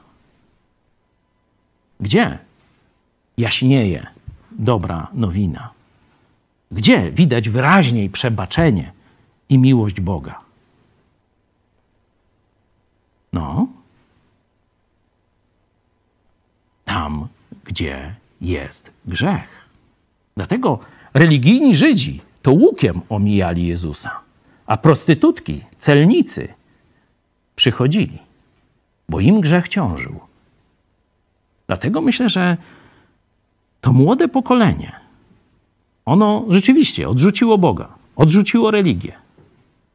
Gdzie 2.01 2.46
jaśnieje 3.39 4.07
dobra 4.51 5.09
nowina? 5.15 5.71
Gdzie 6.71 7.13
widać 7.13 7.49
wyraźniej 7.49 8.11
przebaczenie 8.11 8.93
i 9.49 9.59
miłość 9.59 10.01
Boga? 10.01 10.41
No, 13.33 13.67
tam, 16.85 17.29
gdzie 17.65 18.15
jest 18.41 18.91
grzech. 19.07 19.65
Dlatego 20.37 20.79
religijni 21.15 21.75
Żydzi 21.75 22.21
to 22.43 22.53
łukiem 22.53 23.01
omijali 23.09 23.67
Jezusa, 23.67 24.21
a 24.67 24.77
prostytutki, 24.77 25.65
celnicy 25.79 26.49
przychodzili, 27.57 28.19
bo 29.09 29.21
im 29.21 29.41
grzech 29.41 29.69
ciążył. 29.69 30.21
Dlatego 31.67 32.01
myślę, 32.01 32.29
że 32.29 32.57
to 33.87 33.93
młode 33.93 34.29
pokolenie, 34.29 34.93
ono 36.05 36.45
rzeczywiście 36.49 37.09
odrzuciło 37.09 37.59
Boga, 37.59 37.89
odrzuciło 38.17 38.71
religię, 38.71 39.13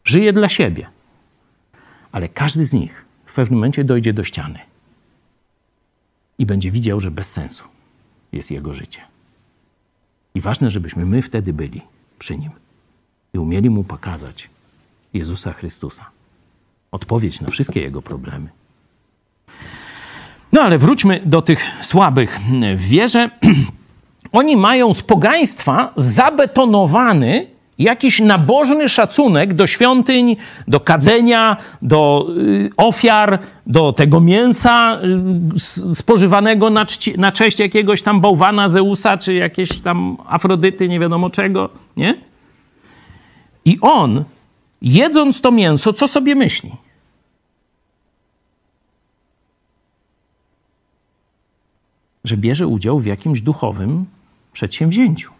żyje 0.04 0.34
dla 0.34 0.50
siebie. 0.50 0.88
Ale 2.12 2.30
każdy 2.30 2.66
z 2.66 2.74
nich 2.74 3.06
w 3.26 3.34
pewnym 3.34 3.60
momencie 3.60 3.84
dojdzie 3.84 4.14
do 4.14 4.24
ściany 4.24 4.60
i 6.38 6.46
będzie 6.46 6.72
widział, 6.72 7.00
że 7.00 7.12
bez 7.12 7.32
sensu 7.32 7.64
jest 8.32 8.52
jego 8.52 8.74
życie. 8.74 9.02
I 10.36 10.42
ważne, 10.42 10.72
żebyśmy 10.72 11.06
my 11.06 11.22
wtedy 11.22 11.54
byli 11.54 11.82
przy 12.20 12.38
nim 12.38 12.52
i 13.34 13.40
umieli 13.40 13.70
mu 13.70 13.84
pokazać 13.84 14.50
Jezusa 15.14 15.54
Chrystusa. 15.54 16.06
odpowiedź 16.92 17.42
na 17.42 17.50
wszystkie 17.50 17.82
jego 17.82 18.02
problemy. 18.02 18.50
No 20.52 20.62
ale 20.62 20.78
wróćmy 20.78 21.22
do 21.26 21.42
tych 21.42 21.66
słabych 21.82 22.40
w 22.76 22.82
wierze. 22.82 23.30
Oni 24.32 24.58
mają 24.58 24.94
z 24.94 25.02
pogaństwa 25.02 25.94
zabetonowany 25.96 27.48
jakiś 27.80 28.20
nabożny 28.20 28.90
szacunek 28.90 29.54
do 29.54 29.68
świątyń, 29.68 30.38
do 30.68 30.80
kadzenia, 30.80 31.58
do 31.82 32.28
y, 32.38 32.70
ofiar, 32.78 33.40
do 33.68 33.94
tego 33.94 34.20
mięsa 34.20 35.00
y, 35.92 35.96
spożywanego 35.96 36.70
na, 36.70 36.86
czci, 36.86 37.20
na 37.20 37.32
cześć 37.32 37.60
jakiegoś 37.60 38.02
tam 38.02 38.22
bałwana 38.22 38.70
Zeusa, 38.70 39.18
czy 39.18 39.34
jakieś 39.34 39.82
tam 39.82 40.18
Afrodyty, 40.28 40.90
nie 40.90 41.00
wiadomo 41.00 41.30
czego, 41.30 41.70
nie? 41.98 42.16
I 43.66 43.78
on, 43.82 44.24
jedząc 44.82 45.42
to 45.42 45.52
mięso, 45.52 45.94
co 45.94 46.08
sobie 46.08 46.36
myśli? 46.36 46.72
Że 52.24 52.38
bierze 52.38 52.68
udział 52.68 53.00
w 53.00 53.06
jakimś 53.06 53.42
duchowym 53.42 54.06
przedsięwzięciu. 54.54 55.32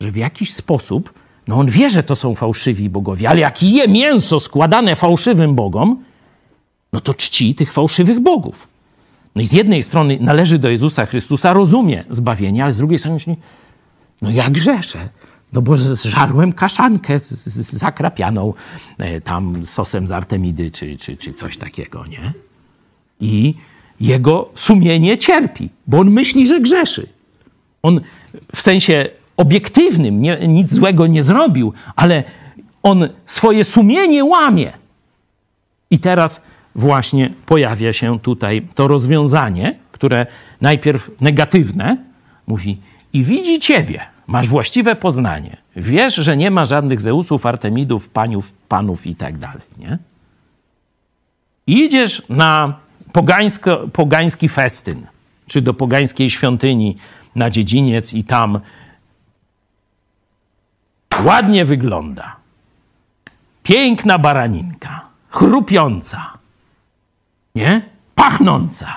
Że 0.00 0.10
w 0.10 0.16
jakiś 0.16 0.54
sposób, 0.54 1.12
no 1.48 1.56
on 1.56 1.66
wie, 1.66 1.90
że 1.90 2.02
to 2.02 2.16
są 2.16 2.34
fałszywi 2.34 2.90
bogowie, 2.90 3.28
ale 3.28 3.40
jak 3.40 3.62
je 3.62 3.88
mięso 3.88 4.40
składane 4.40 4.96
fałszywym 4.96 5.54
bogom, 5.54 6.02
no 6.92 7.00
to 7.00 7.14
czci 7.14 7.54
tych 7.54 7.72
fałszywych 7.72 8.20
bogów. 8.20 8.68
No 9.36 9.42
i 9.42 9.46
z 9.46 9.52
jednej 9.52 9.82
strony 9.82 10.18
należy 10.20 10.58
do 10.58 10.68
Jezusa 10.68 11.06
Chrystusa, 11.06 11.52
rozumie 11.52 12.04
zbawienie, 12.10 12.62
ale 12.62 12.72
z 12.72 12.76
drugiej 12.76 12.98
strony 12.98 13.18
no 14.22 14.30
ja 14.30 14.50
grzeszę. 14.50 15.08
No 15.52 15.62
bo 15.62 15.76
zżarłem 15.76 16.52
kaszankę 16.52 17.20
z, 17.20 17.30
z, 17.30 17.72
zakrapianą 17.72 18.54
e, 18.98 19.20
tam 19.20 19.66
sosem 19.66 20.08
z 20.08 20.12
Artemidy 20.12 20.70
czy, 20.70 20.96
czy, 20.96 21.16
czy 21.16 21.32
coś 21.32 21.56
takiego, 21.56 22.06
nie? 22.06 22.32
I 23.20 23.54
jego 24.00 24.50
sumienie 24.54 25.18
cierpi, 25.18 25.70
bo 25.86 25.98
on 25.98 26.10
myśli, 26.10 26.48
że 26.48 26.60
grzeszy. 26.60 27.08
On 27.82 28.00
w 28.54 28.62
sensie 28.62 29.08
obiektywnym 29.36 30.22
nie, 30.22 30.48
nic 30.48 30.74
złego 30.74 31.06
nie 31.06 31.22
zrobił, 31.22 31.72
ale 31.96 32.24
on 32.82 33.08
swoje 33.26 33.64
sumienie 33.64 34.24
łamie. 34.24 34.72
I 35.90 35.98
teraz 35.98 36.42
właśnie 36.74 37.30
pojawia 37.46 37.92
się 37.92 38.20
tutaj 38.20 38.66
to 38.74 38.88
rozwiązanie, 38.88 39.78
które 39.92 40.26
najpierw 40.60 41.10
negatywne 41.20 41.96
mówi 42.46 42.80
i 43.12 43.24
widzi 43.24 43.58
ciebie, 43.58 44.00
masz 44.26 44.48
właściwe 44.48 44.96
poznanie, 44.96 45.56
wiesz, 45.76 46.14
że 46.14 46.36
nie 46.36 46.50
ma 46.50 46.64
żadnych 46.64 47.00
Zeusów, 47.00 47.46
Artemidów, 47.46 48.08
paniów, 48.08 48.52
panów 48.68 49.06
i 49.06 49.16
tak 49.16 49.38
dalej, 49.38 49.66
nie? 49.78 49.98
Idziesz 51.66 52.22
na 52.28 52.78
pogańsko, 53.12 53.88
pogański 53.92 54.48
festyn, 54.48 55.06
czy 55.46 55.62
do 55.62 55.74
pogańskiej 55.74 56.30
świątyni 56.30 56.96
na 57.34 57.50
dziedziniec 57.50 58.14
i 58.14 58.24
tam 58.24 58.60
ładnie 61.24 61.64
wygląda. 61.64 62.36
Piękna 63.62 64.18
baraninka, 64.18 65.04
chrupiąca, 65.30 66.38
nie? 67.54 67.82
Pachnąca. 68.14 68.96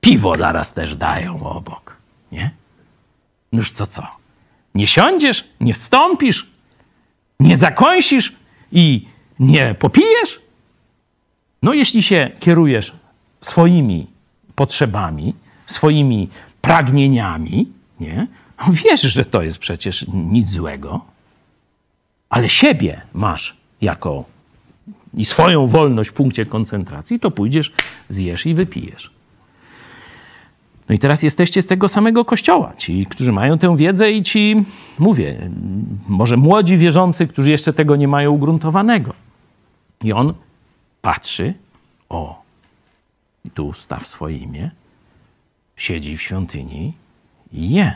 Piwo 0.00 0.34
zaraz 0.38 0.72
też 0.72 0.96
dają 0.96 1.42
obok, 1.42 1.96
nie? 2.32 2.50
Noż 3.52 3.70
co, 3.72 3.86
co? 3.86 4.06
Nie 4.74 4.86
siądziesz, 4.86 5.44
nie 5.60 5.74
wstąpisz, 5.74 6.50
nie 7.40 7.56
zakąsisz 7.56 8.36
i 8.72 9.08
nie 9.38 9.74
popijesz? 9.74 10.40
No, 11.62 11.72
jeśli 11.74 12.02
się 12.02 12.30
kierujesz 12.40 12.92
swoimi 13.40 14.06
potrzebami, 14.54 15.34
swoimi 15.66 16.28
pragnieniami, 16.66 17.68
nie? 18.00 18.26
Wiesz, 18.84 19.00
że 19.00 19.24
to 19.24 19.42
jest 19.42 19.58
przecież 19.58 20.06
nic 20.08 20.50
złego, 20.50 21.00
ale 22.30 22.48
siebie 22.48 23.00
masz 23.14 23.56
jako 23.80 24.24
i 25.14 25.24
swoją 25.24 25.66
wolność 25.66 26.10
w 26.10 26.12
punkcie 26.12 26.46
koncentracji, 26.46 27.20
to 27.20 27.30
pójdziesz, 27.30 27.72
zjesz 28.08 28.46
i 28.46 28.54
wypijesz. 28.54 29.10
No 30.88 30.94
i 30.94 30.98
teraz 30.98 31.22
jesteście 31.22 31.62
z 31.62 31.66
tego 31.66 31.88
samego 31.88 32.24
kościoła. 32.24 32.72
Ci, 32.76 33.06
którzy 33.06 33.32
mają 33.32 33.58
tę 33.58 33.76
wiedzę 33.76 34.12
i 34.12 34.22
ci, 34.22 34.64
mówię, 34.98 35.50
może 36.08 36.36
młodzi 36.36 36.76
wierzący, 36.76 37.26
którzy 37.26 37.50
jeszcze 37.50 37.72
tego 37.72 37.96
nie 37.96 38.08
mają 38.08 38.30
ugruntowanego. 38.30 39.12
I 40.04 40.12
on 40.12 40.34
patrzy, 41.02 41.54
o, 42.08 42.42
tu 43.54 43.72
staw 43.72 44.06
swoje 44.06 44.36
imię, 44.36 44.70
siedzi 45.76 46.16
w 46.16 46.22
świątyni 46.22 46.94
i 47.52 47.70
je. 47.70 47.94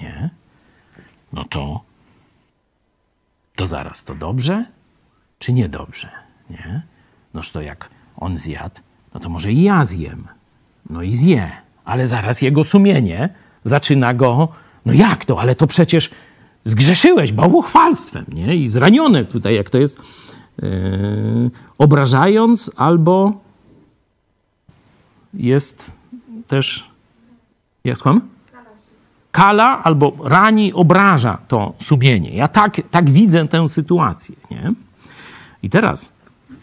Nie? 0.00 0.30
No 1.32 1.44
to, 1.44 1.80
to 3.56 3.66
zaraz, 3.66 4.04
to 4.04 4.14
dobrze 4.14 4.64
czy 5.38 5.52
niedobrze? 5.52 6.08
Nie? 6.50 6.82
Noż 7.34 7.50
to 7.50 7.60
jak 7.60 7.90
on 8.16 8.38
zjadł, 8.38 8.80
no 9.14 9.20
to 9.20 9.28
może 9.28 9.52
i 9.52 9.62
ja 9.62 9.84
zjem. 9.84 10.28
No 10.90 11.02
i 11.02 11.14
zje, 11.14 11.50
ale 11.84 12.06
zaraz 12.06 12.42
jego 12.42 12.64
sumienie 12.64 13.28
zaczyna 13.64 14.14
go, 14.14 14.48
no 14.86 14.92
jak 14.92 15.24
to, 15.24 15.40
ale 15.40 15.54
to 15.54 15.66
przecież 15.66 16.10
zgrzeszyłeś 16.64 17.32
bałwochwalstwem, 17.32 18.24
nie? 18.28 18.56
I 18.56 18.68
zranione 18.68 19.24
tutaj, 19.24 19.54
jak 19.54 19.70
to 19.70 19.78
jest, 19.78 19.98
yy, 20.62 21.50
obrażając 21.78 22.70
albo 22.76 23.32
jest 25.34 25.90
też, 26.46 26.90
jak 27.84 27.98
słucham? 27.98 28.20
Kala 29.32 29.82
albo 29.84 30.12
rani, 30.24 30.72
obraża 30.72 31.38
to 31.48 31.74
sumienie. 31.78 32.30
Ja 32.34 32.48
tak, 32.48 32.80
tak 32.90 33.10
widzę 33.10 33.48
tę 33.48 33.68
sytuację. 33.68 34.36
Nie? 34.50 34.72
I 35.62 35.70
teraz 35.70 36.12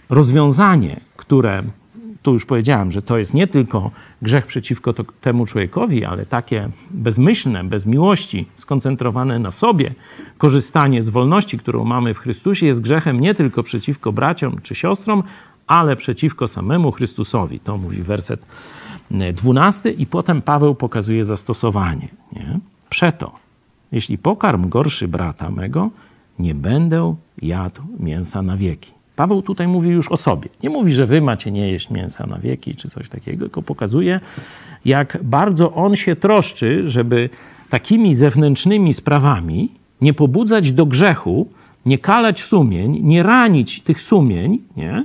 rozwiązanie, 0.10 1.00
które 1.18 1.64
tu 2.22 2.34
już 2.34 2.46
powiedziałem, 2.46 2.92
że 2.92 3.02
to 3.02 3.18
jest 3.18 3.34
nie 3.34 3.48
tylko 3.48 3.92
grzech 4.22 4.46
przeciwko 4.46 4.94
to, 4.94 5.04
temu 5.22 5.46
człowiekowi, 5.46 6.06
ale 6.06 6.26
takie 6.26 6.70
bezmyślne, 6.92 7.64
bez 7.64 7.86
miłości, 7.86 8.48
skoncentrowane 8.56 9.40
na 9.40 9.52
sobie, 9.52 9.94
korzystanie 10.38 11.02
z 11.02 11.10
wolności, 11.10 11.58
którą 11.58 11.86
mamy 11.86 12.14
w 12.14 12.18
Chrystusie, 12.18 12.66
jest 12.66 12.82
grzechem 12.82 13.20
nie 13.20 13.34
tylko 13.34 13.64
przeciwko 13.64 14.12
braciom 14.12 14.62
czy 14.64 14.76
siostrom, 14.76 15.24
ale 15.68 15.96
przeciwko 15.96 16.48
samemu 16.48 16.92
Chrystusowi. 16.92 17.60
To 17.60 17.78
mówi 17.78 18.04
werset 18.04 18.46
12 19.34 19.91
i 19.91 20.05
potem 20.05 20.41
Paweł 20.41 20.76
pokazuje 20.76 21.26
zastosowanie. 21.26 22.07
Nie? 22.34 22.59
Przeto, 22.89 23.32
jeśli 23.91 24.18
pokarm 24.18 24.70
gorszy 24.70 25.07
brata 25.07 25.51
mego, 25.51 25.89
nie 26.39 26.55
będę 26.55 27.16
jadł 27.41 27.82
mięsa 27.99 28.41
na 28.41 28.57
wieki. 28.57 28.91
Paweł 29.16 29.41
tutaj 29.41 29.68
mówi 29.68 29.89
już 29.89 30.12
o 30.12 30.18
sobie. 30.18 30.49
Nie 30.64 30.70
mówi, 30.70 30.93
że 30.93 31.05
wy 31.05 31.22
macie 31.22 31.51
nie 31.51 31.72
jeść 31.72 31.89
mięsa 31.89 32.28
na 32.28 32.38
wieki 32.38 32.76
czy 32.76 32.89
coś 32.89 33.09
takiego, 33.09 33.39
tylko 33.39 33.62
pokazuje, 33.62 34.20
jak 34.86 35.20
bardzo 35.24 35.74
on 35.74 35.95
się 35.95 36.16
troszczy, 36.16 36.89
żeby 36.89 37.30
takimi 37.70 38.16
zewnętrznymi 38.16 38.93
sprawami 38.93 39.72
nie 40.01 40.14
pobudzać 40.14 40.72
do 40.72 40.86
grzechu, 40.86 41.47
nie 41.86 41.97
kalać 41.97 42.43
sumień, 42.43 42.99
nie 43.03 43.24
ranić 43.24 43.82
tych 43.82 44.01
sumień, 44.01 44.59
nie, 44.78 45.03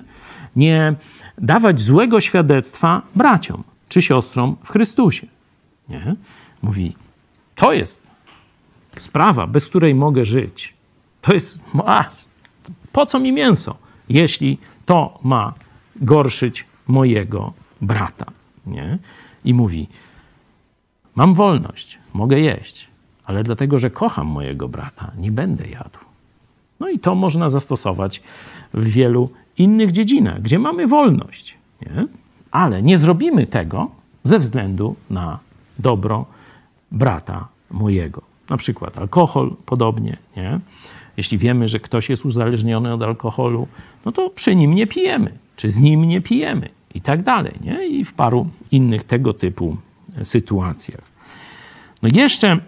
nie 0.56 0.94
dawać 1.38 1.80
złego 1.80 2.20
świadectwa 2.20 3.02
braciom 3.14 3.62
czy 3.88 4.02
siostrom 4.02 4.56
w 4.64 4.70
Chrystusie. 4.70 5.26
Nie? 5.88 6.16
Mówi, 6.62 6.96
to 7.54 7.72
jest 7.72 8.10
sprawa, 8.96 9.46
bez 9.46 9.66
której 9.66 9.94
mogę 9.94 10.24
żyć. 10.24 10.74
To 11.22 11.34
jest, 11.34 11.60
a, 11.86 12.04
po 12.92 13.06
co 13.06 13.18
mi 13.18 13.32
mięso, 13.32 13.76
jeśli 14.08 14.58
to 14.86 15.18
ma 15.22 15.54
gorszyć 15.96 16.66
mojego 16.86 17.52
brata. 17.80 18.26
Nie? 18.66 18.98
I 19.44 19.54
mówi, 19.54 19.88
mam 21.14 21.34
wolność, 21.34 21.98
mogę 22.12 22.40
jeść, 22.40 22.88
ale 23.24 23.44
dlatego, 23.44 23.78
że 23.78 23.90
kocham 23.90 24.26
mojego 24.26 24.68
brata, 24.68 25.12
nie 25.18 25.32
będę 25.32 25.68
jadł. 25.68 25.98
No 26.80 26.88
i 26.88 26.98
to 26.98 27.14
można 27.14 27.48
zastosować 27.48 28.22
w 28.74 28.84
wielu 28.84 29.30
innych 29.58 29.92
dziedzinach, 29.92 30.42
gdzie 30.42 30.58
mamy 30.58 30.86
wolność. 30.86 31.58
Nie? 31.82 32.06
Ale 32.56 32.82
nie 32.82 32.98
zrobimy 32.98 33.46
tego 33.46 33.90
ze 34.22 34.38
względu 34.38 34.96
na 35.10 35.38
dobro 35.78 36.26
brata 36.92 37.48
mojego. 37.70 38.22
Na 38.50 38.56
przykład 38.56 38.98
alkohol, 38.98 39.56
podobnie. 39.66 40.16
Nie? 40.36 40.60
Jeśli 41.16 41.38
wiemy, 41.38 41.68
że 41.68 41.80
ktoś 41.80 42.10
jest 42.10 42.24
uzależniony 42.24 42.94
od 42.94 43.02
alkoholu, 43.02 43.68
no 44.04 44.12
to 44.12 44.30
przy 44.30 44.56
nim 44.56 44.74
nie 44.74 44.86
pijemy, 44.86 45.32
czy 45.56 45.70
z 45.70 45.80
nim 45.80 46.04
nie 46.04 46.20
pijemy 46.20 46.68
i 46.94 47.00
tak 47.00 47.22
dalej. 47.22 47.52
Nie? 47.60 47.86
I 47.86 48.04
w 48.04 48.12
paru 48.12 48.48
innych 48.70 49.04
tego 49.04 49.34
typu 49.34 49.76
sytuacjach. 50.22 51.04
No 52.02 52.08
jeszcze 52.12 52.58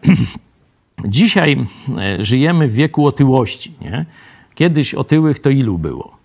dzisiaj 1.04 1.66
e, 1.98 2.24
żyjemy 2.24 2.68
w 2.68 2.72
wieku 2.72 3.06
otyłości. 3.06 3.72
Nie? 3.80 4.04
Kiedyś 4.54 4.94
otyłych 4.94 5.38
to 5.38 5.50
ilu 5.50 5.78
było? 5.78 6.16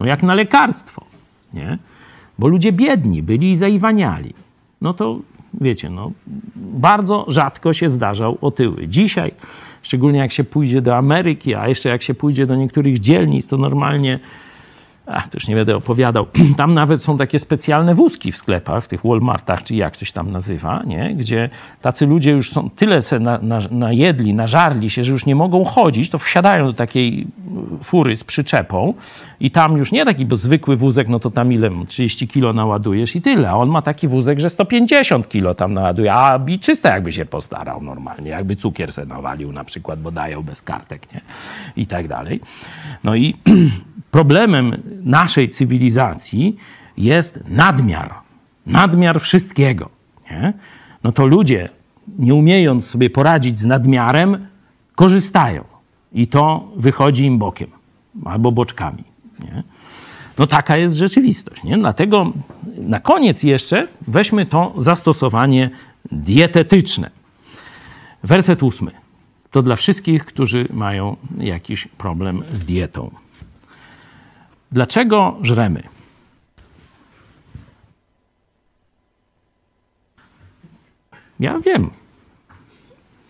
No 0.00 0.06
jak 0.06 0.22
na 0.22 0.34
lekarstwo, 0.34 1.04
nie? 1.54 1.78
Bo 2.40 2.48
ludzie 2.48 2.72
biedni 2.72 3.22
byli 3.22 3.50
i 3.50 3.56
zaiwaniali. 3.56 4.34
No 4.80 4.94
to 4.94 5.20
wiecie, 5.60 5.90
no, 5.90 6.12
bardzo 6.56 7.24
rzadko 7.28 7.72
się 7.72 7.88
zdarzał 7.88 8.38
otyły. 8.40 8.88
Dzisiaj, 8.88 9.32
szczególnie 9.82 10.18
jak 10.18 10.32
się 10.32 10.44
pójdzie 10.44 10.82
do 10.82 10.96
Ameryki, 10.96 11.54
a 11.54 11.68
jeszcze 11.68 11.88
jak 11.88 12.02
się 12.02 12.14
pójdzie 12.14 12.46
do 12.46 12.56
niektórych 12.56 12.98
dzielnic, 12.98 13.48
to 13.48 13.56
normalnie 13.56 14.18
Ach, 15.12 15.28
to 15.28 15.36
już 15.36 15.48
nie 15.48 15.54
będę 15.54 15.76
opowiadał. 15.76 16.26
Tam 16.56 16.74
nawet 16.74 17.02
są 17.02 17.18
takie 17.18 17.38
specjalne 17.38 17.94
wózki 17.94 18.32
w 18.32 18.36
sklepach, 18.36 18.86
tych 18.86 19.00
Walmartach, 19.04 19.62
czy 19.62 19.74
jak 19.74 19.96
coś 19.96 20.12
tam 20.12 20.32
nazywa, 20.32 20.82
nie? 20.86 21.14
gdzie 21.14 21.50
tacy 21.80 22.06
ludzie 22.06 22.30
już 22.30 22.50
są 22.50 22.70
tyle 22.70 23.02
se 23.02 23.18
na, 23.18 23.38
na, 23.42 23.58
najedli, 23.70 24.34
nażarli 24.34 24.90
się, 24.90 25.04
że 25.04 25.12
już 25.12 25.26
nie 25.26 25.34
mogą 25.34 25.64
chodzić, 25.64 26.10
to 26.10 26.18
wsiadają 26.18 26.66
do 26.66 26.72
takiej 26.72 27.26
fury 27.82 28.16
z 28.16 28.24
przyczepą 28.24 28.94
i 29.40 29.50
tam 29.50 29.76
już 29.76 29.92
nie 29.92 30.04
taki 30.04 30.26
bo 30.26 30.36
zwykły 30.36 30.76
wózek, 30.76 31.08
no 31.08 31.20
to 31.20 31.30
tam 31.30 31.52
ile, 31.52 31.70
30 31.88 32.28
kilo 32.28 32.52
naładujesz 32.52 33.16
i 33.16 33.22
tyle. 33.22 33.50
A 33.50 33.54
on 33.54 33.68
ma 33.68 33.82
taki 33.82 34.08
wózek, 34.08 34.40
że 34.40 34.50
150 34.50 35.28
kilo 35.28 35.54
tam 35.54 35.74
naładuje, 35.74 36.14
a 36.14 36.40
i 36.46 36.58
czyste 36.58 36.88
jakby 36.88 37.12
się 37.12 37.24
postarał 37.24 37.82
normalnie, 37.82 38.30
jakby 38.30 38.56
cukier 38.56 38.92
se 38.92 39.06
nawalił 39.06 39.52
na 39.52 39.64
przykład, 39.64 40.00
bo 40.00 40.10
dają 40.10 40.42
bez 40.42 40.62
kartek, 40.62 41.14
nie? 41.14 41.20
I 41.76 41.86
tak 41.86 42.08
dalej. 42.08 42.40
No 43.04 43.14
i 43.14 43.36
problemem 44.10 44.82
naszej 45.04 45.48
cywilizacji 45.48 46.56
jest 46.96 47.40
nadmiar. 47.48 48.14
Nadmiar 48.66 49.20
wszystkiego. 49.20 49.90
Nie? 50.30 50.52
No 51.04 51.12
to 51.12 51.26
ludzie, 51.26 51.68
nie 52.18 52.34
umiejąc 52.34 52.86
sobie 52.86 53.10
poradzić 53.10 53.60
z 53.60 53.64
nadmiarem, 53.64 54.46
korzystają. 54.94 55.64
I 56.12 56.26
to 56.26 56.68
wychodzi 56.76 57.24
im 57.24 57.38
bokiem 57.38 57.70
albo 58.24 58.52
boczkami. 58.52 59.04
Nie? 59.40 59.62
No 60.38 60.46
taka 60.46 60.76
jest 60.76 60.96
rzeczywistość. 60.96 61.62
Nie? 61.62 61.78
Dlatego 61.78 62.32
na 62.78 63.00
koniec 63.00 63.42
jeszcze 63.42 63.88
weźmy 64.08 64.46
to 64.46 64.74
zastosowanie 64.76 65.70
dietetyczne. 66.12 67.10
Werset 68.22 68.62
ósmy. 68.62 68.90
To 69.50 69.62
dla 69.62 69.76
wszystkich, 69.76 70.24
którzy 70.24 70.68
mają 70.72 71.16
jakiś 71.38 71.88
problem 71.88 72.42
z 72.52 72.64
dietą. 72.64 73.10
Dlaczego 74.72 75.36
żremy? 75.42 75.82
Ja 81.40 81.60
wiem. 81.60 81.90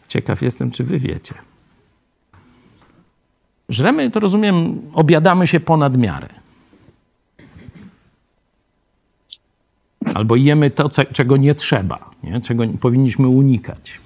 Ciekaw 0.09 0.43
jestem, 0.43 0.70
czy 0.70 0.84
wy 0.84 0.99
wiecie. 0.99 1.34
Żremy, 3.68 4.11
to 4.11 4.20
rozumiem, 4.20 4.82
obiadamy 4.95 5.47
się 5.47 5.61
ponad 5.61 5.97
miarę. 5.97 6.28
Albo 10.14 10.36
jemy 10.36 10.70
to, 10.70 10.88
czego 11.12 11.36
nie 11.36 11.55
trzeba, 11.55 12.11
nie? 12.22 12.41
czego 12.41 12.64
powinniśmy 12.80 13.28
unikać. 13.28 14.01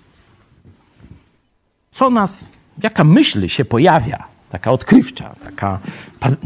Co 1.92 2.10
nas, 2.10 2.48
jaka 2.82 3.04
myśl 3.04 3.48
się 3.48 3.64
pojawia, 3.64 4.33
taka 4.50 4.70
odkrywcza, 4.70 5.34
taka, 5.34 5.80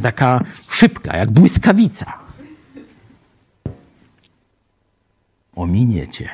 taka 0.02 0.44
szybka, 0.70 1.16
jak 1.16 1.30
błyskawica. 1.30 2.18
Ominie 5.54 6.08
cię. 6.08 6.28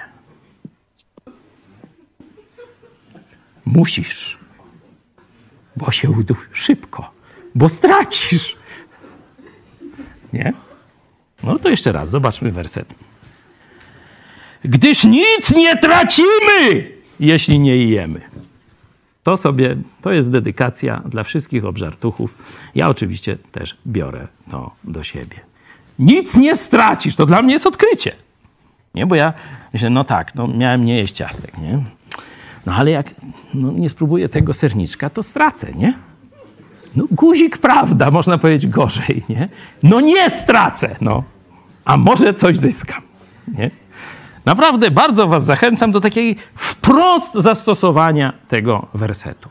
Musisz, 3.64 4.38
bo 5.76 5.90
się 5.90 6.10
udusz 6.10 6.48
szybko, 6.52 7.10
bo 7.54 7.68
stracisz. 7.68 8.56
Nie? 10.32 10.52
No 11.42 11.58
to 11.58 11.68
jeszcze 11.68 11.92
raz, 11.92 12.10
zobaczmy 12.10 12.52
werset. 12.52 12.94
Gdyż 14.64 15.04
nic 15.04 15.50
nie 15.50 15.76
tracimy, 15.76 16.90
jeśli 17.20 17.58
nie 17.58 17.76
jemy. 17.76 18.33
To 19.24 19.36
sobie, 19.36 19.76
to 20.02 20.12
jest 20.12 20.30
dedykacja 20.30 21.02
dla 21.06 21.22
wszystkich 21.22 21.64
obżartuchów. 21.64 22.38
Ja 22.74 22.88
oczywiście 22.88 23.38
też 23.52 23.76
biorę 23.86 24.28
to 24.50 24.74
do 24.84 25.02
siebie. 25.02 25.36
Nic 25.98 26.36
nie 26.36 26.56
stracisz, 26.56 27.16
to 27.16 27.26
dla 27.26 27.42
mnie 27.42 27.52
jest 27.52 27.66
odkrycie. 27.66 28.12
Nie, 28.94 29.06
bo 29.06 29.14
ja 29.14 29.32
myślę, 29.72 29.90
no 29.90 30.04
tak, 30.04 30.34
no 30.34 30.48
miałem 30.48 30.84
nie 30.84 30.96
jeść 30.96 31.14
ciastek, 31.14 31.58
nie? 31.58 31.84
No 32.66 32.72
ale 32.74 32.90
jak 32.90 33.14
no, 33.54 33.72
nie 33.72 33.90
spróbuję 33.90 34.28
tego 34.28 34.52
serniczka, 34.54 35.10
to 35.10 35.22
stracę, 35.22 35.72
nie? 35.72 35.94
No 36.96 37.04
guzik 37.10 37.58
prawda, 37.58 38.10
można 38.10 38.38
powiedzieć 38.38 38.70
gorzej, 38.70 39.22
nie? 39.28 39.48
No 39.82 40.00
nie 40.00 40.30
stracę, 40.30 40.96
no. 41.00 41.24
A 41.84 41.96
może 41.96 42.34
coś 42.34 42.58
zyskam, 42.58 43.02
nie? 43.48 43.70
Naprawdę 44.44 44.90
bardzo 44.90 45.28
Was 45.28 45.44
zachęcam 45.44 45.92
do 45.92 46.00
takiej 46.00 46.36
wprost 46.54 47.34
zastosowania 47.34 48.32
tego 48.48 48.86
wersetu. 48.94 49.48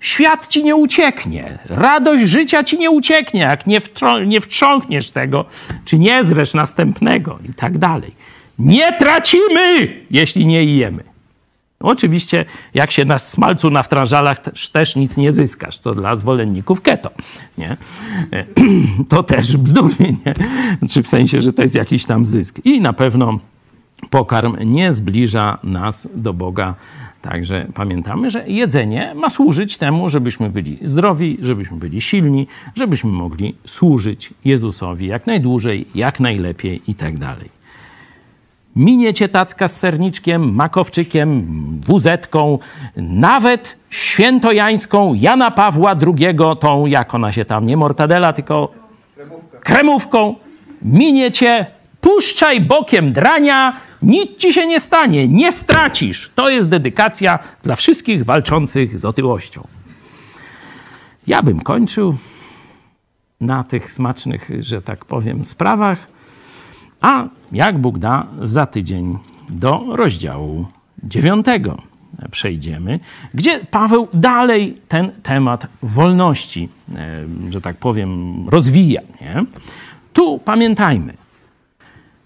Świat 0.00 0.48
ci 0.48 0.64
nie 0.64 0.76
ucieknie, 0.76 1.58
radość 1.66 2.24
życia 2.24 2.64
ci 2.64 2.78
nie 2.78 2.90
ucieknie, 2.90 3.40
jak 3.40 3.66
nie, 3.66 3.80
nie 4.26 4.40
wtrząkniesz 4.40 5.10
tego, 5.10 5.44
czy 5.84 5.98
nie 5.98 6.24
zresz 6.24 6.54
następnego 6.54 7.38
i 7.50 7.54
tak 7.54 7.78
dalej. 7.78 8.14
Nie 8.58 8.92
tracimy, 8.92 9.96
jeśli 10.10 10.46
nie 10.46 10.64
jemy. 10.64 11.04
Oczywiście, 11.80 12.44
jak 12.74 12.90
się 12.90 13.04
na 13.04 13.18
smalcu 13.18 13.70
na 13.70 13.82
wtrążalach 13.82 14.38
też, 14.38 14.68
też 14.68 14.96
nic 14.96 15.16
nie 15.16 15.32
zyskasz. 15.32 15.78
To 15.78 15.94
dla 15.94 16.16
zwolenników 16.16 16.80
keto. 16.80 17.10
Nie? 17.58 17.76
To 19.08 19.22
też 19.22 19.56
bzdury, 19.56 19.94
nie? 20.00 20.34
Czy 20.88 21.02
w 21.02 21.08
sensie, 21.08 21.40
że 21.40 21.52
to 21.52 21.62
jest 21.62 21.74
jakiś 21.74 22.04
tam 22.04 22.26
zysk. 22.26 22.58
I 22.64 22.80
na 22.80 22.92
pewno 22.92 23.38
pokarm 24.10 24.56
nie 24.64 24.92
zbliża 24.92 25.58
nas 25.64 26.08
do 26.14 26.34
Boga. 26.34 26.74
Także 27.22 27.66
pamiętamy, 27.74 28.30
że 28.30 28.48
jedzenie 28.48 29.14
ma 29.14 29.30
służyć 29.30 29.78
temu, 29.78 30.08
żebyśmy 30.08 30.50
byli 30.50 30.78
zdrowi, 30.82 31.38
żebyśmy 31.40 31.76
byli 31.76 32.00
silni, 32.00 32.46
żebyśmy 32.74 33.10
mogli 33.10 33.54
służyć 33.66 34.34
Jezusowi 34.44 35.06
jak 35.06 35.26
najdłużej, 35.26 35.86
jak 35.94 36.20
najlepiej 36.20 36.82
i 36.86 36.94
tak 36.94 37.18
dalej. 37.18 37.60
Minie 38.76 39.14
cię 39.14 39.28
tacka 39.28 39.68
z 39.68 39.78
serniczkiem, 39.78 40.54
makowczykiem, 40.54 41.46
wuzetką, 41.86 42.58
nawet 42.96 43.76
świętojańską 43.90 45.14
Jana 45.14 45.50
Pawła 45.50 45.94
II, 46.06 46.36
tą, 46.60 46.86
jak 46.86 47.14
ona 47.14 47.32
się 47.32 47.44
tam, 47.44 47.66
nie 47.66 47.76
mortadela, 47.76 48.32
tylko 48.32 48.72
kremówką. 49.60 50.34
Minie 50.82 51.30
cię 51.30 51.66
puszczaj 52.00 52.60
bokiem 52.60 53.12
drania, 53.12 53.76
nic 54.02 54.36
ci 54.38 54.52
się 54.52 54.66
nie 54.66 54.80
stanie, 54.80 55.28
nie 55.28 55.52
stracisz. 55.52 56.30
To 56.34 56.50
jest 56.50 56.68
dedykacja 56.68 57.38
dla 57.62 57.76
wszystkich 57.76 58.24
walczących 58.24 58.98
z 58.98 59.04
otyłością. 59.04 59.66
Ja 61.26 61.42
bym 61.42 61.60
kończył 61.60 62.16
na 63.40 63.64
tych 63.64 63.92
smacznych, 63.92 64.50
że 64.60 64.82
tak 64.82 65.04
powiem, 65.04 65.44
sprawach, 65.44 66.06
a 67.00 67.28
jak 67.52 67.78
Bóg 67.78 67.98
da, 67.98 68.26
za 68.42 68.66
tydzień 68.66 69.18
do 69.48 69.84
rozdziału 69.88 70.66
dziewiątego 71.02 71.76
przejdziemy, 72.30 73.00
gdzie 73.34 73.60
Paweł 73.70 74.08
dalej 74.14 74.76
ten 74.88 75.12
temat 75.22 75.66
wolności, 75.82 76.68
e, 76.94 77.24
że 77.50 77.60
tak 77.60 77.76
powiem, 77.76 78.48
rozwija. 78.48 79.00
Nie? 79.20 79.44
Tu 80.12 80.38
pamiętajmy, 80.38 81.14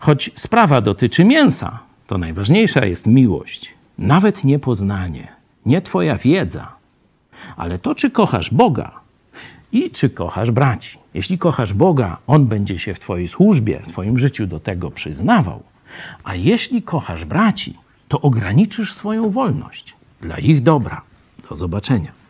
Choć 0.04 0.30
sprawa 0.34 0.80
dotyczy 0.80 1.24
mięsa, 1.24 1.78
to 2.06 2.18
najważniejsza 2.18 2.86
jest 2.86 3.06
miłość, 3.06 3.74
nawet 3.98 4.44
nie 4.44 4.58
poznanie, 4.58 5.28
nie 5.66 5.82
Twoja 5.82 6.16
wiedza, 6.18 6.72
ale 7.56 7.78
to, 7.78 7.94
czy 7.94 8.10
kochasz 8.10 8.50
Boga 8.50 8.92
i 9.72 9.90
czy 9.90 10.10
kochasz 10.10 10.50
braci. 10.50 10.98
Jeśli 11.14 11.38
kochasz 11.38 11.72
Boga, 11.74 12.18
On 12.26 12.46
będzie 12.46 12.78
się 12.78 12.94
w 12.94 13.00
Twojej 13.00 13.28
służbie, 13.28 13.80
w 13.84 13.88
Twoim 13.88 14.18
życiu 14.18 14.46
do 14.46 14.60
tego 14.60 14.90
przyznawał. 14.90 15.62
A 16.24 16.34
jeśli 16.34 16.82
kochasz 16.82 17.24
braci, 17.24 17.78
to 18.08 18.20
ograniczysz 18.20 18.94
swoją 18.94 19.30
wolność 19.30 19.94
dla 20.20 20.38
ich 20.38 20.62
dobra. 20.62 21.02
Do 21.48 21.56
zobaczenia. 21.56 22.23